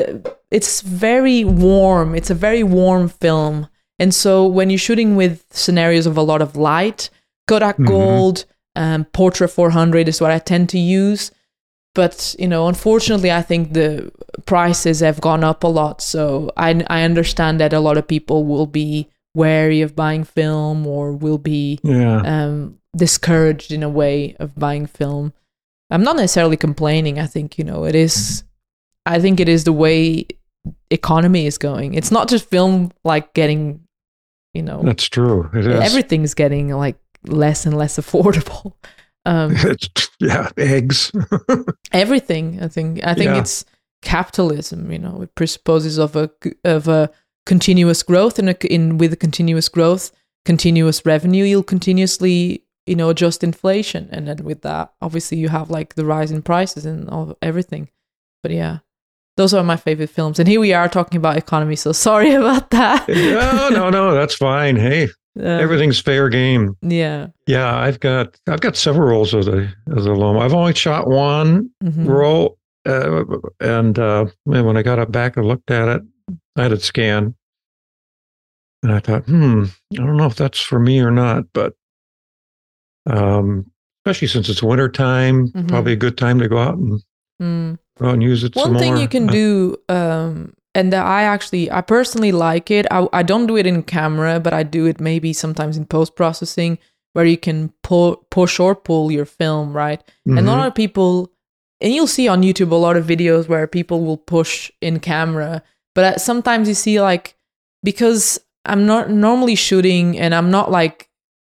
it's 0.51 0.80
very 0.80 1.45
warm. 1.45 2.14
It's 2.14 2.30
a 2.30 2.34
very 2.34 2.62
warm 2.62 3.09
film. 3.09 3.68
And 3.99 4.14
so 4.14 4.47
when 4.47 4.70
you're 4.70 4.78
shooting 4.78 5.16
with 5.16 5.45
scenarios 5.51 6.07
of 6.07 6.16
a 6.16 6.22
lot 6.22 6.43
of 6.43 6.57
light 6.57 7.11
Kodak 7.49 7.76
mm-hmm. 7.76 7.86
Gold 7.86 8.44
Um, 8.76 9.07
Portra 9.07 9.49
400 9.51 10.07
is 10.09 10.20
what 10.20 10.30
I 10.30 10.38
tend 10.38 10.68
to 10.70 10.78
use. 10.78 11.30
But, 11.94 12.36
you 12.38 12.47
know, 12.47 12.68
unfortunately, 12.68 13.32
I 13.32 13.40
think 13.40 13.72
the 13.72 14.12
prices 14.44 15.01
have 15.01 15.18
gone 15.22 15.42
up 15.42 15.64
a 15.64 15.66
lot. 15.66 16.03
So 16.03 16.53
I, 16.59 16.84
I 16.88 17.03
understand 17.05 17.59
that 17.61 17.72
a 17.72 17.80
lot 17.80 17.97
of 17.97 18.07
people 18.07 18.44
will 18.44 18.66
be 18.66 19.09
wary 19.34 19.80
of 19.80 19.97
buying 19.97 20.24
film 20.24 20.86
or 20.86 21.12
will 21.12 21.38
be 21.38 21.78
Yeah. 21.82 22.20
um, 22.20 22.78
discouraged 22.94 23.72
in 23.72 23.82
a 23.82 23.88
way 23.88 24.36
of 24.38 24.55
buying 24.57 24.86
film. 24.86 25.32
I'm 25.90 26.03
not 26.03 26.16
necessarily 26.16 26.57
complaining. 26.59 27.18
I 27.18 27.26
think 27.26 27.57
you 27.59 27.64
know 27.64 27.84
it 27.84 27.94
is. 27.94 28.44
I 29.07 29.20
think 29.20 29.38
it 29.40 29.49
is 29.49 29.64
the 29.64 29.72
way 29.72 30.26
economy 30.90 31.47
is 31.47 31.59
going. 31.59 31.94
It's 31.94 32.11
not 32.11 32.28
just 32.28 32.51
film 32.51 32.90
like 33.05 33.32
getting, 33.34 33.80
you 34.53 34.62
know, 34.62 34.82
That's 34.82 35.09
true. 35.09 35.49
It 35.55 35.66
is. 35.66 35.80
everything's 35.80 36.34
getting 36.34 36.70
like 36.70 36.97
less 37.29 37.66
and 37.66 37.77
less 37.77 37.99
affordable. 37.99 38.74
Um, 39.29 39.57
yeah, 40.20 40.51
eggs. 40.57 41.11
everything. 41.93 42.62
I 42.62 42.68
think. 42.68 43.05
I 43.05 43.12
think 43.12 43.27
Yeah. 43.31 43.39
it's 43.41 43.64
capitalism. 44.01 44.93
You 44.93 45.01
know, 45.01 45.20
it 45.22 45.35
presupposes 45.35 45.99
of 45.99 46.14
a 46.14 46.31
of 46.64 46.87
a 46.87 47.11
continuous 47.45 48.05
growth 48.05 48.39
and 48.39 48.51
a, 48.51 48.72
in 48.72 48.99
with 48.99 49.12
a 49.12 49.16
continuous 49.16 49.68
growth, 49.68 50.12
continuous 50.45 51.05
revenue. 51.05 51.43
You'll 51.45 51.64
continuously 51.64 52.62
you 52.87 52.95
know 52.95 53.11
adjust 53.11 53.43
inflation, 53.43 54.09
and 54.12 54.29
then 54.29 54.45
with 54.45 54.62
that, 54.62 54.93
obviously, 55.03 55.39
you 55.39 55.49
have 55.49 55.70
like 55.70 55.97
the 55.97 56.05
rise 56.05 56.31
in 56.31 56.41
prices 56.43 56.87
and 56.87 57.09
all 57.11 57.37
everything. 57.43 57.89
But 58.45 58.53
yeah. 58.53 58.79
Those 59.37 59.53
are 59.53 59.62
my 59.64 59.77
favorite 59.77 60.09
films, 60.09 60.39
and 60.39 60.49
here 60.49 60.61
we 60.61 60.72
are 60.72 60.89
talking 60.89 61.18
about 61.18 61.37
economy. 61.37 61.77
So 61.77 61.93
sorry 61.93 62.33
about 62.33 62.70
that. 62.70 63.07
no, 63.09 63.68
no, 63.70 63.91
no. 63.91 64.14
That's 64.14 64.35
fine. 64.37 64.77
Hey, 64.77 65.09
Um, 65.39 65.45
everything's 65.45 66.01
fair 66.01 66.28
game. 66.28 66.76
yeah. 66.82 67.28
Yeah, 67.47 67.76
I've 67.78 68.01
got 68.01 68.39
I've 68.49 68.61
got 68.61 68.76
several 68.76 69.09
rolls 69.09 69.34
of 69.34 69.45
the 69.45 69.72
of 69.91 70.03
the 70.05 70.11
Lomo. 70.11 70.41
I've 70.41 70.55
only 70.55 70.74
shot 70.74 71.07
one 71.09 71.70
Mhm. 71.84 72.07
roll, 72.07 72.59
uh, 72.89 73.24
and 73.61 73.99
uh, 73.99 74.26
when 74.45 74.76
I 74.76 74.82
got 74.82 74.99
up 74.99 75.12
back 75.12 75.37
and 75.37 75.47
looked 75.47 75.70
at 75.70 75.89
it, 75.89 76.03
I 76.57 76.62
had 76.62 76.72
it 76.72 76.82
scanned, 76.82 77.34
and 78.82 78.93
I 78.93 78.99
thought, 79.01 79.24
hmm, 79.26 79.64
I 79.93 79.97
don't 79.97 80.16
know 80.16 80.26
if 80.26 80.37
that's 80.37 80.61
for 80.61 80.78
me 80.80 81.01
or 81.01 81.11
not, 81.11 81.45
but 81.53 81.74
um, 83.09 83.70
especially 84.05 84.28
since 84.28 84.49
it's 84.49 84.62
winter 84.62 84.89
time, 84.89 85.49
Mhm. 85.49 85.68
probably 85.68 85.93
a 85.93 85.97
good 85.97 86.16
time 86.18 86.39
to 86.41 86.49
go 86.49 86.59
out 86.59 86.76
and 86.76 87.01
Mm. 87.43 87.78
go 87.99 88.07
out 88.09 88.14
and 88.14 88.22
use 88.22 88.43
it. 88.45 88.57
One 88.57 88.76
thing 88.78 88.95
more. 88.95 89.03
you 89.03 89.09
can 89.09 89.26
do, 89.26 89.76
um, 89.89 90.55
and 90.77 90.93
that 90.93 91.07
I 91.07 91.22
actually, 91.22 91.70
I 91.72 91.81
personally 91.81 92.33
like 92.33 92.70
it. 92.70 92.87
I, 92.91 93.09
I 93.14 93.22
don't 93.22 93.47
do 93.47 93.57
it 93.57 93.66
in 93.66 93.83
camera, 93.83 94.39
but 94.39 94.53
I 94.53 94.62
do 94.62 94.85
it 94.85 95.01
maybe 95.01 95.33
sometimes 95.33 95.79
in 95.79 95.87
post 95.87 96.16
processing, 96.16 96.77
where 97.14 97.24
you 97.24 97.39
can 97.39 97.72
pull, 97.83 98.16
push 98.31 98.61
or 98.61 98.74
pull 98.74 99.11
your 99.11 99.24
film, 99.24 99.72
right? 99.72 100.05
And 100.27 100.39
a 100.39 100.43
mhm. 100.43 100.47
lot 100.49 100.66
of 100.66 100.74
people, 100.74 101.33
and 101.81 101.95
you'll 101.95 102.07
see 102.07 102.29
on 102.29 102.43
YouTube 102.43 102.72
a 102.72 102.74
lot 102.74 102.99
of 102.99 103.07
videos 103.07 103.49
where 103.49 103.66
people 103.66 104.05
will 104.05 104.18
push 104.18 104.70
in 104.83 105.01
camera, 105.01 105.62
but 105.95 106.05
uh, 106.05 106.18
sometimes 106.18 106.68
you 106.68 106.74
see 106.74 107.01
like 107.01 107.37
because 107.83 108.39
I'm 108.66 108.85
not 108.85 109.09
normally 109.09 109.55
shooting, 109.55 110.18
and 110.18 110.35
I'm 110.35 110.51
not 110.51 110.70
like 110.70 111.09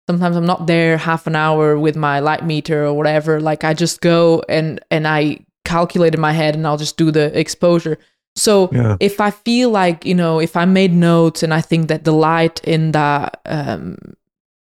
sometimes 0.07 0.37
I'm 0.37 0.45
not 0.45 0.67
there 0.67 0.95
half 0.97 1.25
an 1.25 1.35
hour 1.35 1.79
with 1.79 1.95
my 1.95 2.19
light 2.19 2.45
meter 2.45 2.85
or 2.85 2.93
whatever. 2.93 3.41
Like 3.41 3.63
I 3.63 3.73
just 3.73 3.99
go 3.99 4.43
and 4.47 4.79
and 4.91 5.07
I 5.07 5.39
calculate 5.65 6.13
in 6.13 6.21
my 6.21 6.33
head, 6.33 6.53
and 6.53 6.67
I'll 6.67 6.77
just 6.77 6.97
do 6.97 7.09
the 7.09 7.35
exposure. 7.37 7.97
So 8.37 8.69
Yeah. 8.71 8.95
if 8.99 9.19
I 9.19 9.31
feel 9.31 9.69
like 9.69 10.05
you 10.05 10.15
know, 10.15 10.39
if 10.39 10.55
I 10.55 10.65
made 10.65 10.93
notes 10.93 11.43
and 11.43 11.53
I 11.53 11.61
think 11.61 11.87
that 11.87 12.03
the 12.03 12.13
light 12.13 12.61
in 12.63 12.91
that 12.91 13.41
um, 13.45 13.97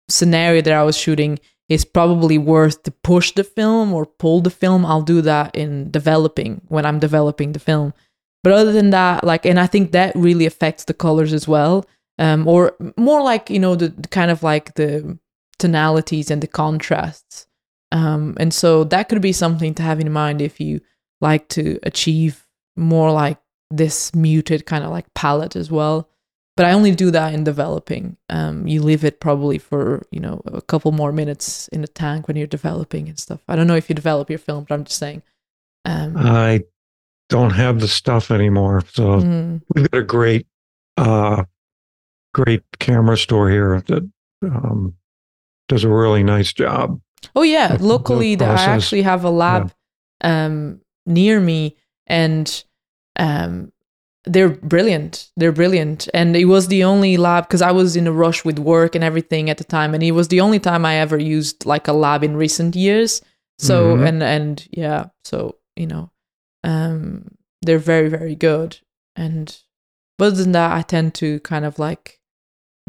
scenario 0.08 0.62
that 0.62 0.72
I 0.72 0.82
was 0.82 0.96
shooting 0.96 1.38
is 1.68 1.84
probably 1.84 2.38
worth 2.38 2.82
to 2.82 2.90
push 3.02 3.32
the 3.32 3.44
film 3.44 3.92
or 3.92 4.04
pull 4.04 4.40
the 4.42 4.50
film, 4.50 4.84
I'll 4.84 5.02
do 5.02 5.22
that 5.22 5.54
in 5.56 5.90
developing 5.90 6.60
when 6.68 6.84
I'm 6.84 6.98
developing 6.98 7.52
the 7.52 7.58
film. 7.58 7.94
But 8.44 8.52
other 8.52 8.72
than 8.72 8.90
that, 8.90 9.24
like, 9.24 9.46
and 9.46 9.58
I 9.58 9.66
think 9.66 9.92
that 9.92 10.14
really 10.16 10.46
affects 10.46 10.84
the 10.84 10.94
colors 10.94 11.32
as 11.32 11.46
well, 11.48 11.86
um, 12.18 12.46
or 12.46 12.76
more 12.96 13.22
like 13.22 13.48
you 13.50 13.58
know 13.58 13.74
the, 13.74 13.88
the 13.88 14.08
kind 14.08 14.30
of 14.30 14.42
like 14.42 14.74
the 14.74 15.18
tonalities 15.58 16.30
and 16.30 16.42
the 16.42 16.48
contrasts. 16.48 17.46
Um, 17.92 18.36
and 18.40 18.52
so 18.52 18.84
that 18.84 19.08
could 19.08 19.22
be 19.22 19.32
something 19.32 19.74
to 19.74 19.82
have 19.82 20.00
in 20.00 20.10
mind 20.12 20.40
if 20.42 20.60
you 20.60 20.80
like 21.20 21.48
to 21.48 21.78
achieve 21.84 22.46
more 22.76 23.12
like 23.12 23.38
this 23.76 24.14
muted 24.14 24.66
kind 24.66 24.84
of 24.84 24.90
like 24.90 25.12
palette 25.14 25.56
as 25.56 25.70
well. 25.70 26.08
But 26.54 26.66
I 26.66 26.72
only 26.72 26.94
do 26.94 27.10
that 27.12 27.32
in 27.32 27.44
developing. 27.44 28.18
Um, 28.28 28.66
you 28.66 28.82
leave 28.82 29.04
it 29.04 29.20
probably 29.20 29.56
for 29.58 30.04
you 30.10 30.20
know 30.20 30.42
a 30.46 30.60
couple 30.60 30.92
more 30.92 31.10
minutes 31.10 31.68
in 31.68 31.80
the 31.80 31.88
tank 31.88 32.28
when 32.28 32.36
you're 32.36 32.46
developing 32.46 33.08
and 33.08 33.18
stuff. 33.18 33.40
I 33.48 33.56
don't 33.56 33.66
know 33.66 33.74
if 33.76 33.88
you 33.88 33.94
develop 33.94 34.28
your 34.28 34.38
film, 34.38 34.64
but 34.68 34.74
I'm 34.74 34.84
just 34.84 34.98
saying. 34.98 35.22
Um, 35.86 36.14
I 36.16 36.62
don't 37.30 37.50
have 37.54 37.80
the 37.80 37.88
stuff 37.88 38.30
anymore, 38.30 38.82
so 38.92 39.20
mm, 39.20 39.62
we've 39.74 39.90
got 39.90 39.98
a 39.98 40.02
great, 40.04 40.46
uh, 40.98 41.44
great 42.34 42.62
camera 42.78 43.16
store 43.16 43.48
here 43.50 43.82
that 43.86 44.08
um, 44.44 44.94
does 45.68 45.84
a 45.84 45.88
really 45.88 46.22
nice 46.22 46.52
job. 46.52 47.00
Oh 47.34 47.42
yeah, 47.42 47.68
the- 47.68 47.78
the 47.78 47.84
locally 47.84 48.34
I 48.34 48.54
actually 48.76 49.02
have 49.02 49.24
a 49.24 49.30
lab 49.30 49.72
um 50.22 50.80
near 51.06 51.40
me 51.40 51.76
and 52.06 52.62
um 53.18 53.72
they're 54.24 54.50
brilliant. 54.50 55.30
They're 55.36 55.50
brilliant. 55.50 56.08
And 56.14 56.36
it 56.36 56.44
was 56.44 56.68
the 56.68 56.84
only 56.84 57.16
lab 57.16 57.48
because 57.48 57.60
I 57.60 57.72
was 57.72 57.96
in 57.96 58.06
a 58.06 58.12
rush 58.12 58.44
with 58.44 58.56
work 58.56 58.94
and 58.94 59.02
everything 59.02 59.50
at 59.50 59.58
the 59.58 59.64
time 59.64 59.94
and 59.94 60.02
it 60.02 60.12
was 60.12 60.28
the 60.28 60.40
only 60.40 60.60
time 60.60 60.84
I 60.86 60.94
ever 60.96 61.18
used 61.18 61.66
like 61.66 61.88
a 61.88 61.92
lab 61.92 62.22
in 62.22 62.36
recent 62.36 62.76
years. 62.76 63.20
So 63.58 63.96
Mhm. 63.96 64.06
and 64.08 64.22
and 64.22 64.68
yeah, 64.70 65.06
so 65.24 65.56
you 65.76 65.88
know, 65.88 66.12
um 66.62 67.28
they're 67.62 67.78
very 67.78 68.08
very 68.08 68.34
good 68.36 68.78
and 69.16 69.58
but 70.18 70.26
other 70.26 70.42
than 70.42 70.52
that 70.52 70.70
I 70.72 70.82
tend 70.82 71.14
to 71.14 71.40
kind 71.40 71.64
of 71.64 71.78
like 71.80 72.20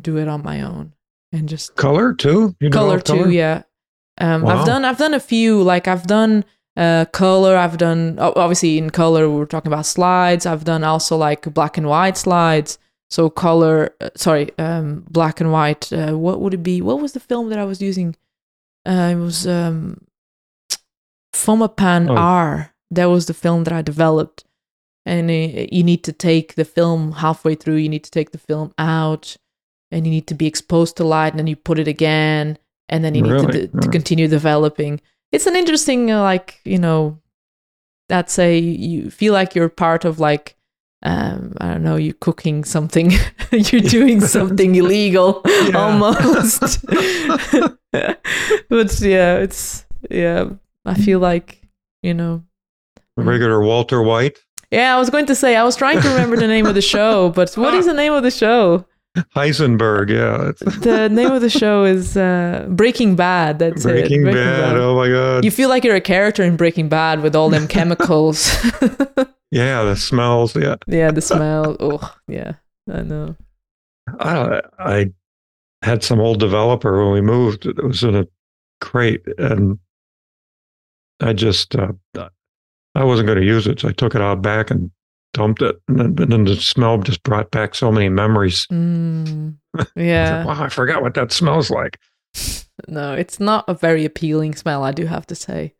do 0.01 0.17
it 0.17 0.27
on 0.27 0.43
my 0.43 0.61
own 0.61 0.93
and 1.31 1.49
just 1.49 1.75
Color 1.75 2.13
too. 2.13 2.55
You 2.59 2.69
color 2.69 2.97
develop 2.99 3.25
too 3.25 3.29
yeah 3.31 3.63
um 4.19 4.43
Wow. 4.43 4.59
i've 4.59 4.65
done 4.65 4.85
i've 4.85 4.97
done 4.97 5.13
a 5.15 5.19
few 5.19 5.61
like 5.63 5.87
i've 5.87 6.05
done 6.05 6.45
uh 6.75 7.05
color 7.13 7.55
i've 7.55 7.77
done 7.77 8.17
obviously 8.19 8.77
in 8.79 8.89
color 8.89 9.29
we 9.29 9.35
we're 9.37 9.45
talking 9.45 9.71
about 9.71 9.85
slides. 9.85 10.45
I've 10.45 10.63
done 10.63 10.83
also 10.83 11.15
like 11.17 11.53
black 11.53 11.77
and 11.77 11.87
white 11.87 12.17
slides. 12.17 12.79
So 13.11 13.29
color 13.29 13.93
uh, 14.01 14.09
sorry 14.15 14.49
um 14.57 15.05
black 15.09 15.39
and 15.39 15.51
white 15.51 15.93
uh, 15.93 16.17
what 16.17 16.39
would 16.41 16.53
it 16.55 16.63
be? 16.63 16.81
What 16.81 16.99
was 16.99 17.13
the 17.13 17.19
film 17.19 17.49
that 17.49 17.59
i 17.59 17.65
was 17.65 17.79
using? 17.81 18.15
Uh 18.87 19.09
it 19.13 19.15
was 19.15 19.45
um 19.45 20.01
fomapan 21.33 22.09
Oh. 22.09 22.15
r. 22.15 22.73
That 22.91 23.05
was 23.05 23.25
the 23.25 23.33
film 23.33 23.63
that 23.65 23.73
i 23.73 23.81
developed. 23.81 24.43
And 25.05 25.29
uh, 25.29 25.67
you 25.71 25.83
need 25.83 26.03
to 26.05 26.13
take 26.13 26.55
the 26.55 26.65
film 26.65 27.11
halfway 27.13 27.55
through. 27.55 27.75
You 27.75 27.89
need 27.89 28.03
to 28.05 28.11
take 28.11 28.31
the 28.31 28.37
film 28.37 28.73
out 28.77 29.35
and 29.91 30.05
you 30.07 30.11
need 30.11 30.27
to 30.27 30.33
be 30.35 30.47
exposed 30.47 30.95
to 30.97 31.03
light 31.03 31.33
and 31.33 31.39
then 31.39 31.47
you 31.47 31.55
put 31.55 31.77
it 31.79 31.87
again 31.87 32.57
and 32.89 33.03
then 33.03 33.13
you 33.15 33.21
need 33.21 33.41
to, 33.51 33.67
d- 33.67 33.79
to 33.81 33.87
continue 33.89 34.27
developing 34.27 35.01
it's 35.33 35.47
an 35.47 35.55
interesting 35.55 36.11
uh, 36.11 36.21
like 36.21 36.61
you 36.63 36.77
know 36.77 37.19
that's 38.07 38.39
a 38.39 38.57
you 38.57 39.09
feel 39.09 39.33
like 39.33 39.55
you're 39.55 39.67
part 39.67 40.05
of 40.05 40.19
like 40.19 40.55
um 41.01 41.53
i 41.59 41.67
don't 41.71 41.83
know 41.83 41.97
you're 41.97 42.13
cooking 42.21 42.63
something 42.63 43.11
you're 43.51 43.81
doing 43.81 44.21
something 44.37 44.75
illegal 44.75 45.41
almost. 45.75 46.85
But 48.69 48.99
yeah 49.01 49.37
it's 49.37 49.85
yeah 50.09 50.49
i 50.85 50.93
feel 50.95 51.19
like 51.19 51.61
you 52.01 52.13
know. 52.13 52.43
Regular 53.15 53.61
Walter 53.61 54.01
White, 54.01 54.39
yeah 54.71 54.95
i 54.95 54.99
was 54.99 55.11
going 55.11 55.27
to 55.27 55.35
say 55.35 55.55
i 55.55 55.63
was 55.63 55.75
trying 55.75 56.01
to 56.01 56.09
remember 56.09 56.35
the 56.35 56.47
name 56.47 56.65
of 56.65 56.73
the 56.73 56.81
show 56.81 57.29
but 57.29 57.53
what 57.55 57.73
is 57.75 57.85
the 57.85 57.93
name 57.93 58.13
of 58.13 58.23
the 58.23 58.31
show 58.31 58.85
Heisenberg. 59.35 60.09
Yeah, 60.09 60.51
the 60.79 61.07
name 61.09 61.31
of 61.31 61.41
the 61.41 61.49
show 61.49 61.83
is 61.83 62.17
uh, 62.17 62.67
Breaking 62.69 63.15
Bad. 63.15 63.59
That's 63.59 63.83
Breaking, 63.83 64.25
it. 64.27 64.33
Bad. 64.33 64.75
Oh 64.75 64.95
my 64.95 65.07
God. 65.07 65.45
You 65.45 65.51
feel 65.51 65.69
like 65.69 65.83
you're 65.83 65.95
a 65.95 66.01
character 66.01 66.43
in 66.43 66.57
Breaking 66.57 66.89
Bad 66.89 67.21
with 67.21 67.35
all 67.35 67.49
them 67.49 67.67
chemicals. 67.77 68.51
yeah, 69.51 69.83
the 69.83 69.95
smells. 69.95 70.55
Yeah, 70.55 70.75
yeah, 70.87 71.11
the 71.11 71.21
smell. 71.21 71.77
Oh, 71.79 72.15
yeah, 72.27 72.53
I 72.91 73.01
know. 73.01 73.35
I, 74.19 74.61
I 74.79 75.11
had 75.83 76.03
some 76.03 76.19
old 76.19 76.39
developer 76.39 77.03
when 77.03 77.13
we 77.13 77.21
moved. 77.21 77.65
It 77.65 77.83
was 77.83 78.03
in 78.03 78.15
a 78.15 78.27
crate, 78.81 79.23
and 79.37 79.77
I 81.21 81.33
just 81.33 81.75
uh, 81.75 81.93
I 82.95 83.03
wasn't 83.03 83.27
going 83.27 83.39
to 83.39 83.45
use 83.45 83.67
it, 83.67 83.79
so 83.79 83.89
I 83.89 83.91
took 83.91 84.15
it 84.15 84.21
out 84.21 84.41
back 84.41 84.71
and 84.71 84.91
dumped 85.33 85.61
it, 85.61 85.79
and 85.87 85.99
then, 85.99 86.15
and 86.19 86.31
then 86.31 86.43
the 86.45 86.55
smell 86.55 86.97
just 86.99 87.23
brought 87.23 87.51
back 87.51 87.75
so 87.75 87.91
many 87.91 88.09
memories. 88.09 88.67
Mm, 88.71 89.57
I 89.77 89.85
yeah, 89.95 90.37
like, 90.45 90.47
wow, 90.59 90.65
I 90.65 90.69
forgot 90.69 91.01
what 91.01 91.13
that 91.15 91.31
smells 91.31 91.69
like. 91.69 91.99
no, 92.87 93.13
it's 93.13 93.39
not 93.39 93.65
a 93.67 93.73
very 93.73 94.05
appealing 94.05 94.55
smell. 94.55 94.83
I 94.83 94.91
do 94.91 95.05
have 95.05 95.27
to 95.27 95.35
say. 95.35 95.73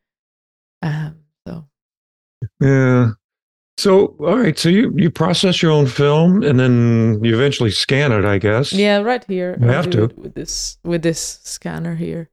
Um, 0.82 1.18
so 1.48 1.66
Yeah. 2.60 3.12
So, 3.78 4.16
all 4.20 4.38
right. 4.38 4.58
So 4.58 4.70
you 4.70 4.94
you 4.96 5.10
process 5.10 5.62
your 5.62 5.72
own 5.72 5.88
film, 5.88 6.44
and 6.44 6.60
then 6.60 7.24
you 7.24 7.34
eventually 7.34 7.72
scan 7.72 8.12
it, 8.12 8.26
I 8.26 8.38
guess. 8.38 8.72
yeah, 8.72 8.98
right 8.98 9.24
here. 9.26 9.58
You 9.60 9.68
I'll 9.68 9.74
have 9.74 9.90
to. 9.92 10.12
with 10.16 10.36
this 10.36 10.78
with 10.84 11.02
this 11.02 11.40
scanner 11.44 11.96
here. 11.96 12.30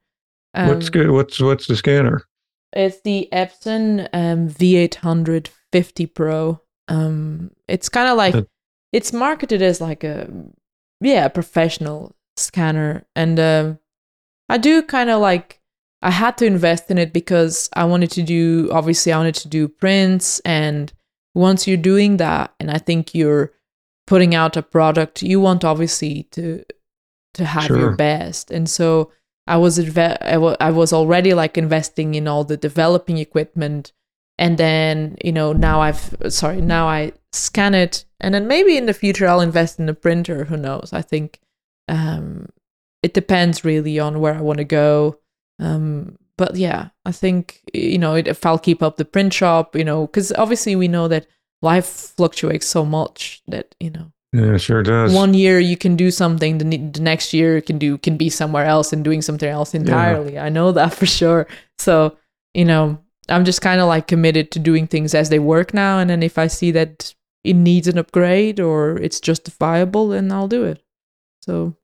Um, 0.54 0.68
what's 0.68 0.90
good? 0.90 1.10
What's 1.10 1.40
what's 1.40 1.66
the 1.66 1.76
scanner? 1.76 2.24
It's 2.72 3.00
the 3.00 3.28
Epson 3.32 4.08
um, 4.12 4.48
V850 4.48 6.14
Pro. 6.14 6.60
Um, 6.90 7.50
it's 7.68 7.88
kind 7.88 8.08
of 8.10 8.16
like 8.18 8.34
Uh, 8.34 8.42
it's 8.92 9.12
marketed 9.12 9.62
as 9.62 9.80
like 9.80 10.04
a 10.04 10.28
yeah 11.00 11.26
a 11.26 11.30
professional 11.30 12.14
scanner, 12.36 13.04
and 13.14 13.38
um, 13.38 13.78
I 14.48 14.58
do 14.58 14.82
kind 14.82 15.08
of 15.10 15.20
like 15.20 15.60
I 16.02 16.10
had 16.10 16.36
to 16.38 16.46
invest 16.46 16.90
in 16.90 16.98
it 16.98 17.12
because 17.12 17.68
I 17.76 17.84
wanted 17.84 18.10
to 18.12 18.22
do 18.22 18.68
obviously 18.72 19.12
I 19.12 19.18
wanted 19.18 19.36
to 19.36 19.48
do 19.48 19.68
prints, 19.68 20.40
and 20.44 20.92
once 21.34 21.66
you're 21.68 21.76
doing 21.92 22.16
that, 22.18 22.52
and 22.58 22.70
I 22.70 22.78
think 22.78 23.14
you're 23.14 23.52
putting 24.06 24.34
out 24.34 24.56
a 24.56 24.62
product, 24.62 25.22
you 25.22 25.40
want 25.40 25.64
obviously 25.64 26.24
to 26.32 26.64
to 27.34 27.44
have 27.44 27.68
your 27.68 27.96
best, 27.96 28.50
and 28.50 28.68
so. 28.68 29.12
I 29.46 29.56
was 29.56 29.78
inve- 29.78 30.18
I 30.22 30.36
wa- 30.36 30.56
I 30.60 30.70
was 30.70 30.92
already 30.92 31.34
like 31.34 31.58
investing 31.58 32.14
in 32.14 32.28
all 32.28 32.44
the 32.44 32.56
developing 32.56 33.18
equipment 33.18 33.92
and 34.40 34.58
then 34.58 35.16
you 35.22 35.30
know 35.30 35.52
now 35.52 35.80
I've 35.82 36.16
sorry 36.30 36.60
now 36.60 36.88
I 36.88 37.12
scan 37.32 37.74
it. 37.74 38.04
And 38.22 38.34
then 38.34 38.46
maybe 38.48 38.76
in 38.76 38.86
the 38.86 38.92
future 39.02 39.28
I'll 39.28 39.40
invest 39.40 39.78
in 39.78 39.88
a 39.88 39.94
printer 39.94 40.44
who 40.46 40.56
knows? 40.56 40.90
I 40.92 41.02
think 41.02 41.38
um 41.88 42.48
it 43.02 43.14
depends 43.14 43.64
really 43.64 43.98
on 44.00 44.20
where 44.20 44.34
I 44.34 44.40
want 44.40 44.58
to 44.58 44.64
go. 44.64 45.18
Um 45.60 46.16
but 46.36 46.56
yeah 46.56 46.88
I 47.04 47.12
think 47.12 47.60
you 47.72 47.98
know 47.98 48.14
if 48.16 48.44
I'll 48.44 48.58
keep 48.58 48.82
up 48.82 48.96
the 48.96 49.04
print 49.04 49.32
shop 49.32 49.76
you 49.76 49.84
know 49.84 50.06
cuz 50.08 50.32
obviously 50.32 50.74
we 50.76 50.88
know 50.88 51.06
that 51.08 51.26
life 51.62 51.86
fluctuates 52.16 52.66
so 52.66 52.84
much 52.84 53.42
that 53.46 53.74
you 53.78 53.90
know 53.90 54.06
Yeah, 54.32 54.54
it 54.54 54.60
sure 54.60 54.82
does. 54.82 55.12
one 55.14 55.34
year 55.34 55.58
you 55.60 55.76
can 55.76 55.96
do 55.96 56.10
something 56.10 56.58
the, 56.58 56.64
ne- 56.64 56.90
the 56.96 57.00
next 57.02 57.34
year 57.34 57.56
you 57.56 57.62
can 57.62 57.78
do 57.78 57.98
can 57.98 58.16
be 58.16 58.30
somewhere 58.30 58.64
else 58.66 58.92
and 58.94 59.04
doing 59.04 59.22
something 59.22 59.48
else 59.48 59.74
entirely. 59.74 60.38
I 60.38 60.48
know 60.48 60.72
that 60.72 60.94
for 60.98 61.06
sure. 61.06 61.46
So 61.78 62.16
you 62.54 62.64
know 62.64 62.98
i'm 63.28 63.44
just 63.44 63.60
kind 63.60 63.80
of 63.80 63.86
like 63.88 64.06
committed 64.06 64.50
to 64.50 64.58
doing 64.58 64.86
things 64.86 65.14
as 65.14 65.28
they 65.28 65.38
work 65.38 65.72
now 65.74 65.98
and 65.98 66.10
then 66.10 66.22
if 66.22 66.38
i 66.38 66.46
see 66.46 66.70
that 66.70 67.14
it 67.44 67.54
needs 67.54 67.86
an 67.88 67.98
upgrade 67.98 68.60
or 68.60 68.96
it's 68.98 69.20
justifiable 69.20 70.08
then 70.08 70.30
i'll 70.32 70.48
do 70.48 70.64
it 70.64 70.82
so 71.42 71.74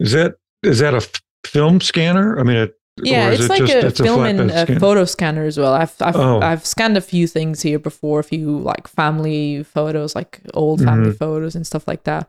Is 0.00 0.12
that 0.12 0.36
is 0.62 0.78
that 0.80 0.94
a 0.94 0.98
f- 0.98 1.12
film 1.46 1.80
scanner? 1.80 2.40
I 2.40 2.42
mean, 2.42 2.56
it, 2.56 2.74
yeah 3.02 3.30
it's 3.30 3.44
it 3.44 3.48
like 3.50 3.60
just- 3.60 3.72
a 3.74 3.86
it's 3.86 4.00
a 4.00 4.04
film 4.04 4.24
and 4.24 4.40
a 4.50 4.62
scanner? 4.64 4.80
photo 4.80 5.04
scanner 5.04 5.44
as 5.44 5.58
well 5.58 5.72
i've 5.74 5.94
I've, 6.00 6.16
Oh. 6.16 6.40
I've 6.40 6.64
scanned 6.66 6.96
a 6.96 7.00
few 7.02 7.26
things 7.28 7.62
here 7.62 7.78
before 7.78 8.20
a 8.20 8.24
few 8.24 8.58
like 8.58 8.88
family 8.88 9.62
photos 9.62 10.14
like 10.14 10.40
old 10.54 10.82
family 10.82 11.10
Mm-hmm. 11.10 11.18
photos 11.18 11.54
and 11.54 11.66
stuff 11.66 11.86
like 11.86 12.04
that 12.04 12.28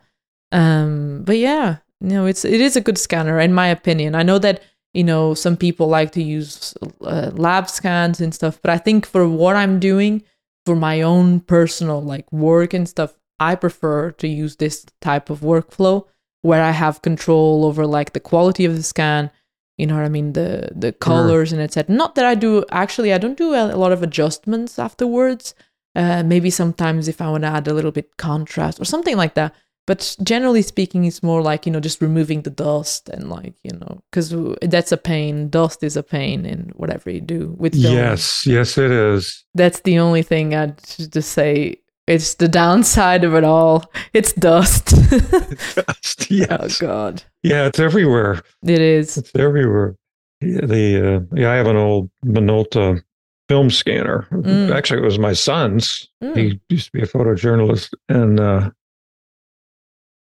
um 0.52 1.24
but 1.26 1.38
yeah 1.38 1.78
no, 2.00 2.28
it's 2.28 2.46
it 2.46 2.62
is 2.62 2.76
a 2.76 2.82
good 2.82 2.98
scanner 3.00 3.40
in 3.40 3.54
my 3.54 3.68
opinion 3.68 4.14
i 4.14 4.22
know 4.24 4.38
that 4.40 4.62
you 4.94 5.04
know 5.04 5.34
some 5.34 5.58
people 5.58 5.88
like 5.88 6.12
to 6.12 6.24
use 6.24 6.74
uh, 7.02 7.32
lab 7.34 7.70
scans 7.70 8.20
and 8.20 8.34
stuff 8.34 8.60
but 8.62 8.72
i 8.72 8.78
think 8.78 9.06
for 9.06 9.28
what 9.28 9.56
i'm 9.56 9.80
doing 9.80 10.24
for 10.66 10.76
my 10.76 11.02
own 11.02 11.40
personal 11.40 12.02
like 12.02 12.32
work 12.32 12.74
and 12.74 12.90
stuff 12.90 13.18
i 13.40 13.56
prefer 13.56 14.12
to 14.12 14.28
use 14.28 14.56
this 14.56 14.86
type 15.02 15.30
of 15.30 15.42
workflow 15.42 16.06
where 16.42 16.64
i 16.64 16.72
have 16.72 17.02
control 17.02 17.66
over 17.66 17.86
like 17.86 18.14
the 18.14 18.20
quality 18.20 18.66
of 18.66 18.76
the 18.76 18.84
scan 18.84 19.30
you 19.78 19.86
know 19.86 19.96
what 19.96 20.06
i 20.06 20.10
mean 20.10 20.34
the 20.34 20.70
the 20.76 20.92
colors 20.92 21.52
and 21.54 21.62
etc 21.62 21.94
not 21.94 22.16
that 22.16 22.26
i 22.26 22.36
do 22.36 22.64
actually 22.72 23.14
i 23.14 23.18
don't 23.18 23.38
do 23.38 23.54
a, 23.54 23.74
a 23.74 23.78
lot 23.78 23.92
of 23.92 24.04
adjustments 24.04 24.80
afterwards. 24.80 25.54
Uh, 25.96 26.22
maybe 26.22 26.52
sometimes 26.52 27.08
if 27.08 27.22
i 27.22 27.30
want 27.30 27.42
to 27.42 27.48
add 27.48 27.68
a 27.68 27.74
little 27.74 27.92
bit 27.92 28.18
contrast 28.18 28.80
or 28.80 28.86
something 28.86 29.18
like 29.18 29.34
that 29.34 29.56
but 29.88 30.16
generally 30.22 30.62
speaking 30.62 31.06
it's 31.06 31.24
more 31.24 31.42
like 31.42 31.66
you 31.66 31.72
know 31.72 31.80
just 31.80 32.02
removing 32.02 32.42
the 32.44 32.52
dust 32.52 33.10
and 33.10 33.30
like 33.30 33.56
you 33.64 33.72
know 33.72 34.00
because 34.12 34.34
that's 34.62 34.92
a 34.92 34.98
pain 34.98 35.50
dust 35.50 35.82
is 35.84 35.98
a 35.98 36.04
pain 36.04 36.46
in 36.46 36.72
whatever 36.76 37.10
you 37.10 37.22
do 37.22 37.56
with 37.58 37.74
film. 37.74 37.94
yes, 37.96 38.46
yes, 38.46 38.78
it 38.78 38.92
is. 38.92 39.44
that's 39.56 39.80
the 39.82 39.98
only 39.98 40.22
thing 40.22 40.54
i'd 40.54 40.78
just 41.12 41.32
say 41.32 41.76
it's 42.06 42.36
the 42.36 42.48
downside 42.48 43.24
of 43.24 43.34
it 43.34 43.44
all 43.44 43.84
it's 44.14 44.32
dust 44.50 44.94
oh 44.94 45.88
yes, 46.30 46.78
god 46.80 47.24
yeah, 47.44 47.66
it's 47.68 47.80
everywhere. 47.80 48.42
it 48.66 48.82
is 48.82 49.18
It's 49.18 49.32
everywhere. 49.36 49.96
The 50.42 51.26
uh, 51.32 51.36
yeah, 51.36 51.52
I 51.52 51.56
have 51.56 51.68
an 51.68 51.78
old 51.78 52.10
Minolta 52.26 53.02
film 53.48 53.70
scanner. 53.70 54.28
Mm. 54.32 54.76
Actually, 54.76 55.00
it 55.02 55.06
was 55.06 55.18
my 55.18 55.32
son's. 55.34 56.10
Mm. 56.22 56.36
He 56.36 56.60
used 56.70 56.88
to 56.88 56.92
be 56.92 57.02
a 57.02 57.08
photojournalist, 57.08 57.94
and 58.10 58.40
uh, 58.40 58.70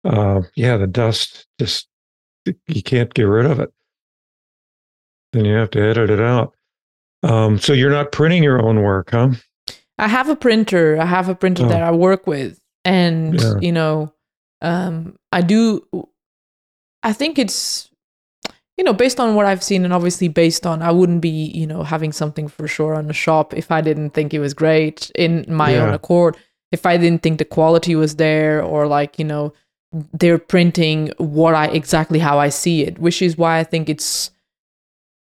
uh, 0.03 0.41
yeah, 0.55 0.77
the 0.77 0.87
dust 0.87 1.47
just 1.59 1.87
you 2.67 2.83
can't 2.83 3.13
get 3.13 3.23
rid 3.23 3.45
of 3.45 3.59
it. 3.59 3.71
Then 5.31 5.45
you 5.45 5.55
have 5.55 5.71
to 5.71 5.81
edit 5.81 6.09
it 6.09 6.19
out. 6.19 6.53
Um, 7.23 7.57
so 7.57 7.73
you're 7.73 7.89
not 7.91 8.11
printing 8.11 8.43
your 8.43 8.61
own 8.61 8.81
work, 8.81 9.11
huh? 9.11 9.29
I 9.97 10.07
have 10.07 10.29
a 10.29 10.35
printer. 10.35 10.99
I 10.99 11.05
have 11.05 11.29
a 11.29 11.35
printer 11.35 11.65
Oh. 11.65 11.69
that 11.69 11.81
I 11.81 11.91
work 11.91 12.27
with, 12.27 12.59
and 12.83 13.39
Yeah. 13.39 13.53
you 13.61 13.71
know, 13.71 14.13
um, 14.61 15.15
I 15.31 15.41
do. 15.41 15.85
I 17.01 17.13
think 17.13 17.37
it's, 17.39 17.89
you 18.77 18.83
know, 18.83 18.93
based 18.93 19.19
on 19.19 19.35
what 19.35 19.45
I've 19.45 19.63
seen, 19.63 19.83
and 19.85 19.93
obviously 19.93 20.27
based 20.27 20.65
on, 20.65 20.81
I 20.81 20.91
wouldn't 20.91 21.21
be, 21.21 21.29
you 21.53 21.67
know, 21.67 21.83
having 21.83 22.11
something 22.11 22.47
for 22.47 22.67
sure 22.67 22.95
on 22.95 23.07
the 23.07 23.13
shop 23.13 23.53
if 23.53 23.71
I 23.71 23.81
didn't 23.81 24.11
think 24.11 24.33
it 24.33 24.39
was 24.39 24.53
great 24.53 25.11
in 25.15 25.45
my 25.47 25.77
own 25.77 25.93
accord. 25.93 26.37
If 26.71 26.85
I 26.85 26.97
didn't 26.97 27.21
think 27.21 27.37
the 27.37 27.45
quality 27.45 27.95
was 27.95 28.15
there, 28.17 28.61
or 28.63 28.87
like 28.87 29.17
you 29.19 29.25
know, 29.25 29.53
they're 30.13 30.39
printing 30.39 31.11
what 31.17 31.53
I 31.55 31.67
exactly 31.67 32.19
how 32.19 32.39
I 32.39 32.49
see 32.49 32.83
it, 32.83 32.99
which 32.99 33.21
is 33.21 33.37
why 33.37 33.59
I 33.59 33.63
think 33.63 33.89
it's 33.89 34.31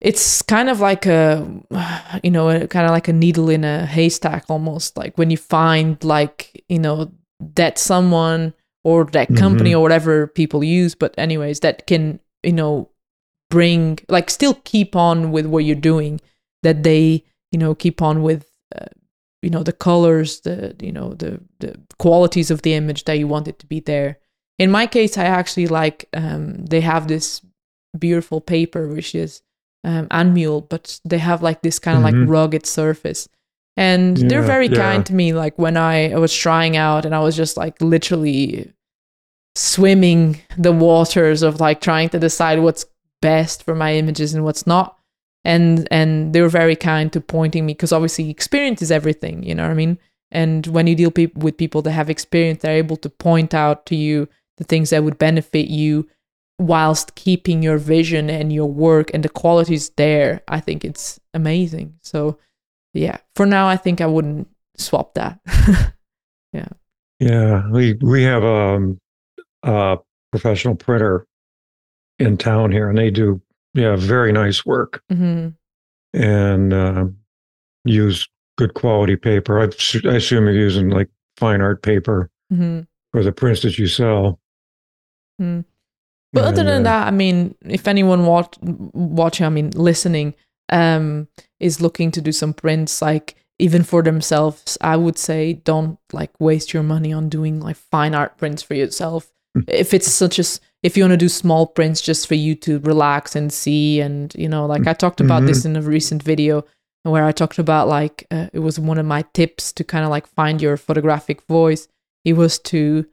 it's 0.01 0.43
kind 0.43 0.69
of 0.69 0.81
like 0.81 1.07
a 1.07 1.47
you 2.23 2.31
know 2.31 2.51
a, 2.51 2.67
kind 2.67 2.85
of 2.85 2.91
like 2.91 3.09
a 3.09 3.13
needle 3.13 3.49
in 3.49 3.65
a 3.65 3.87
haystack 3.87 4.45
almost 4.49 4.97
like 4.97 5.17
when 5.17 5.31
you 5.31 5.37
find 5.37 6.03
like 6.05 6.65
you 6.69 6.79
know 6.79 7.11
that 7.55 7.79
someone 7.79 8.53
or 8.85 9.05
that 9.05 9.35
company 9.37 9.75
or 9.75 9.81
whatever 9.81 10.27
people 10.27 10.65
use 10.65 10.95
but 10.95 11.15
anyways 11.17 11.61
that 11.61 11.87
can 11.87 12.19
you 12.43 12.53
know 12.53 12.89
bring 13.49 13.99
like 14.09 14.29
still 14.29 14.55
keep 14.65 14.97
on 14.97 15.31
with 15.31 15.47
what 15.47 15.65
you're 15.65 15.77
doing 15.77 16.21
that 16.63 16.83
they 16.83 17.25
you 17.53 17.59
know 17.59 17.75
keep 17.75 18.03
on 18.03 18.23
with 18.23 18.51
uh, 18.75 18.87
you 19.43 19.51
know 19.51 19.63
the 19.63 19.73
colors 19.73 20.41
the 20.41 20.75
you 20.81 20.91
know 20.91 21.15
the 21.15 21.41
the 21.61 21.79
qualities 21.99 22.51
of 22.51 22.63
the 22.63 22.75
image 22.75 23.05
that 23.05 23.19
you 23.19 23.29
want 23.29 23.47
it 23.47 23.59
to 23.59 23.67
be 23.67 23.79
there 23.79 24.19
in 24.59 24.71
my 24.71 24.87
case 24.87 25.19
i 25.19 25.25
actually 25.25 25.67
like 25.67 26.09
um 26.15 26.65
they 26.67 26.81
have 26.81 27.09
this 27.09 27.41
beautiful 27.99 28.41
paper 28.41 28.89
which 28.89 29.15
is 29.15 29.43
um, 29.85 30.07
but 30.69 31.01
they 31.05 31.19
have 31.19 31.43
like 31.43 31.63
this 31.63 31.79
kind 31.79 31.97
of 31.99 32.03
Mhm. 32.03 32.21
like 32.21 32.29
rugged 32.29 32.67
surface. 32.67 33.29
And 33.77 34.17
they're 34.17 34.43
very 34.43 34.69
yeah. 34.69 34.77
kind 34.77 35.07
to 35.07 35.15
me. 35.15 35.33
Like 35.33 35.59
when 35.59 35.77
I, 35.77 36.13
I 36.13 36.19
was 36.19 36.35
trying 36.35 36.77
out 36.77 37.05
and 37.05 37.15
I 37.15 37.21
was 37.21 37.35
just 37.35 37.57
like 37.57 37.81
literally 37.81 38.71
swimming 39.57 40.41
the 40.59 40.73
waters 40.73 41.43
of 41.43 41.61
like 41.61 41.81
trying 41.81 42.09
to 42.11 42.19
decide 42.19 42.61
what's 42.61 42.87
best 43.21 43.63
for 43.63 43.75
my 43.75 43.95
images 43.95 44.35
and 44.35 44.45
what's 44.45 44.67
not. 44.67 44.99
And 45.45 45.89
and 45.91 46.33
they 46.33 46.41
were 46.43 46.49
very 46.49 46.77
kind 46.77 47.13
to 47.15 47.21
pointing 47.21 47.67
me 47.67 47.73
because 47.73 47.93
obviously 47.93 48.31
experience 48.31 48.83
is 48.83 48.93
everything, 48.93 49.43
you 49.43 49.55
know 49.55 49.65
what 49.65 49.73
I 49.73 49.75
mean? 49.75 49.99
And 50.31 50.67
when 50.69 50.87
you 50.87 50.95
deal 50.95 51.11
peop 51.11 51.37
with 51.37 51.57
people 51.57 51.83
that 51.83 51.93
have 51.93 52.09
experience, 52.09 52.63
they're 52.63 52.77
able 52.77 52.97
to 52.99 53.11
point 53.11 53.53
out 53.53 53.85
to 53.87 53.97
you 53.97 54.29
the 54.63 54.69
things 54.69 54.91
that 54.91 55.03
would 55.03 55.19
benefit 55.19 55.69
you 55.69 56.09
whilst 56.59 57.17
keeping 57.17 57.63
your 57.63 57.79
vision 57.79 58.31
and 58.31 58.53
your 58.53 58.67
work 58.67 59.11
and 59.13 59.25
the 59.25 59.29
qualities 59.29 59.91
there 59.97 60.43
i 60.47 60.61
think 60.61 60.85
it's 60.85 61.19
amazing. 61.35 61.95
So 62.03 62.39
yeah 62.95 63.19
for 63.35 63.47
now 63.47 63.67
i 63.69 63.77
think 63.77 64.01
i 64.01 64.07
wouldn't 64.07 64.49
swap 64.77 65.15
that. 65.15 65.41
Yeah, 66.55 66.69
Yeah, 67.19 67.71
we 67.71 67.95
we 67.95 68.23
have 68.25 68.45
um, 68.45 68.99
a 69.63 69.97
professional 70.33 70.75
printer 70.75 71.27
in 72.19 72.37
town 72.37 72.71
here, 72.71 72.91
and 72.91 72.99
they 72.99 73.11
do 73.11 73.41
yeah 73.73 73.97
very 73.97 74.33
nice 74.33 74.67
work 74.67 75.03
hmm 75.11 75.49
and 76.13 76.75
uh, 76.75 77.07
use 77.87 78.29
good 78.59 78.75
quality 78.75 79.17
paper. 79.17 79.59
I 79.61 79.65
assume 80.15 80.45
you're 80.45 80.53
using 80.53 80.91
like 80.91 81.09
fine 81.39 81.63
art 81.63 81.83
paper 81.83 82.29
hmm 82.51 82.81
for 83.13 83.23
the 83.23 83.33
prints 83.33 83.63
that 83.63 83.79
you 83.79 83.87
sell. 83.87 84.39
Mm. 85.41 85.65
But 86.33 86.45
other 86.45 86.65
than 86.65 86.83
uh, 86.83 86.91
that, 86.91 87.09
I 87.09 87.11
mean, 87.11 87.55
if 87.63 87.87
anyone 87.87 88.25
watch, 88.25 88.57
watching, 88.63 89.45
I 89.45 89.51
mean, 89.51 89.71
listening, 89.71 90.35
um, 90.71 91.29
is 91.61 91.81
looking 91.81 92.11
to 92.13 92.23
do 92.23 92.33
some 92.33 92.55
prints, 92.55 93.03
like 93.03 93.37
even 93.59 93.83
for 93.83 94.03
themselves, 94.03 94.79
I 94.81 94.97
would 94.97 95.19
say 95.19 95.53
don't 95.53 95.99
like 96.13 96.31
waste 96.41 96.73
your 96.73 96.83
money 96.83 97.13
on 97.13 97.29
doing 97.29 97.61
like 97.61 97.77
fine 97.77 98.15
art 98.15 98.37
prints 98.39 98.63
for 98.63 98.75
yourself. 98.75 99.29
Mm. 99.57 99.65
if 99.69 99.93
it's 99.93 100.11
such 100.11 100.39
as 100.39 100.63
if 100.83 100.97
you 100.97 101.03
want 101.03 101.13
to 101.13 101.19
do 101.19 101.29
small 101.29 101.67
prints 101.67 102.01
just 102.01 102.27
for 102.27 102.35
you 102.35 102.55
to 102.55 102.79
relax 102.81 103.37
and 103.37 103.53
see, 103.53 104.01
and 104.01 104.35
you 104.35 104.49
know, 104.49 104.65
like 104.65 104.87
I 104.87 104.95
talked 104.95 105.21
about 105.21 105.45
this 105.45 105.65
in 105.67 105.77
a 105.77 105.83
recent 105.83 106.23
video 106.23 106.65
where 107.03 107.25
I 107.25 107.33
talked 107.33 107.59
about 107.59 107.87
like 107.87 108.27
uh, 108.31 108.49
it 108.53 108.61
was 108.61 108.79
one 108.79 108.99
of 108.99 109.07
my 109.07 109.25
tips 109.35 109.73
to 109.75 109.85
kind 109.85 110.05
of 110.05 110.11
like 110.11 110.27
find 110.27 110.63
your 110.63 110.77
photographic 110.77 111.43
voice. 111.43 111.87
It 112.25 112.35
was 112.35 112.59
to 112.61 113.07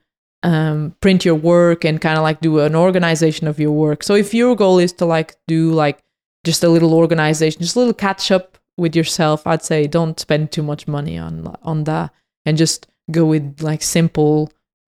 um, 0.43 0.95
print 1.01 1.25
your 1.25 1.35
work 1.35 1.83
and 1.83 1.99
kind 1.99 2.17
of 2.17 2.23
like 2.23 2.41
do 2.41 2.59
an 2.59 2.75
organization 2.75 3.47
of 3.47 3.59
your 3.59 3.71
work. 3.71 4.03
So 4.03 4.15
if 4.15 4.33
your 4.33 4.55
goal 4.55 4.79
is 4.79 4.93
to 4.93 5.05
like 5.05 5.35
do 5.47 5.71
like 5.71 6.01
just 6.45 6.63
a 6.63 6.69
little 6.69 6.93
organization, 6.93 7.61
just 7.61 7.75
a 7.75 7.79
little 7.79 7.93
catch 7.93 8.31
up 8.31 8.57
with 8.77 8.95
yourself. 8.95 9.45
I'd 9.45 9.63
say 9.63 9.87
don't 9.87 10.19
spend 10.19 10.51
too 10.51 10.63
much 10.63 10.87
money 10.87 11.17
on 11.17 11.55
on 11.63 11.83
that, 11.83 12.11
and 12.45 12.57
just 12.57 12.87
go 13.11 13.25
with 13.25 13.61
like 13.61 13.81
simple, 13.81 14.51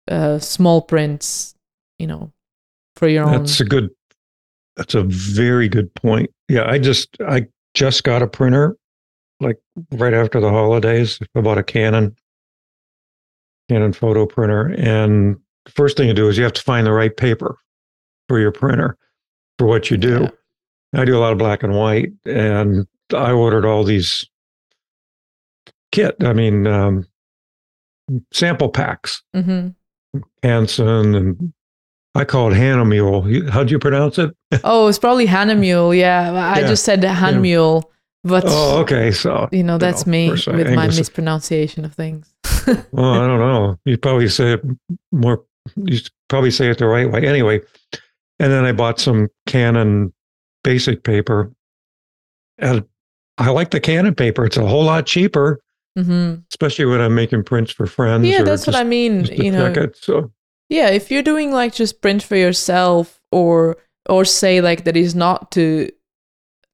uh, 0.10 0.40
small 0.40 0.82
prints. 0.82 1.56
You 2.00 2.08
know, 2.08 2.32
for 2.96 3.08
your 3.08 3.26
own. 3.26 3.44
That's 3.44 3.60
a 3.60 3.66
good. 3.66 3.90
That's 4.76 4.96
a 4.96 5.04
very 5.04 5.70
good 5.70 5.94
point. 5.94 6.32
Yeah, 6.50 6.68
I 6.68 6.80
just 6.80 7.10
I 7.22 7.48
just 7.74 8.04
got 8.04 8.24
a 8.24 8.28
printer, 8.28 8.76
like 9.40 9.60
right 9.92 10.14
after 10.14 10.40
the 10.40 10.50
holidays. 10.50 11.20
I 11.36 11.42
bought 11.42 11.60
a 11.60 11.64
Canon, 11.64 12.16
Canon 13.74 13.92
photo 13.94 14.28
printer, 14.28 14.68
and 14.78 15.36
the 15.66 15.72
first 15.72 15.98
thing 15.98 16.08
you 16.08 16.14
do 16.14 16.28
is 16.30 16.38
you 16.38 16.44
have 16.44 16.54
to 16.54 16.62
find 16.62 16.86
the 16.86 16.92
right 16.92 17.16
paper 17.18 17.58
for 18.30 18.40
your 18.40 18.52
printer 18.52 18.98
for 19.58 19.66
what 19.66 19.90
you 19.90 19.98
do. 19.98 20.28
Yeah. 20.94 21.02
I 21.02 21.06
do 21.06 21.18
a 21.18 21.20
lot 21.20 21.32
of 21.32 21.40
black 21.40 21.64
and 21.64 21.74
white, 21.74 22.12
and 22.24 22.86
I 23.16 23.32
ordered 23.32 23.66
all 23.66 23.84
these 23.84 24.30
kit. 25.92 26.16
I 26.24 26.34
mean, 26.34 26.68
um, 26.68 27.08
sample 28.32 28.70
packs, 28.70 29.24
hmm 29.34 29.70
Hanson, 30.44 31.16
and 31.16 31.54
I 32.14 32.26
call 32.26 32.54
it. 32.54 32.58
You- 33.28 33.50
How'd 33.50 33.72
you 33.72 33.80
pronounce 33.80 34.20
it? 34.20 34.36
Oh, 34.64 34.88
it's 34.88 35.00
probably 35.00 35.26
Hahnemühle. 35.26 35.98
Yeah, 35.98 36.32
I 36.32 36.60
Yeah. 36.60 36.68
just 36.68 36.84
said 36.86 37.02
Hahnemühle, 37.02 37.82
but 38.24 38.44
Oh, 38.48 38.80
okay. 38.82 39.12
So, 39.12 39.50
you 39.52 39.64
know 39.64 39.78
that's 39.78 40.06
know, 40.06 40.12
me 40.12 40.26
of 40.26 40.30
course, 40.32 40.48
I- 40.48 40.56
with 40.56 40.74
my 40.74 40.88
mispronunciation 40.88 41.86
of 41.86 41.94
things. 41.94 42.34
well, 42.92 43.14
I 43.14 43.28
don't 43.28 43.40
know. 43.40 43.80
You 43.86 43.98
probably 43.98 44.30
say 44.30 44.54
it 44.54 44.62
more. 45.12 45.44
You 45.76 46.00
probably 46.30 46.52
say 46.52 46.70
it 46.70 46.78
the 46.78 46.88
right 46.88 47.10
way. 47.12 47.26
Anyway, 47.26 47.62
and 48.40 48.52
then 48.52 48.66
I 48.66 48.72
bought 48.72 49.00
some 49.00 49.30
Canon 49.48 50.14
basic 50.64 51.04
paper, 51.04 51.52
and 52.58 52.86
I 53.38 53.50
like 53.50 53.72
the 53.72 53.80
Canon 53.80 54.16
paper. 54.16 54.46
It's 54.46 54.58
a 54.58 54.66
whole 54.66 54.84
lot 54.84 55.06
cheaper, 55.06 55.60
hmm 55.98 56.36
especially 56.52 56.86
when 56.86 57.02
I'm 57.02 57.16
making 57.16 57.44
prints 57.44 57.72
for 57.72 57.86
friends. 57.88 58.26
Yeah, 58.28 58.44
that's 58.44 58.68
what 58.68 58.76
I 58.76 58.84
mean. 58.84 59.26
You 59.26 59.52
know, 59.52 59.72
it. 59.72 59.98
So 59.98 60.32
yeah, 60.70 60.90
if 60.90 61.12
you're 61.12 61.24
doing 61.24 61.52
like 61.52 61.74
just 61.74 62.02
print 62.02 62.24
for 62.24 62.36
yourself, 62.36 63.20
or 63.32 63.78
or 64.10 64.26
say 64.26 64.62
like 64.62 64.84
that 64.86 64.98
is 64.98 65.16
not 65.16 65.52
to, 65.52 65.90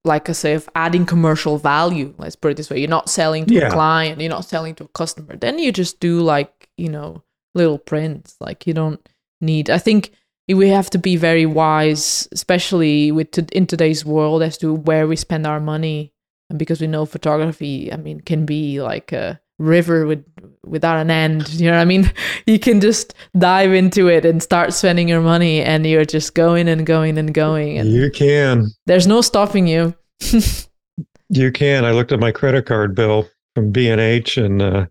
like 0.05 0.29
I 0.29 0.31
say, 0.33 0.53
of 0.53 0.69
adding 0.75 1.05
commercial 1.05 1.57
value. 1.57 2.13
Let's 2.17 2.35
put 2.35 2.51
it 2.51 2.57
this 2.57 2.69
way: 2.69 2.79
you're 2.79 2.89
not 2.89 3.09
selling 3.09 3.45
to 3.47 3.53
Yeah. 3.53 3.67
a 3.67 3.71
client, 3.71 4.19
you're 4.21 4.29
not 4.29 4.45
selling 4.45 4.75
to 4.75 4.85
a 4.85 4.87
customer. 4.89 5.35
Then 5.35 5.59
you 5.59 5.71
just 5.71 5.99
do 5.99 6.21
like 6.21 6.69
you 6.77 6.89
know 6.89 7.23
little 7.55 7.77
prints. 7.77 8.35
Like 8.39 8.65
you 8.67 8.73
don't 8.73 9.07
need. 9.41 9.69
I 9.69 9.77
think 9.77 10.11
we 10.47 10.69
have 10.69 10.89
to 10.91 10.97
be 10.97 11.15
very 11.15 11.45
wise, 11.45 12.27
especially 12.31 13.11
with 13.11 13.31
to, 13.31 13.45
in 13.51 13.67
today's 13.67 14.03
world, 14.05 14.41
as 14.41 14.57
to 14.59 14.73
where 14.73 15.07
we 15.07 15.15
spend 15.15 15.45
our 15.45 15.59
money, 15.59 16.13
and 16.49 16.57
because 16.57 16.81
we 16.81 16.87
know 16.87 17.05
photography, 17.05 17.91
I 17.93 17.97
mean, 17.97 18.21
can 18.21 18.45
be 18.45 18.81
like 18.81 19.11
a 19.11 19.39
river 19.59 20.07
with 20.07 20.25
without 20.65 20.97
an 20.97 21.11
end. 21.11 21.49
You 21.49 21.67
know 21.67 21.75
what 21.75 21.81
I 21.81 21.85
mean? 21.85 22.11
You 22.45 22.57
can 22.57 22.81
just 22.81 23.13
dive 23.37 23.73
into 23.73 24.07
it 24.07 24.25
and 24.25 24.41
start 24.41 24.73
spending 24.73 25.07
your 25.07 25.21
money, 25.21 25.61
and 25.61 25.85
you're 25.85 26.05
just 26.05 26.33
going 26.33 26.67
and 26.67 26.83
going 26.83 27.19
and 27.19 27.31
going, 27.31 27.77
and 27.77 27.91
you 27.91 28.09
can, 28.09 28.69
there's 28.87 29.05
no 29.05 29.21
stopping 29.21 29.67
you. 29.67 29.93
you 31.29 31.51
can. 31.51 31.85
I 31.85 31.91
looked 31.91 32.11
at 32.11 32.19
my 32.19 32.31
credit 32.31 32.65
card 32.65 32.95
bill 32.95 33.29
from 33.53 33.71
B 33.71 33.87
and 33.87 34.01
H 34.01 34.37
and 34.37 34.63
uh, 34.63 34.87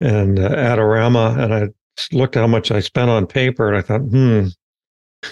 and 0.00 0.38
uh, 0.38 0.48
Adorama, 0.48 1.38
and 1.38 1.52
I 1.52 1.68
looked 2.12 2.36
how 2.36 2.46
much 2.46 2.70
I 2.70 2.80
spent 2.80 3.10
on 3.10 3.26
paper, 3.26 3.68
and 3.68 3.76
I 3.76 3.82
thought, 3.82 4.00
hmm, 4.00 4.46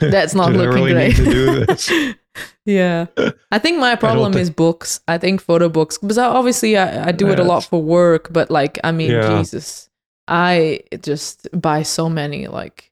That's 0.01 0.35
not 0.35 0.53
looking 0.53 0.83
really 0.83 1.13
great. 1.13 2.17
Need 2.37 2.45
to 2.45 2.45
do 2.45 2.49
this? 2.49 2.65
yeah, 2.65 3.07
I 3.51 3.59
think 3.59 3.79
my 3.79 3.97
problem 3.97 4.35
is 4.37 4.51
books. 4.51 5.01
I 5.09 5.19
think 5.19 5.41
photo 5.41 5.69
books 5.69 5.99
because 5.99 6.19
I, 6.19 6.27
obviously 6.27 6.77
I, 6.77 7.09
I 7.09 7.13
do 7.13 7.29
it 7.31 7.39
a 7.39 7.45
lot 7.45 7.65
for 7.65 7.83
work, 7.83 8.33
but 8.33 8.51
like 8.51 8.79
I 8.85 8.93
mean, 8.93 9.11
Yeah. 9.11 9.39
Jesus, 9.39 9.89
I 10.29 10.81
just 11.03 11.49
buy 11.61 11.83
so 11.83 12.09
many. 12.09 12.47
Like, 12.47 12.91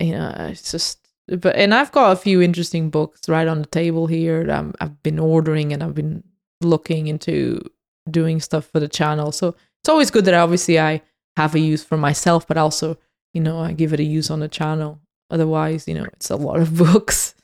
you 0.00 0.12
know, 0.12 0.34
it's 0.38 0.70
just. 0.70 1.00
But 1.28 1.56
and 1.56 1.74
I've 1.74 1.90
got 1.90 2.12
a 2.12 2.16
few 2.16 2.40
interesting 2.40 2.88
books 2.88 3.28
right 3.28 3.48
on 3.48 3.60
the 3.62 3.66
table 3.68 4.06
here. 4.06 4.44
That 4.44 4.58
I'm, 4.58 4.74
I've 4.80 5.02
been 5.02 5.18
ordering 5.18 5.72
and 5.72 5.82
I've 5.82 5.94
been 5.94 6.22
looking 6.60 7.08
into 7.08 7.60
doing 8.08 8.40
stuff 8.40 8.66
for 8.66 8.78
the 8.78 8.88
channel. 8.88 9.32
So 9.32 9.56
it's 9.82 9.88
always 9.88 10.10
good 10.12 10.24
that 10.26 10.34
obviously 10.34 10.78
I 10.78 11.02
have 11.36 11.54
a 11.56 11.58
use 11.58 11.82
for 11.82 11.96
myself, 11.96 12.46
but 12.46 12.56
also 12.56 12.96
you 13.34 13.40
know 13.40 13.58
I 13.58 13.72
give 13.72 13.92
it 13.92 14.00
a 14.00 14.04
use 14.04 14.30
on 14.30 14.40
the 14.40 14.48
channel. 14.48 15.00
Otherwise, 15.28 15.88
you 15.88 15.94
know, 15.94 16.04
it's 16.04 16.30
a 16.30 16.36
lot 16.36 16.60
of 16.60 16.76
books. 16.86 17.34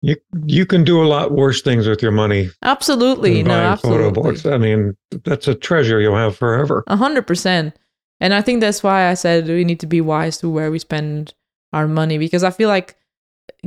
You 0.00 0.16
you 0.46 0.64
can 0.64 0.84
do 0.84 1.02
a 1.02 1.06
lot 1.06 1.32
worse 1.32 1.60
things 1.60 1.88
with 1.88 2.02
your 2.02 2.12
money 2.12 2.50
Absolutely, 2.62 3.42
no, 3.42 3.50
buying 3.50 3.76
photo 3.78 4.08
absolutely, 4.08 4.22
books. 4.22 4.46
I 4.46 4.56
mean, 4.56 4.96
that's 5.24 5.48
a 5.48 5.54
treasure 5.54 6.00
you'll 6.00 6.16
have 6.16 6.36
forever. 6.36 6.84
a 6.86 6.96
hundred 6.96 7.26
percent. 7.26 7.74
And 8.20 8.34
I 8.34 8.42
think 8.42 8.60
that's 8.60 8.82
why 8.82 9.08
I 9.08 9.14
said 9.14 9.46
we 9.46 9.64
need 9.64 9.80
to 9.80 9.86
be 9.86 10.00
wise 10.00 10.38
to 10.38 10.50
where 10.50 10.70
we 10.70 10.78
spend 10.78 11.34
our 11.72 11.86
money 11.86 12.18
because 12.18 12.44
I 12.44 12.50
feel 12.50 12.68
like 12.68 12.96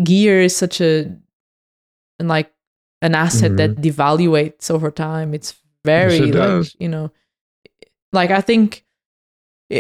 gear 0.04 0.42
is 0.42 0.56
such 0.56 0.82
a 0.82 1.14
like 2.20 2.52
an 3.02 3.16
asset 3.16 3.58
that 3.58 3.72
mm-hmm. 3.72 3.82
devaluates 3.82 4.70
over 4.70 4.92
time. 4.92 5.34
It's 5.34 5.56
very 5.84 6.30
it 6.30 6.36
like 6.36 6.68
you 6.80 6.90
know, 6.90 7.12
like 8.14 8.32
I 8.32 8.42
think 8.42 8.86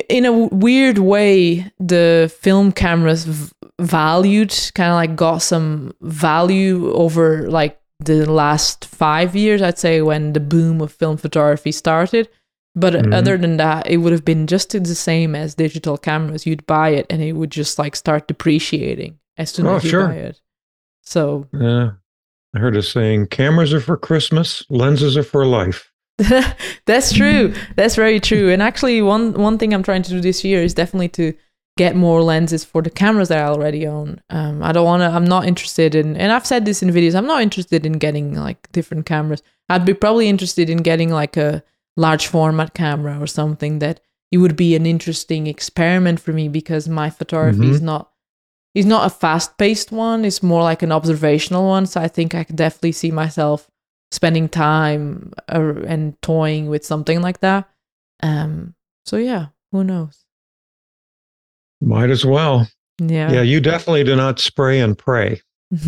in 0.09 0.25
a 0.25 0.31
weird 0.31 0.97
way 0.99 1.71
the 1.79 2.33
film 2.39 2.71
cameras 2.71 3.25
v- 3.25 3.51
valued 3.79 4.53
kind 4.75 4.89
of 4.91 4.95
like 4.95 5.15
got 5.15 5.39
some 5.41 5.91
value 6.01 6.91
over 6.93 7.49
like 7.49 7.79
the 7.99 8.25
last 8.31 8.85
five 8.85 9.35
years 9.35 9.61
i'd 9.61 9.77
say 9.77 10.01
when 10.01 10.33
the 10.33 10.39
boom 10.39 10.81
of 10.81 10.91
film 10.91 11.17
photography 11.17 11.71
started 11.71 12.27
but 12.73 12.93
Mhm. 12.93 13.13
other 13.13 13.37
than 13.37 13.57
that 13.57 13.85
it 13.87 13.97
would 13.97 14.13
have 14.13 14.23
been 14.23 14.47
just 14.47 14.71
the 14.71 14.95
same 14.95 15.35
as 15.35 15.55
digital 15.55 15.97
cameras 15.97 16.45
you'd 16.45 16.65
buy 16.67 16.89
it 16.89 17.05
and 17.09 17.21
it 17.21 17.33
would 17.33 17.51
just 17.51 17.77
like 17.77 17.95
start 17.95 18.27
depreciating 18.27 19.17
as 19.37 19.49
soon 19.49 19.67
Oh, 19.67 19.75
as 19.75 19.83
you 19.83 19.89
sure. 19.89 20.07
buy 20.07 20.15
it 20.15 20.39
so 21.01 21.47
Yeah. 21.53 21.91
I 22.55 22.59
heard 22.59 22.75
a 22.75 22.81
saying 22.83 23.27
cameras 23.27 23.73
are 23.73 23.79
for 23.79 23.95
Christmas, 23.97 24.63
lenses 24.69 25.15
are 25.15 25.23
for 25.23 25.45
life. 25.45 25.90
that's 26.85 27.13
true. 27.13 27.53
That's 27.75 27.95
very 27.95 28.19
true. 28.19 28.51
And 28.51 28.61
actually, 28.61 29.01
one 29.01 29.33
one 29.33 29.57
thing 29.57 29.73
I'm 29.73 29.83
trying 29.83 30.03
to 30.03 30.11
do 30.11 30.21
this 30.21 30.43
year 30.43 30.61
is 30.61 30.73
definitely 30.73 31.09
to 31.09 31.33
get 31.77 31.95
more 31.95 32.21
lenses 32.21 32.65
for 32.65 32.81
the 32.81 32.89
cameras 32.89 33.29
that 33.29 33.39
I 33.39 33.47
already 33.47 33.87
own. 33.87 34.21
Um, 34.29 34.61
I 34.61 34.71
don't 34.71 34.85
want 34.85 35.01
to. 35.01 35.07
I'm 35.07 35.25
not 35.25 35.45
interested 35.45 35.95
in, 35.95 36.17
and 36.17 36.31
I've 36.31 36.45
said 36.45 36.65
this 36.65 36.83
in 36.83 36.89
videos. 36.89 37.15
I'm 37.15 37.27
not 37.27 37.41
interested 37.41 37.85
in 37.85 37.93
getting 37.93 38.35
like 38.35 38.71
different 38.71 39.05
cameras. 39.05 39.41
I'd 39.69 39.85
be 39.85 39.93
probably 39.93 40.27
interested 40.27 40.69
in 40.69 40.77
getting 40.77 41.09
like 41.09 41.37
a 41.37 41.63
large 41.97 42.27
format 42.27 42.73
camera 42.73 43.19
or 43.19 43.27
something 43.27 43.79
that 43.79 44.01
it 44.31 44.37
would 44.37 44.55
be 44.55 44.75
an 44.75 44.85
interesting 44.85 45.47
experiment 45.47 46.19
for 46.19 46.33
me 46.33 46.47
because 46.47 46.87
my 46.87 47.09
photography 47.09 47.69
is 47.69 47.81
not 47.81 48.11
is 48.73 48.85
not 48.85 49.05
a 49.05 49.09
fast 49.09 49.57
paced 49.57 49.91
one. 49.91 50.23
It's 50.23 50.43
more 50.43 50.63
like 50.63 50.81
an 50.81 50.91
observational 50.91 51.67
one. 51.67 51.85
So 51.85 51.99
I 51.99 52.07
think 52.07 52.35
I 52.35 52.43
could 52.43 52.55
definitely 52.55 52.93
see 52.93 53.11
myself 53.11 53.70
spending 54.11 54.49
time 54.49 55.33
uh, 55.51 55.73
and 55.87 56.21
toying 56.21 56.67
with 56.67 56.85
something 56.85 57.21
like 57.21 57.39
that. 57.39 57.69
Um. 58.23 58.75
So 59.05 59.17
yeah, 59.17 59.47
who 59.71 59.83
knows? 59.83 60.25
Might 61.81 62.09
as 62.09 62.25
well. 62.25 62.67
Yeah. 62.99 63.31
Yeah, 63.31 63.41
you 63.41 63.59
definitely 63.59 64.03
do 64.03 64.15
not 64.15 64.39
spray 64.39 64.79
and 64.79 64.95
pray. 64.97 65.41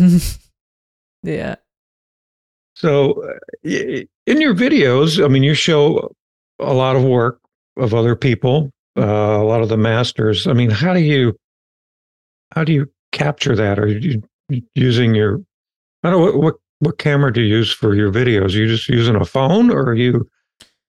Yeah. 1.24 1.56
So, 2.76 3.24
uh, 3.24 3.38
in 3.64 4.40
your 4.40 4.54
videos, 4.54 5.24
I 5.24 5.28
mean, 5.28 5.42
you 5.42 5.54
show 5.54 6.14
a 6.58 6.74
lot 6.74 6.96
of 6.96 7.02
work 7.02 7.40
of 7.76 7.94
other 7.94 8.14
people, 8.14 8.70
uh, 8.96 9.02
a 9.02 9.42
lot 9.44 9.62
of 9.62 9.68
the 9.68 9.76
masters. 9.76 10.46
I 10.46 10.52
mean, 10.52 10.70
how 10.70 10.92
do 10.92 11.00
you 11.00 11.36
how 12.52 12.62
do 12.62 12.72
you 12.72 12.90
capture 13.10 13.56
that? 13.56 13.78
Are 13.78 13.88
you 13.88 14.22
using 14.74 15.14
your 15.14 15.40
I 16.02 16.10
don't 16.10 16.20
know 16.20 16.24
what 16.26 16.36
what, 16.36 16.54
what 16.80 16.98
camera 16.98 17.32
do 17.32 17.40
you 17.40 17.56
use 17.56 17.72
for 17.72 17.94
your 17.94 18.10
videos? 18.12 18.54
Are 18.54 18.58
you 18.58 18.66
just 18.66 18.88
using 18.88 19.16
a 19.16 19.24
phone, 19.24 19.70
or 19.70 19.82
are 19.90 19.94
you 19.94 20.28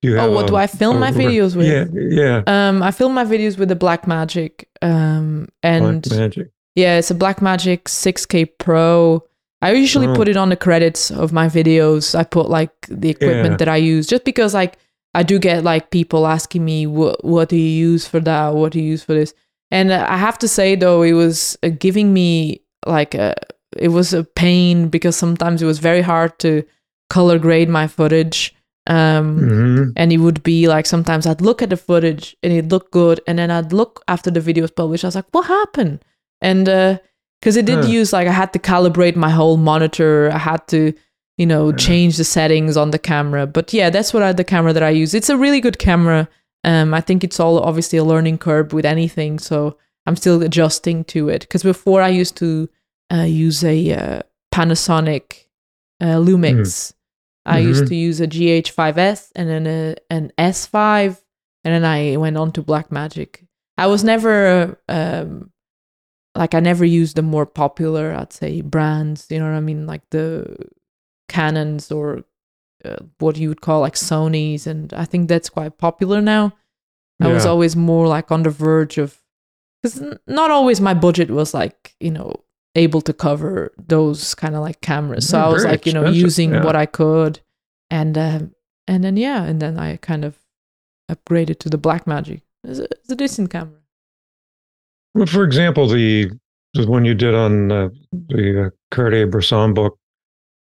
do 0.01 0.09
you 0.11 0.19
Oh, 0.19 0.31
what 0.31 0.45
a- 0.45 0.47
do 0.47 0.55
I 0.55 0.67
film 0.67 0.97
a 0.97 0.99
my 0.99 1.11
videos 1.11 1.55
with? 1.55 1.67
Yeah, 1.67 1.85
yeah. 1.93 2.43
Um, 2.47 2.83
I 2.83 2.91
film 2.91 3.13
my 3.13 3.25
videos 3.25 3.57
with 3.57 3.69
the 3.69 3.75
Blackmagic. 3.75 4.65
Um, 4.81 5.47
and 5.63 6.03
Blackmagic. 6.03 6.49
yeah, 6.75 6.97
it's 6.97 7.09
a 7.11 7.15
Blackmagic 7.15 7.83
6K 7.87 8.45
Pro. 8.59 9.23
I 9.61 9.71
usually 9.71 10.07
Oh. 10.07 10.15
put 10.15 10.27
it 10.27 10.37
on 10.37 10.49
the 10.49 10.55
credits 10.57 11.09
of 11.11 11.31
my 11.31 11.47
videos. 11.47 12.13
I 12.13 12.23
put 12.23 12.49
like 12.49 12.71
the 12.89 13.09
equipment 13.09 13.51
Yeah. 13.53 13.57
that 13.57 13.69
I 13.69 13.77
use, 13.77 14.05
just 14.05 14.25
because 14.25 14.53
like 14.53 14.77
I 15.13 15.23
do 15.23 15.39
get 15.39 15.63
like 15.63 15.91
people 15.91 16.27
asking 16.27 16.65
me 16.65 16.85
what 16.87 17.23
what 17.23 17.47
do 17.49 17.55
you 17.55 17.69
use 17.89 18.05
for 18.05 18.19
that? 18.19 18.53
What 18.53 18.73
do 18.73 18.79
you 18.81 18.85
use 18.89 19.01
for 19.03 19.13
this? 19.13 19.33
And 19.71 19.91
I 19.93 20.17
have 20.17 20.37
to 20.39 20.47
say 20.47 20.75
though, 20.75 21.01
it 21.03 21.13
was 21.13 21.57
uh, 21.63 21.69
giving 21.69 22.13
me 22.13 22.61
like 22.85 23.15
a 23.15 23.33
it 23.77 23.89
was 23.89 24.13
a 24.13 24.23
pain 24.23 24.87
because 24.89 25.15
sometimes 25.15 25.61
it 25.61 25.65
was 25.65 25.79
very 25.79 26.01
hard 26.01 26.37
to 26.39 26.63
color 27.09 27.37
grade 27.39 27.69
my 27.69 27.87
footage. 27.87 28.53
Um, 28.87 29.39
Mhm. 29.39 29.93
and 29.95 30.13
it 30.13 30.17
would 30.17 30.43
be 30.43 30.67
like 30.67 30.85
sometimes 30.85 31.25
I'd 31.25 31.41
look 31.41 31.63
at 31.63 31.71
the 31.71 31.77
footage 31.77 32.37
and 32.43 32.53
it 32.53 32.69
looked 32.69 32.91
good, 32.91 33.19
and 33.27 33.39
then 33.39 33.49
I'd 33.49 33.73
look 33.73 34.03
after 34.07 34.29
the 34.29 34.39
video 34.39 34.61
was 34.63 34.71
published. 34.71 35.03
I 35.03 35.07
was 35.07 35.15
like, 35.15 35.25
"What 35.31 35.47
happened?" 35.47 36.05
And 36.41 36.65
because 37.41 37.57
it 37.57 37.65
did 37.65 37.83
Huh. 37.85 37.89
use 37.99 38.13
like 38.13 38.27
I 38.27 38.31
had 38.31 38.53
to 38.53 38.59
calibrate 38.59 39.15
my 39.15 39.29
whole 39.31 39.57
monitor, 39.57 40.29
I 40.31 40.37
had 40.37 40.67
to 40.67 40.93
you 41.37 41.45
know, 41.45 41.69
Yeah. 41.71 41.75
change 41.75 42.15
the 42.15 42.23
settings 42.23 42.77
on 42.77 42.91
the 42.91 42.97
camera. 42.99 43.45
But 43.45 43.73
yeah, 43.73 43.89
that's 43.89 44.13
what 44.13 44.23
I, 44.23 44.31
the 44.31 44.45
camera 44.45 44.71
that 44.71 44.83
I 44.83 44.91
use. 44.91 45.13
It's 45.13 45.29
a 45.29 45.35
really 45.35 45.59
good 45.59 45.77
camera. 45.79 46.29
Um, 46.63 46.93
I 46.93 47.01
think 47.01 47.25
it's 47.25 47.41
all 47.41 47.59
obviously 47.59 47.99
a 47.99 48.05
learning 48.05 48.37
curve 48.37 48.71
with 48.71 48.85
anything, 48.85 49.37
so 49.39 49.75
I'm 50.05 50.15
still 50.15 50.41
adjusting 50.41 51.03
to 51.05 51.27
it. 51.27 51.41
Because 51.41 51.61
before 51.61 52.01
I 52.01 52.07
used 52.07 52.37
to 52.37 52.69
uh, 53.13 53.23
use 53.23 53.63
a 53.63 53.93
uh, 53.93 54.21
Panasonic 54.53 55.47
uh, 56.01 56.17
Lumix. 56.17 56.93
I 57.45 57.59
used 57.59 57.83
Mhm. 57.85 57.87
to 57.89 57.95
use 57.95 58.19
a 58.21 58.27
GH5S 58.27 59.31
and 59.35 59.47
then 59.49 59.67
a, 59.67 59.95
an 60.09 60.31
S5, 60.37 61.21
and 61.63 61.73
then 61.73 61.85
I 61.85 62.17
went 62.17 62.37
on 62.37 62.51
to 62.53 62.63
Blackmagic. 62.63 63.45
I 63.77 63.87
was 63.87 64.03
never 64.03 64.79
um, 64.89 65.51
like 66.35 66.53
I 66.55 66.59
never 66.59 66.83
used 66.85 67.15
the 67.15 67.21
more 67.21 67.45
popular, 67.45 68.13
I'd 68.15 68.33
say, 68.33 68.61
brands. 68.61 69.27
You 69.29 69.39
know 69.39 69.45
what 69.45 69.55
I 69.57 69.59
mean, 69.61 69.85
like 69.85 70.01
the 70.09 70.55
Canons 71.29 71.91
or 71.91 72.23
uh, 72.83 72.97
what 73.19 73.37
you 73.37 73.49
would 73.49 73.61
call 73.61 73.81
like 73.81 73.95
Sony's, 73.95 74.67
and 74.67 74.93
I 74.93 75.05
think 75.05 75.27
that's 75.29 75.49
quite 75.49 75.77
popular 75.77 76.21
now. 76.21 76.53
I 77.21 77.27
was 77.31 77.45
always 77.51 77.75
more 77.75 78.07
like 78.07 78.31
on 78.31 78.43
the 78.43 78.49
verge 78.49 78.97
of 78.97 79.21
because 79.81 80.01
not 80.27 80.51
always 80.51 80.81
my 80.81 80.93
budget 80.93 81.29
was 81.31 81.53
like 81.53 81.95
you 81.99 82.11
know 82.11 82.35
able 82.75 83.01
to 83.01 83.13
cover 83.13 83.71
those 83.87 84.35
kind 84.35 84.55
of 84.55 84.61
like 84.61 84.81
cameras. 84.81 85.27
So 85.27 85.37
They're 85.37 85.45
I 85.45 85.49
was 85.49 85.65
like 85.65 85.85
you 85.85 85.93
know 85.93 86.09
using 86.09 86.53
yeah. 86.53 86.63
what 86.63 86.75
I 86.75 86.85
could, 86.85 87.39
and 87.89 88.17
um, 88.17 88.55
and 88.87 89.03
then 89.03 89.17
yeah, 89.17 89.43
and 89.43 89.61
then 89.61 89.79
I 89.79 89.97
kind 89.97 90.25
of 90.25 90.39
upgraded 91.09 91.59
to 91.59 91.69
the 91.69 91.77
Blackmagic. 91.77 92.41
It's 92.63 92.79
a, 92.79 92.83
it's 92.83 93.11
a 93.11 93.15
decent 93.15 93.49
camera. 93.51 93.79
Well, 95.13 95.27
for 95.27 95.43
example, 95.43 95.87
the 95.87 96.31
the 96.73 96.87
one 96.87 97.05
you 97.05 97.13
did 97.13 97.33
on 97.33 97.71
uh, 97.71 97.89
the 98.11 98.65
uh, 98.65 98.69
Cartier-Bresson 98.91 99.73
book. 99.73 99.97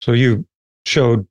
So 0.00 0.12
you 0.12 0.46
showed 0.86 1.26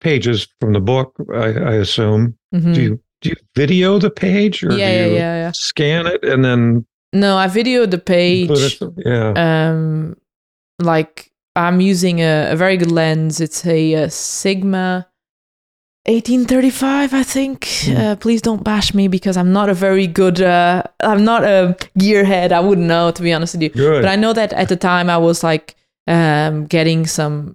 pages 0.00 0.48
from 0.60 0.72
the 0.72 0.80
book. 0.80 1.14
I, 1.32 1.52
I 1.52 1.74
assume. 1.74 2.36
Mhm. 2.54 2.74
Do 2.74 2.82
you 2.82 3.00
do 3.20 3.28
you 3.30 3.36
video 3.54 3.98
the 3.98 4.10
page 4.10 4.64
or 4.64 4.72
yeah, 4.72 5.04
do 5.04 5.10
you 5.10 5.16
yeah. 5.16 5.52
scan 5.54 6.06
it 6.06 6.24
and 6.24 6.44
then 6.44 6.84
No, 7.12 7.36
I 7.36 7.46
videoed 7.48 7.90
the 7.90 7.98
page. 7.98 8.80
Yeah. 8.96 9.32
um 9.70 10.16
like 10.82 11.30
i'm 11.54 11.80
using 11.80 12.20
a, 12.20 12.52
a 12.52 12.56
very 12.56 12.76
good 12.78 12.90
lens 12.90 13.40
it's 13.40 13.64
a, 13.66 13.94
uh 13.94 14.08
sigma 14.08 15.06
1835 16.06 17.14
i 17.14 17.22
think 17.22 17.68
Hmm. 17.84 17.96
uh, 17.96 18.16
please 18.16 18.42
don't 18.42 18.64
bash 18.64 18.92
me 18.94 19.06
because 19.06 19.36
i'm 19.36 19.52
not 19.52 19.68
a 19.68 19.74
very 19.74 20.06
good 20.08 20.40
uh 20.40 20.82
i'm 21.00 21.24
not 21.24 21.44
a 21.44 21.76
gearhead 21.98 22.50
i 22.52 22.58
wouldn't 22.58 22.86
know 22.88 23.10
to 23.12 23.22
be 23.22 23.32
honest 23.32 23.54
with 23.54 23.62
you 23.62 23.68
Good. 23.70 24.02
but 24.02 24.10
i 24.10 24.16
know 24.16 24.32
that 24.32 24.52
at 24.52 24.68
the 24.68 24.76
time 24.76 25.08
i 25.08 25.16
was 25.18 25.44
like 25.44 25.76
um 26.08 26.66
getting 26.66 27.06
some 27.06 27.54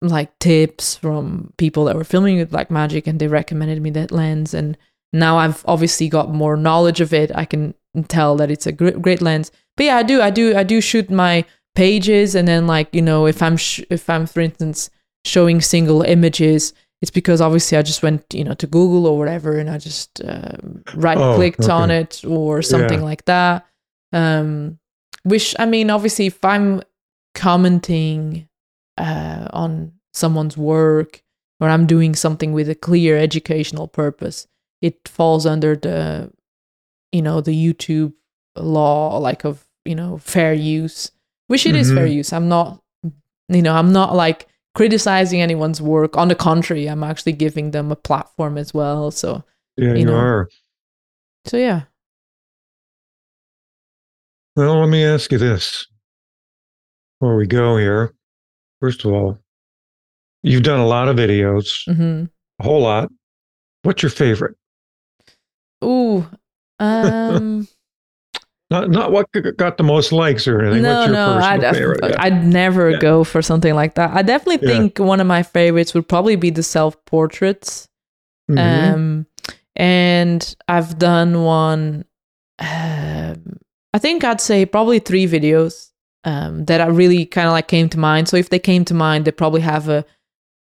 like 0.00 0.36
tips 0.40 0.96
from 0.96 1.52
people 1.58 1.84
that 1.84 1.94
were 1.94 2.02
filming 2.04 2.38
with 2.38 2.50
black 2.50 2.70
magic 2.70 3.06
and 3.06 3.20
they 3.20 3.28
recommended 3.28 3.80
me 3.80 3.90
that 3.90 4.10
lens 4.10 4.54
and 4.54 4.76
now 5.12 5.38
i've 5.38 5.62
obviously 5.66 6.08
got 6.08 6.32
more 6.34 6.56
knowledge 6.56 7.00
of 7.00 7.12
it 7.12 7.30
i 7.36 7.44
can 7.44 7.74
tell 8.08 8.36
that 8.36 8.50
it's 8.50 8.66
a 8.66 8.72
great, 8.72 9.00
great 9.02 9.20
lens. 9.22 9.50
But 9.76 9.86
yeah 9.86 9.96
i 9.96 10.02
do 10.02 10.20
i 10.20 10.30
do 10.30 10.54
i 10.56 10.62
do 10.62 10.80
shoot 10.80 11.10
my 11.10 11.44
pages 11.74 12.34
and 12.34 12.46
then 12.46 12.66
like 12.66 12.88
you 12.94 13.00
know 13.00 13.26
if 13.26 13.42
i'm 13.42 13.56
sh- 13.56 13.80
if 13.88 14.08
i'm 14.10 14.26
for 14.26 14.40
instance 14.40 14.90
showing 15.24 15.62
single 15.62 16.02
images 16.02 16.74
it's 17.00 17.10
because 17.10 17.40
obviously 17.40 17.78
i 17.78 17.82
just 17.82 18.02
went 18.02 18.22
you 18.34 18.44
know 18.44 18.52
to 18.54 18.66
google 18.66 19.06
or 19.06 19.16
whatever 19.16 19.56
and 19.58 19.70
i 19.70 19.78
just 19.78 20.20
uh, 20.22 20.52
right 20.94 21.16
clicked 21.36 21.66
Oh, 21.68 21.72
on 21.74 21.90
it 21.90 22.22
or 22.26 22.60
something 22.60 22.98
Yeah. 23.00 23.04
like 23.04 23.24
that. 23.24 23.66
Um 24.12 24.78
which 25.22 25.54
i 25.58 25.64
mean 25.64 25.88
obviously 25.88 26.26
if 26.26 26.44
i'm 26.44 26.82
commenting 27.34 28.48
uh 28.98 29.48
on 29.52 29.92
someone's 30.12 30.56
work 30.56 31.22
or 31.60 31.68
i'm 31.68 31.86
doing 31.86 32.14
something 32.14 32.52
with 32.52 32.68
a 32.68 32.74
clear 32.74 33.16
educational 33.16 33.88
purpose 33.88 34.46
it 34.82 35.08
falls 35.08 35.46
under 35.46 35.74
the 35.76 36.30
you 37.12 37.22
know 37.22 37.40
the 37.40 37.52
youtube 37.52 38.12
law 38.56 39.18
like 39.18 39.44
of 39.44 39.66
you 39.84 39.94
know 39.94 40.18
fair 40.18 40.52
use 40.52 41.10
which 41.46 41.66
it 41.66 41.76
is 41.76 41.92
fair 41.92 42.06
use 42.06 42.32
i'm 42.32 42.48
not 42.48 42.82
you 43.48 43.62
know 43.62 43.74
i'm 43.74 43.92
not 43.92 44.14
like 44.14 44.46
criticizing 44.74 45.40
anyone's 45.40 45.80
work 45.82 46.16
on 46.16 46.28
the 46.28 46.34
contrary 46.34 46.86
i'm 46.86 47.04
actually 47.04 47.32
giving 47.32 47.70
them 47.72 47.92
a 47.92 47.96
platform 47.96 48.56
as 48.58 48.72
well 48.72 49.10
so 49.10 49.44
yeah, 49.76 49.92
you 49.92 50.00
you 50.00 50.04
know. 50.04 50.14
are. 50.16 50.48
so 51.46 51.56
yeah 51.56 51.82
Well, 54.54 54.80
let 54.80 54.88
me 54.90 55.02
ask 55.04 55.32
you 55.32 55.38
this 55.38 55.86
before 57.18 57.36
we 57.36 57.46
go 57.46 57.78
here. 57.78 58.12
First 58.80 59.04
of 59.04 59.12
all, 59.12 59.38
you've 60.42 60.62
done 60.62 60.80
a 60.80 60.86
lot 60.86 61.08
of 61.08 61.16
videos, 61.16 61.68
hmm 61.86 62.24
a 62.60 62.64
whole 62.64 62.82
lot. 62.82 63.08
What's 63.82 64.02
your 64.02 64.10
favorite? 64.10 64.56
ooh 65.82 66.28
um 66.82 67.68
Not 68.70 68.90
not 68.90 69.12
what 69.12 69.26
got 69.56 69.76
the 69.76 69.84
most 69.84 70.12
likes 70.12 70.48
or 70.48 70.62
anything. 70.62 70.82
no 70.82 71.06
no 71.06 71.38
I'd, 71.38 71.60
favorite? 71.60 72.00
Yeah. 72.02 72.16
I'd 72.18 72.44
never 72.46 72.90
Yeah. 72.90 72.98
go 72.98 73.22
for 73.24 73.42
something 73.42 73.74
like 73.74 73.94
that 73.96 74.10
i 74.16 74.22
definitely 74.22 74.66
Yeah. 74.66 74.74
think 74.78 74.98
one 74.98 75.20
of 75.20 75.26
my 75.26 75.42
favorites 75.42 75.92
would 75.94 76.08
probably 76.08 76.36
be 76.36 76.50
the 76.50 76.62
self 76.62 76.96
portraits 77.04 77.88
Mhm. 78.50 78.58
Um, 78.94 79.26
and 79.76 80.56
I've 80.68 80.98
done 80.98 81.44
one. 81.44 82.04
Um, 82.58 83.58
I 83.94 83.98
think 83.98 84.24
I'd 84.24 84.40
say 84.40 84.66
probably 84.66 84.98
three 84.98 85.26
videos 85.26 85.90
um, 86.24 86.64
that 86.66 86.80
I 86.80 86.86
really 86.86 87.24
kind 87.24 87.46
of 87.46 87.52
like 87.52 87.68
came 87.68 87.88
to 87.90 87.98
mind. 87.98 88.28
So 88.28 88.36
if 88.36 88.50
they 88.50 88.58
came 88.58 88.84
to 88.86 88.94
mind, 88.94 89.24
they 89.24 89.30
probably 89.30 89.60
have 89.62 89.88
a, 89.88 90.04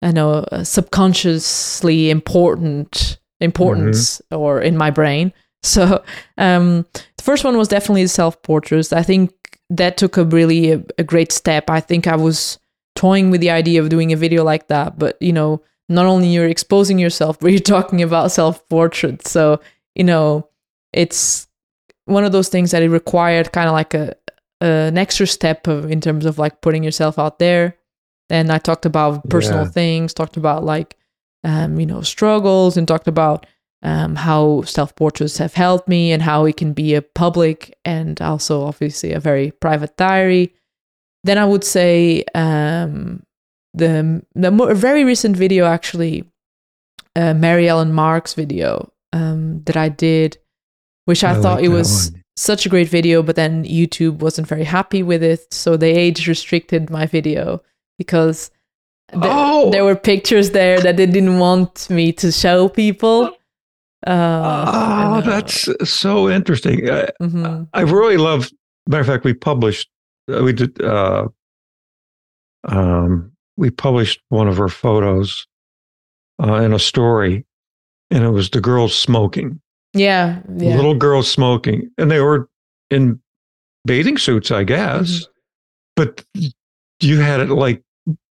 I 0.01 0.11
know, 0.11 0.45
a 0.51 0.63
subconsciously 0.63 2.09
important 2.11 3.19
importance 3.41 4.21
or 4.31 4.61
in 4.61 4.77
my 4.77 4.91
brain. 4.91 5.33
So 5.63 6.03
um, 6.39 6.85
the 7.17 7.23
first 7.23 7.43
one 7.43 7.55
was 7.57 7.67
definitely 7.67 8.07
self 8.07 8.41
portraits. 8.41 8.91
I 8.91 9.03
think 9.03 9.31
that 9.69 9.95
took 9.97 10.17
a 10.17 10.25
really 10.25 10.71
a, 10.71 10.83
a 10.97 11.03
great 11.03 11.31
step. 11.31 11.69
I 11.69 11.79
think 11.79 12.07
I 12.07 12.15
was 12.15 12.57
toying 12.95 13.29
with 13.29 13.41
the 13.41 13.51
idea 13.51 13.81
of 13.81 13.89
doing 13.89 14.11
a 14.11 14.17
video 14.17 14.43
like 14.43 14.67
that, 14.69 14.97
but 14.97 15.21
you 15.21 15.31
know, 15.31 15.61
not 15.87 16.05
only 16.07 16.29
you're 16.29 16.47
exposing 16.47 16.97
yourself, 16.99 17.39
but 17.41 17.51
you're 17.51 17.59
talking 17.59 18.01
about 18.01 18.31
self 18.31 18.67
portraits. 18.69 19.29
So, 19.29 19.61
you 19.95 20.03
know, 20.03 20.49
it's 20.93 21.47
one 22.05 22.23
of 22.25 22.31
those 22.31 22.49
things 22.49 22.71
that 22.71 22.81
it 22.83 22.89
required 22.89 23.51
kind 23.51 23.67
of 23.67 23.73
like 23.73 23.93
a, 23.93 24.15
an 24.61 24.97
extra 24.97 25.27
step 25.27 25.67
of, 25.67 25.91
in 25.91 26.01
terms 26.01 26.25
of 26.25 26.39
like 26.39 26.61
putting 26.61 26.83
yourself 26.83 27.19
out 27.19 27.37
there. 27.39 27.77
And 28.29 28.51
I 28.51 28.57
talked 28.57 28.85
about 28.85 29.29
personal 29.29 29.65
Yeah. 29.65 29.69
things, 29.71 30.13
talked 30.13 30.37
about 30.37 30.63
like, 30.63 30.97
um, 31.43 31.79
you 31.79 31.85
know, 31.85 32.01
struggles, 32.01 32.77
and 32.77 32.87
talked 32.87 33.07
about 33.07 33.45
um, 33.83 34.15
how 34.15 34.61
self 34.63 34.95
portraits 34.95 35.37
have 35.37 35.53
helped 35.53 35.87
me 35.87 36.11
and 36.11 36.21
how 36.21 36.45
it 36.45 36.57
can 36.57 36.73
be 36.73 36.93
a 36.93 37.01
public 37.01 37.77
and 37.83 38.21
also 38.21 38.63
obviously 38.63 39.11
a 39.13 39.19
very 39.19 39.51
private 39.51 39.97
diary. 39.97 40.53
Then 41.23 41.37
I 41.37 41.45
would 41.45 41.63
say 41.63 42.23
um, 42.35 43.23
the 43.73 44.23
the 44.35 44.51
more, 44.51 44.73
very 44.73 45.03
recent 45.03 45.35
video 45.37 45.65
actually, 45.65 46.25
uh, 47.15 47.33
Mary 47.33 47.67
Ellen 47.67 47.93
Mark's 47.93 48.33
video 48.33 48.91
um, 49.13 49.61
that 49.63 49.77
I 49.77 49.89
did, 49.89 50.37
which 51.05 51.23
I, 51.23 51.31
I 51.31 51.41
thought 51.41 51.57
like 51.57 51.65
it 51.65 51.69
was 51.69 52.11
one. 52.11 52.23
such 52.35 52.65
a 52.65 52.69
great 52.69 52.89
video, 52.89 53.21
but 53.23 53.35
then 53.35 53.63
YouTube 53.65 54.19
wasn't 54.19 54.47
very 54.47 54.63
happy 54.63 55.03
with 55.03 55.23
it, 55.23 55.51
so 55.53 55.77
they 55.77 55.93
age 55.93 56.27
restricted 56.27 56.89
my 56.89 57.05
video 57.05 57.61
because 57.97 58.49
th- 59.11 59.23
Oh! 59.25 59.69
there 59.71 59.85
were 59.85 59.95
pictures 59.95 60.51
there 60.51 60.79
that 60.81 60.97
they 60.97 61.05
didn't 61.05 61.39
want 61.39 61.89
me 61.89 62.11
to 62.13 62.31
show 62.31 62.67
people. 62.69 63.35
Uh, 64.07 64.65
Oh, 64.67 65.21
that's 65.21 65.67
so 65.89 66.29
interesting. 66.29 66.89
I, 66.89 67.09
hmm 67.19 67.63
I 67.73 67.81
really 67.81 68.17
love. 68.17 68.49
Matter 68.87 69.01
of 69.01 69.07
fact, 69.07 69.23
we 69.25 69.33
published. 69.33 69.89
uh, 70.31 70.41
We 70.43 70.53
did. 70.53 70.81
Uh, 70.81 71.27
um, 72.67 73.31
we 73.57 73.69
published 73.69 74.21
one 74.29 74.47
of 74.47 74.57
her 74.57 74.69
photos 74.69 75.45
uh, 76.41 76.55
in 76.55 76.73
a 76.73 76.79
story, 76.79 77.45
and 78.09 78.23
it 78.23 78.29
was 78.31 78.49
the 78.49 78.61
girls 78.61 78.95
smoking. 78.95 79.59
yeah, 79.93 80.41
yeah. 80.57 80.75
Little 80.75 80.95
girls 80.95 81.29
smoking, 81.31 81.89
and 81.97 82.09
they 82.09 82.21
were 82.21 82.49
in 82.89 83.19
bathing 83.85 84.17
suits, 84.17 84.51
I 84.51 84.63
guess. 84.63 85.11
Mm-hmm. 85.11 85.31
But 85.95 86.23
you 87.01 87.19
had 87.19 87.39
it 87.41 87.49
like 87.49 87.83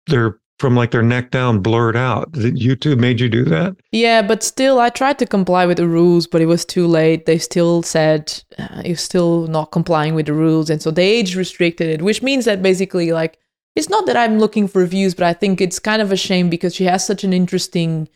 they're 0.08 0.40
from 0.60 0.76
like 0.76 0.92
their 0.92 1.04
neck 1.04 1.32
down, 1.32 1.60
blurred 1.60 1.98
out. 1.98 2.32
Did 2.32 2.56
YouTube 2.56 2.98
made 3.00 3.20
you 3.20 3.28
do 3.30 3.44
that? 3.46 3.76
Yeah, 3.92 4.22
but 4.22 4.42
still, 4.44 4.80
I 4.80 4.90
tried 4.90 5.20
to 5.20 5.26
comply 5.26 5.66
with 5.66 5.78
the 5.78 5.88
rules, 5.88 6.28
but 6.28 6.42
it 6.42 6.46
was 6.46 6.64
too 6.64 6.88
late. 6.88 7.26
They 7.26 7.38
still 7.38 7.84
said 7.84 8.42
uh, 8.58 8.82
you're 8.86 8.96
still 8.96 9.48
not 9.48 9.72
complying 9.72 10.16
with 10.16 10.28
the 10.28 10.34
rules, 10.34 10.70
and 10.70 10.82
so 10.82 10.92
they 10.92 11.08
age 11.08 11.36
restricted 11.36 11.90
it, 11.90 12.02
which 12.02 12.22
means 12.24 12.46
that 12.46 12.62
basically, 12.62 13.12
like, 13.12 13.38
it's 13.76 13.90
not 13.90 14.06
that 14.06 14.16
I'm 14.16 14.40
looking 14.40 14.70
for 14.70 14.86
views, 14.86 15.14
but 15.14 15.26
I 15.26 15.34
think 15.34 15.60
it's 15.60 15.80
kind 15.80 16.02
of 16.02 16.12
a 16.12 16.16
shame 16.18 16.50
because 16.50 16.74
she 16.74 16.86
has 16.86 17.06
such 17.06 17.26
an 17.26 17.34
interesting 17.34 18.08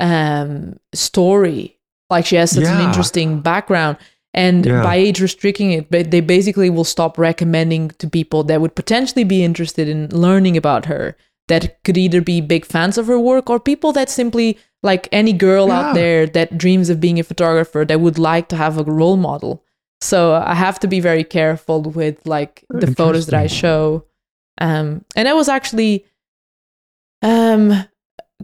um, 0.00 0.78
story. 0.94 1.78
Like, 2.08 2.24
she 2.24 2.36
has 2.36 2.52
such 2.52 2.64
an 2.64 2.80
interesting 2.80 3.40
background. 3.40 3.98
And 4.36 4.66
Yeah. 4.66 4.82
by 4.82 4.96
age 4.96 5.20
restricting 5.20 5.70
it, 5.70 5.90
but 5.92 6.10
they 6.10 6.20
basically 6.20 6.68
will 6.68 6.82
stop 6.84 7.18
recommending 7.18 7.90
to 7.98 8.08
people 8.10 8.42
that 8.44 8.60
would 8.60 8.74
potentially 8.74 9.22
be 9.22 9.44
interested 9.44 9.88
in 9.88 10.08
learning 10.08 10.56
about 10.56 10.86
her. 10.86 11.16
That 11.48 11.82
could 11.84 11.96
either 11.96 12.20
be 12.20 12.40
big 12.40 12.64
fans 12.64 12.96
of 12.98 13.06
her 13.06 13.18
work 13.18 13.50
or 13.50 13.60
people 13.60 13.92
that 13.92 14.08
simply 14.10 14.58
like 14.82 15.08
any 15.12 15.32
girl 15.32 15.68
Yeah. 15.68 15.80
out 15.80 15.94
there 15.94 16.26
that 16.26 16.56
dreams 16.58 16.90
of 16.90 17.00
being 17.00 17.18
a 17.18 17.22
photographer 17.24 17.84
that 17.84 18.00
would 18.00 18.18
like 18.18 18.48
to 18.48 18.56
have 18.56 18.78
a 18.78 18.84
role 18.84 19.16
model. 19.16 19.62
So 20.00 20.34
I 20.34 20.54
have 20.54 20.78
to 20.80 20.86
be 20.88 21.00
very 21.00 21.24
careful 21.24 21.80
with 21.82 22.26
like 22.26 22.64
the 22.68 22.88
photos 22.94 23.26
that 23.26 23.40
I 23.40 23.46
show. 23.46 24.04
Um, 24.60 25.04
and 25.16 25.26
I 25.28 25.32
was 25.34 25.48
actually 25.48 26.04
um 27.22 27.84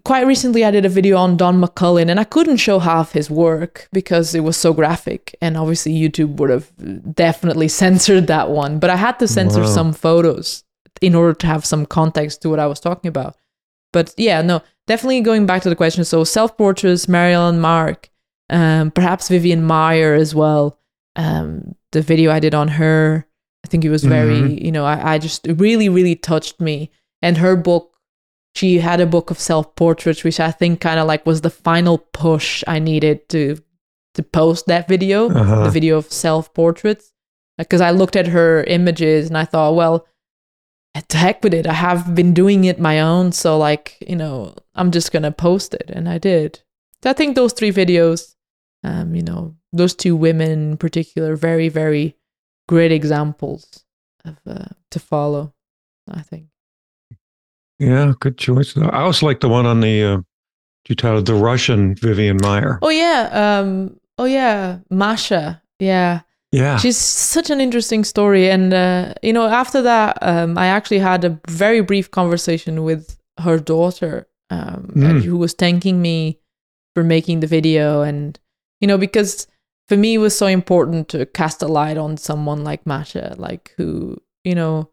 quite 0.04 0.26
recently 0.26 0.64
I 0.64 0.70
did 0.70 0.86
a 0.86 0.88
video 0.88 1.16
on 1.18 1.36
Don 1.36 1.60
McCullin 1.60 2.08
and 2.10 2.18
I 2.18 2.24
couldn't 2.24 2.56
show 2.56 2.78
half 2.78 3.12
his 3.12 3.30
work 3.30 3.88
because 3.92 4.34
it 4.34 4.40
was 4.40 4.56
so 4.56 4.72
graphic 4.72 5.36
and 5.42 5.56
obviously 5.56 5.92
YouTube 5.92 6.36
would 6.36 6.48
have 6.50 6.70
definitely 7.14 7.68
censored 7.82 8.26
that 8.28 8.50
one 8.50 8.78
but 8.78 8.88
I 8.90 8.96
had 8.96 9.18
to 9.18 9.28
censor 9.28 9.60
Wow. 9.60 9.66
some 9.66 9.92
photos 9.92 10.64
in 11.00 11.14
order 11.14 11.34
to 11.34 11.46
have 11.46 11.64
some 11.64 11.86
context 11.86 12.42
to 12.42 12.50
what 12.50 12.58
I 12.60 12.66
was 12.66 12.80
talking 12.80 13.08
about. 13.08 13.36
But 13.92 14.14
yeah 14.16 14.42
no 14.42 14.62
definitely 14.86 15.20
going 15.20 15.46
back 15.46 15.62
to 15.62 15.68
the 15.68 15.76
question. 15.76 16.04
So 16.04 16.24
self-portraits 16.24 17.08
Mary 17.08 17.32
Ellen 17.32 17.60
Mark 17.60 18.08
um, 18.50 18.90
perhaps 18.90 19.28
Vivian 19.28 19.62
Maier 19.66 20.18
as 20.18 20.34
well 20.34 20.78
um, 21.16 21.74
the 21.92 22.02
video 22.02 22.30
I 22.30 22.40
did 22.40 22.54
on 22.54 22.68
her 22.68 23.26
I 23.64 23.68
think 23.68 23.84
it 23.84 23.90
was 23.90 24.04
very 24.04 24.62
you 24.64 24.72
know 24.72 24.84
I, 24.84 25.14
I 25.14 25.18
just 25.18 25.46
really 25.46 25.88
really 25.88 26.16
touched 26.16 26.60
me. 26.60 26.90
And 27.22 27.36
her 27.38 27.54
book 27.56 27.86
she 28.56 28.78
had 28.80 29.00
a 29.00 29.06
book 29.06 29.30
of 29.30 29.38
self 29.38 29.76
portraits, 29.76 30.24
which 30.24 30.40
I 30.40 30.50
think 30.50 30.80
kind 30.80 30.98
of 30.98 31.06
like 31.06 31.24
was 31.26 31.40
the 31.42 31.50
final 31.50 31.98
push 31.98 32.64
I 32.66 32.78
needed 32.80 33.28
to 33.28 33.58
to 34.14 34.22
post 34.24 34.66
that 34.66 34.88
video, 34.88 35.28
Uh-huh. 35.30 35.64
the 35.64 35.70
video 35.70 35.96
of 35.98 36.10
self 36.12 36.52
portraits, 36.54 37.12
because 37.58 37.80
I 37.80 37.92
looked 37.92 38.16
at 38.16 38.26
her 38.26 38.64
images 38.64 39.28
and 39.28 39.38
I 39.38 39.44
thought, 39.44 39.76
well, 39.76 40.04
to 40.94 41.16
heck 41.16 41.42
with 41.42 41.54
it. 41.54 41.66
I 41.66 41.72
have 41.72 42.14
been 42.14 42.34
doing 42.34 42.64
it 42.64 42.80
my 42.80 43.00
own, 43.00 43.32
so 43.32 43.58
like 43.58 43.96
you 44.06 44.16
know, 44.16 44.54
I'm 44.74 44.90
just 44.90 45.12
gonna 45.12 45.32
post 45.32 45.74
it, 45.74 45.90
and 45.92 46.08
I 46.08 46.18
did. 46.18 46.60
So 47.02 47.10
I 47.10 47.12
think 47.12 47.34
those 47.34 47.52
three 47.52 47.72
videos, 47.72 48.34
um, 48.84 49.14
you 49.14 49.22
know, 49.22 49.56
those 49.72 49.94
two 49.94 50.16
women 50.16 50.50
in 50.50 50.76
particular, 50.76 51.36
very 51.36 51.68
very 51.68 52.16
great 52.68 52.92
examples 52.92 53.84
of 54.24 54.38
uh, 54.46 54.66
to 54.90 54.98
follow. 54.98 55.54
I 56.10 56.22
think. 56.22 56.46
Yeah, 57.78 58.12
good 58.20 58.36
choice. 58.36 58.76
I 58.76 59.02
also 59.02 59.26
like 59.26 59.40
the 59.40 59.48
one 59.48 59.66
on 59.66 59.80
the 59.80 60.02
uh, 60.02 60.20
you 60.88 60.96
titled 60.96 61.26
the 61.26 61.34
Russian 61.34 61.94
Vivian 61.94 62.38
Maier. 62.38 62.78
Oh 62.82 62.90
yeah, 62.90 63.30
um, 63.32 63.98
oh 64.18 64.24
yeah, 64.24 64.78
Masha. 64.90 65.62
Yeah, 65.78 66.20
yeah, 66.52 66.76
she's 66.78 66.96
such 66.96 67.50
an 67.50 67.60
interesting 67.60 68.04
story, 68.04 68.50
and 68.50 68.72
uh, 68.74 69.14
you 69.22 69.32
know, 69.32 69.46
after 69.46 69.82
that, 69.82 70.18
um, 70.22 70.58
I 70.58 70.66
actually 70.66 70.98
had 71.00 71.24
a 71.24 71.38
very 71.48 71.80
brief 71.80 72.10
conversation 72.10 72.82
with 72.84 73.18
her 73.38 73.58
daughter, 73.58 74.26
um, 74.50 74.92
Mm. 74.96 75.22
who 75.22 75.36
was 75.36 75.54
thanking 75.54 76.02
me 76.02 76.38
for 76.94 77.04
making 77.04 77.40
the 77.40 77.46
video, 77.46 78.02
and 78.02 78.38
you 78.80 78.88
know, 78.88 78.98
because 78.98 79.46
for 79.88 79.96
me 79.96 80.14
it 80.14 80.18
was 80.18 80.36
so 80.36 80.46
important 80.46 81.08
to 81.08 81.26
cast 81.26 81.62
a 81.62 81.68
light 81.68 81.96
on 81.98 82.16
someone 82.16 82.64
like 82.64 82.86
Masha, 82.86 83.34
like 83.38 83.72
who 83.76 84.16
you 84.44 84.54
know 84.54 84.88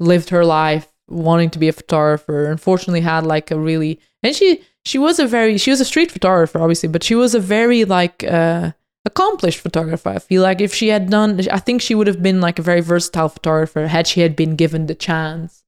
lived 0.00 0.30
her 0.30 0.44
life 0.44 0.88
wanting 1.08 1.50
to 1.50 1.58
be 1.58 1.68
a 1.68 1.72
photographer. 1.72 2.46
Unfortunately, 2.46 3.00
had 3.02 3.24
like 3.26 3.50
a 3.50 3.58
really 3.58 4.00
and 4.22 4.34
she 4.34 4.62
she 4.84 4.98
was 4.98 5.18
a 5.18 5.26
very 5.26 5.58
she 5.58 5.70
was 5.70 5.80
a 5.80 5.84
street 5.84 6.10
photographer 6.10 6.58
obviously, 6.58 6.88
but 6.88 7.02
she 7.04 7.14
was 7.14 7.34
a 7.34 7.40
very 7.40 7.84
like 7.84 8.24
uh 8.24 8.72
accomplished 9.04 9.60
photographer. 9.60 10.10
I 10.10 10.18
feel 10.18 10.42
like 10.42 10.60
if 10.60 10.72
she 10.74 10.88
had 10.88 11.10
done, 11.10 11.40
I 11.50 11.58
think 11.58 11.82
she 11.82 11.94
would 11.94 12.06
have 12.06 12.22
been 12.22 12.40
like 12.40 12.58
a 12.58 12.62
very 12.62 12.80
versatile 12.80 13.28
photographer 13.28 13.86
had 13.88 14.06
she 14.06 14.20
had 14.20 14.36
been 14.36 14.54
given 14.56 14.86
the 14.86 14.94
chance 14.94 15.64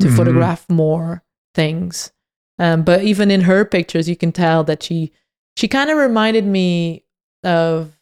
to 0.00 0.06
Mhm. 0.08 0.16
photograph 0.16 0.64
more 0.68 1.24
things. 1.54 2.12
Um, 2.58 2.82
but 2.82 3.02
even 3.02 3.30
in 3.30 3.42
her 3.42 3.64
pictures, 3.64 4.08
you 4.08 4.16
can 4.16 4.32
tell 4.32 4.64
that 4.64 4.82
she 4.82 5.12
she 5.56 5.66
kind 5.66 5.90
of 5.90 5.96
reminded 5.98 6.46
me 6.46 7.04
of 7.42 7.98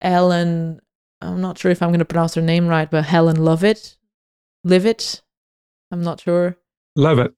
Ellen. 0.00 0.80
I'm 1.20 1.40
not 1.40 1.58
sure 1.58 1.70
if 1.70 1.82
I'm 1.82 1.90
going 1.90 1.98
to 1.98 2.04
pronounce 2.04 2.34
her 2.34 2.42
name 2.42 2.66
right, 2.66 2.90
but 2.90 3.04
Helen 3.04 3.36
Lovett, 3.44 3.96
Livet. 4.64 5.22
I'm 5.90 6.02
not 6.02 6.20
sure. 6.20 6.56
love 6.96 7.18
it. 7.18 7.32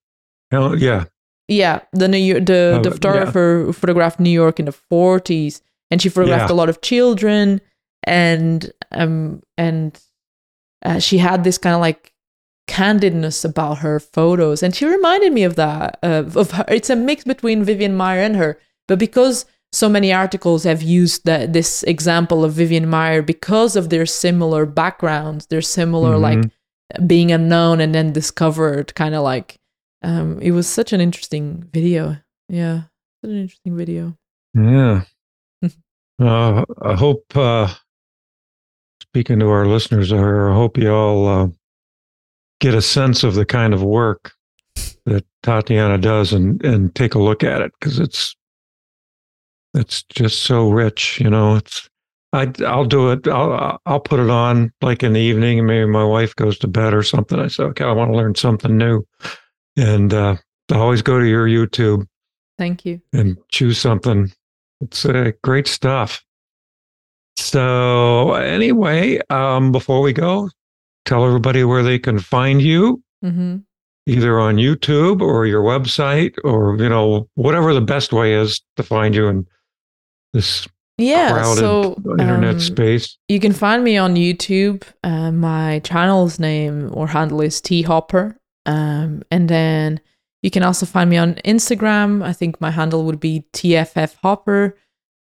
Yeah, 0.53 1.05
Yeah, 1.49 1.80
the 1.93 2.09
New 2.09 2.18
York, 2.18 2.47
the 2.47 2.80
the 2.82 2.89
yeah. 2.91 2.95
photographer 2.95 3.62
who 3.66 3.72
photographed 3.72 4.20
New 4.20 4.30
York 4.30 4.59
in 4.61 4.66
the 4.66 4.72
40s, 4.72 5.62
and 5.91 6.01
she 6.03 6.09
photographed 6.09 6.51
Yeah. 6.51 6.55
a 6.55 6.59
lot 6.61 6.68
of 6.68 6.80
children, 6.80 7.61
and 8.05 8.70
um 8.93 9.43
and 9.59 9.99
uh, 10.84 10.99
she 10.99 11.18
had 11.18 11.43
this 11.45 11.59
kind 11.59 11.74
of 11.74 11.80
like 11.80 12.12
candidness 12.68 13.45
about 13.45 13.78
her 13.78 14.01
photos, 14.01 14.62
and 14.62 14.74
she 14.74 14.84
reminded 14.87 15.32
me 15.32 15.45
of 15.45 15.57
that 15.57 15.99
of 16.03 16.37
of 16.37 16.51
her. 16.53 16.64
It's 16.68 16.91
a 16.91 16.97
mix 16.97 17.24
between 17.24 17.64
Vivian 17.64 17.97
Maier 17.97 18.24
and 18.24 18.37
her, 18.37 18.59
but 18.89 18.99
because 18.99 19.45
so 19.72 19.89
many 19.89 20.12
articles 20.12 20.64
have 20.64 20.82
used 20.82 21.24
that 21.26 21.53
this 21.53 21.82
example 21.84 22.45
of 22.45 22.53
Vivian 22.55 22.87
Maier 22.87 23.24
because 23.24 23.76
of 23.76 23.89
their 23.91 24.07
similar 24.07 24.64
backgrounds, 24.66 25.47
their 25.47 25.61
similar 25.62 26.16
like 26.18 26.39
Mhm. 26.39 26.51
being 27.07 27.32
unknown 27.32 27.80
and 27.80 27.95
then 27.95 28.12
discovered 28.12 28.95
kind 28.95 29.14
of 29.14 29.22
like 29.22 29.59
um 30.03 30.39
it 30.41 30.53
was 30.53 30.66
such 30.68 30.93
an 30.93 31.01
interesting 31.01 31.68
video 31.72 32.16
yeah 32.49 32.82
such 33.24 33.30
an 33.32 33.41
interesting 33.41 33.76
video 33.76 34.16
yeah. 34.55 35.03
Uh, 36.21 36.64
I 36.83 36.95
hope. 36.95 37.25
Uh, 37.35 37.73
speaking 39.01 39.39
to 39.39 39.49
our 39.49 39.67
listeners, 39.67 40.12
I 40.12 40.19
hope 40.19 40.77
you 40.77 40.93
all 40.93 41.29
uh, 41.29 41.49
get 42.61 42.75
a 42.75 42.83
sense 42.83 43.25
of 43.25 43.35
the 43.35 43.47
kind 43.47 43.75
of 43.75 43.83
work 43.83 44.33
that 45.07 45.25
Tatiana 45.43 45.99
does, 45.99 46.33
and 46.33 46.62
and 46.64 46.95
take 46.95 47.14
a 47.14 47.19
look 47.19 47.43
at 47.43 47.62
it 47.62 47.73
because 47.79 47.99
it's 47.99 48.37
it's 49.75 50.03
just 50.05 50.43
so 50.43 50.71
rich. 50.71 51.21
You 51.21 51.31
know, 51.31 51.57
it's 51.57 51.89
I 52.33 52.53
I'll 52.67 52.85
do 52.85 53.11
it. 53.12 53.29
I'll 53.29 53.81
I'll 53.87 54.01
put 54.01 54.21
it 54.21 54.31
on 54.31 54.73
like 54.83 55.03
in 55.03 55.12
the 55.12 55.21
evening, 55.21 55.59
and 55.59 55.67
maybe 55.67 55.87
my 55.87 56.05
wife 56.05 56.35
goes 56.37 56.59
to 56.61 56.69
bed 56.69 56.95
or 56.95 57.03
something. 57.03 57.39
I 57.39 57.49
say, 57.49 57.64
okay, 57.64 57.85
I 57.85 57.93
want 57.93 58.11
to 58.11 58.17
learn 58.17 58.35
something 58.35 58.77
new, 58.77 59.03
and 59.77 60.12
uh, 60.12 60.37
I 60.71 60.77
always 60.77 61.03
go 61.03 61.19
to 61.19 61.27
your 61.27 61.47
YouTube 61.47 62.07
thank 62.59 62.85
you 62.85 63.01
and 63.12 63.37
choose 63.49 63.79
something. 63.79 64.33
It's 64.81 65.05
uh, 65.05 65.33
great 65.43 65.66
stuff. 65.66 66.22
So 67.37 68.35
anyway, 68.35 69.20
um, 69.31 69.72
before 69.72 70.01
we 70.01 70.12
go, 70.12 70.51
tell 71.05 71.24
everybody 71.27 71.64
where 71.64 71.83
they 71.83 71.99
can 71.99 72.18
find 72.18 72.61
you, 72.61 73.03
hmm 73.22 73.57
either 74.09 74.39
on 74.39 74.55
YouTube 74.55 75.20
or 75.20 75.47
your 75.47 75.62
website, 75.62 76.37
or 76.45 76.77
you 76.77 76.89
know 76.89 77.29
whatever 77.35 77.74
the 77.74 77.81
best 77.81 78.12
way 78.12 78.35
is 78.35 78.61
to 78.77 78.85
find 78.85 79.16
you 79.16 79.27
in 79.27 79.47
this 80.33 80.68
yeah 80.99 81.33
crowded 81.33 81.61
so 81.61 81.97
internet 82.18 82.55
um, 82.55 82.61
space. 82.61 83.18
you 83.29 83.39
can 83.39 83.53
find 83.53 83.85
me 83.85 83.97
on 83.97 84.14
youtube 84.14 84.83
uh, 85.05 85.31
my 85.31 85.79
channel's 85.81 86.39
name 86.39 86.91
or 86.95 87.07
handle 87.07 87.41
is 87.41 87.61
t 87.61 87.83
hopper 87.83 88.39
um 88.64 89.22
and 89.31 89.49
then 89.49 90.01
you 90.47 90.51
can 90.51 90.62
also 90.62 90.86
find 90.86 91.11
me 91.11 91.16
on 91.16 91.34
instagram. 91.44 92.24
I 92.24 92.32
think 92.32 92.61
my 92.61 92.70
handle 92.70 93.05
would 93.05 93.18
be 93.18 93.44
tff 93.53 94.14
hopper. 94.22 94.76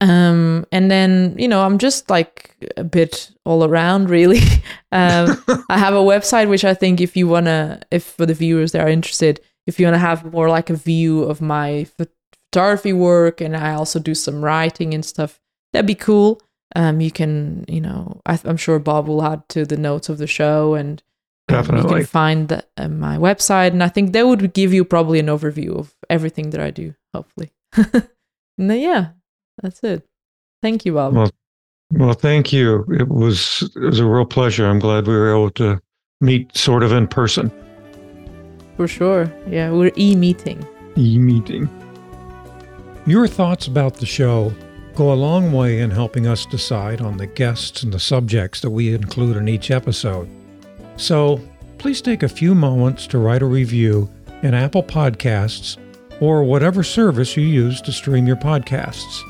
Um 0.00 0.66
and 0.70 0.90
then 0.90 1.34
you 1.38 1.48
know 1.48 1.64
i'm 1.64 1.78
just 1.78 2.08
like 2.08 2.34
a 2.76 2.84
bit 2.84 3.30
all 3.44 3.64
around 3.64 4.10
really. 4.10 4.40
Um 4.92 5.42
I 5.68 5.78
have 5.78 5.94
a 5.94 6.08
website 6.12 6.48
which 6.48 6.64
I 6.64 6.74
think 6.74 7.00
if 7.00 7.16
you 7.16 7.26
wanna, 7.28 7.80
if 7.90 8.04
for 8.04 8.26
the 8.26 8.34
viewers 8.34 8.72
that 8.72 8.82
are 8.82 8.88
interested, 8.88 9.40
if 9.66 9.78
you 9.78 9.86
wanna 9.86 9.98
have 9.98 10.32
more 10.32 10.48
like 10.48 10.70
a 10.70 10.76
view 10.76 11.24
of 11.24 11.40
my 11.40 11.86
ph- 11.96 12.08
photography 12.52 12.92
work, 12.92 13.40
and 13.40 13.56
I 13.56 13.74
also 13.74 13.98
do 13.98 14.14
some 14.14 14.44
writing 14.44 14.94
and 14.94 15.04
stuff, 15.04 15.40
that'd 15.72 15.86
be 15.86 15.94
cool. 15.94 16.40
Um, 16.76 17.00
you 17.00 17.10
can, 17.10 17.64
you 17.68 17.80
know, 17.80 18.20
I, 18.26 18.38
I'm 18.44 18.56
sure 18.56 18.78
Bob 18.78 19.08
will 19.08 19.22
add 19.22 19.48
to 19.50 19.64
the 19.64 19.76
notes 19.76 20.08
of 20.08 20.18
the 20.18 20.26
show, 20.26 20.74
and 20.74 21.02
um, 21.50 21.56
you 21.56 21.62
Definitely. 21.62 21.94
can 22.00 22.06
find 22.06 22.48
the, 22.48 22.64
uh, 22.76 22.88
my 22.88 23.16
website, 23.16 23.68
and 23.68 23.82
I 23.82 23.88
think 23.88 24.12
that 24.12 24.26
would 24.26 24.52
give 24.52 24.72
you 24.72 24.84
probably 24.84 25.18
an 25.18 25.26
overview 25.26 25.76
of 25.78 25.94
everything 26.10 26.50
that 26.50 26.60
I 26.60 26.70
do. 26.70 26.94
Hopefully, 27.14 27.50
and 27.76 28.70
then, 28.70 28.80
yeah, 28.80 29.08
that's 29.62 29.80
it. 29.82 30.06
Thank 30.62 30.84
you, 30.84 30.94
Bob. 30.94 31.14
Well, 31.14 31.30
Well, 31.92 32.12
thank 32.14 32.52
you. 32.52 32.84
It 32.90 33.08
was 33.08 33.62
it 33.76 33.80
was 33.80 34.00
a 34.00 34.06
real 34.06 34.26
pleasure. 34.26 34.66
I'm 34.66 34.78
glad 34.78 35.06
we 35.06 35.14
were 35.14 35.30
able 35.30 35.50
to 35.52 35.80
meet 36.20 36.56
sort 36.56 36.82
of 36.82 36.92
in 36.92 37.06
person. 37.06 37.50
For 38.76 38.86
sure. 38.86 39.32
Yeah, 39.48 39.70
we're 39.72 39.92
e 39.96 40.14
meeting. 40.14 40.66
E 40.96 41.18
meeting. 41.18 41.68
Your 43.06 43.26
thoughts 43.26 43.66
about 43.66 43.94
the 43.94 44.06
show 44.06 44.52
go 44.94 45.12
a 45.12 45.14
long 45.14 45.52
way 45.52 45.80
in 45.80 45.90
helping 45.90 46.26
us 46.26 46.44
decide 46.44 47.00
on 47.00 47.16
the 47.16 47.26
guests 47.26 47.82
and 47.84 47.92
the 47.92 48.00
subjects 48.00 48.60
that 48.60 48.70
we 48.70 48.92
include 48.92 49.36
in 49.36 49.48
each 49.48 49.70
episode. 49.70 50.28
So 50.98 51.40
please 51.78 52.02
take 52.02 52.22
a 52.22 52.28
few 52.28 52.54
moments 52.54 53.06
to 53.08 53.18
write 53.18 53.40
a 53.40 53.46
review 53.46 54.10
in 54.42 54.52
Apple 54.52 54.82
Podcasts 54.82 55.78
or 56.20 56.44
whatever 56.44 56.82
service 56.82 57.36
you 57.36 57.44
use 57.44 57.80
to 57.82 57.92
stream 57.92 58.26
your 58.26 58.36
podcasts. 58.36 59.22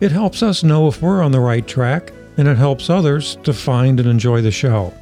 It 0.00 0.12
helps 0.12 0.42
us 0.42 0.62
know 0.62 0.88
if 0.88 1.00
we're 1.00 1.22
on 1.22 1.32
the 1.32 1.40
right 1.40 1.66
track, 1.66 2.12
and 2.36 2.46
it 2.46 2.58
helps 2.58 2.90
others 2.90 3.38
to 3.44 3.54
find 3.54 3.98
and 3.98 4.08
enjoy 4.08 4.42
the 4.42 4.50
show. 4.50 4.92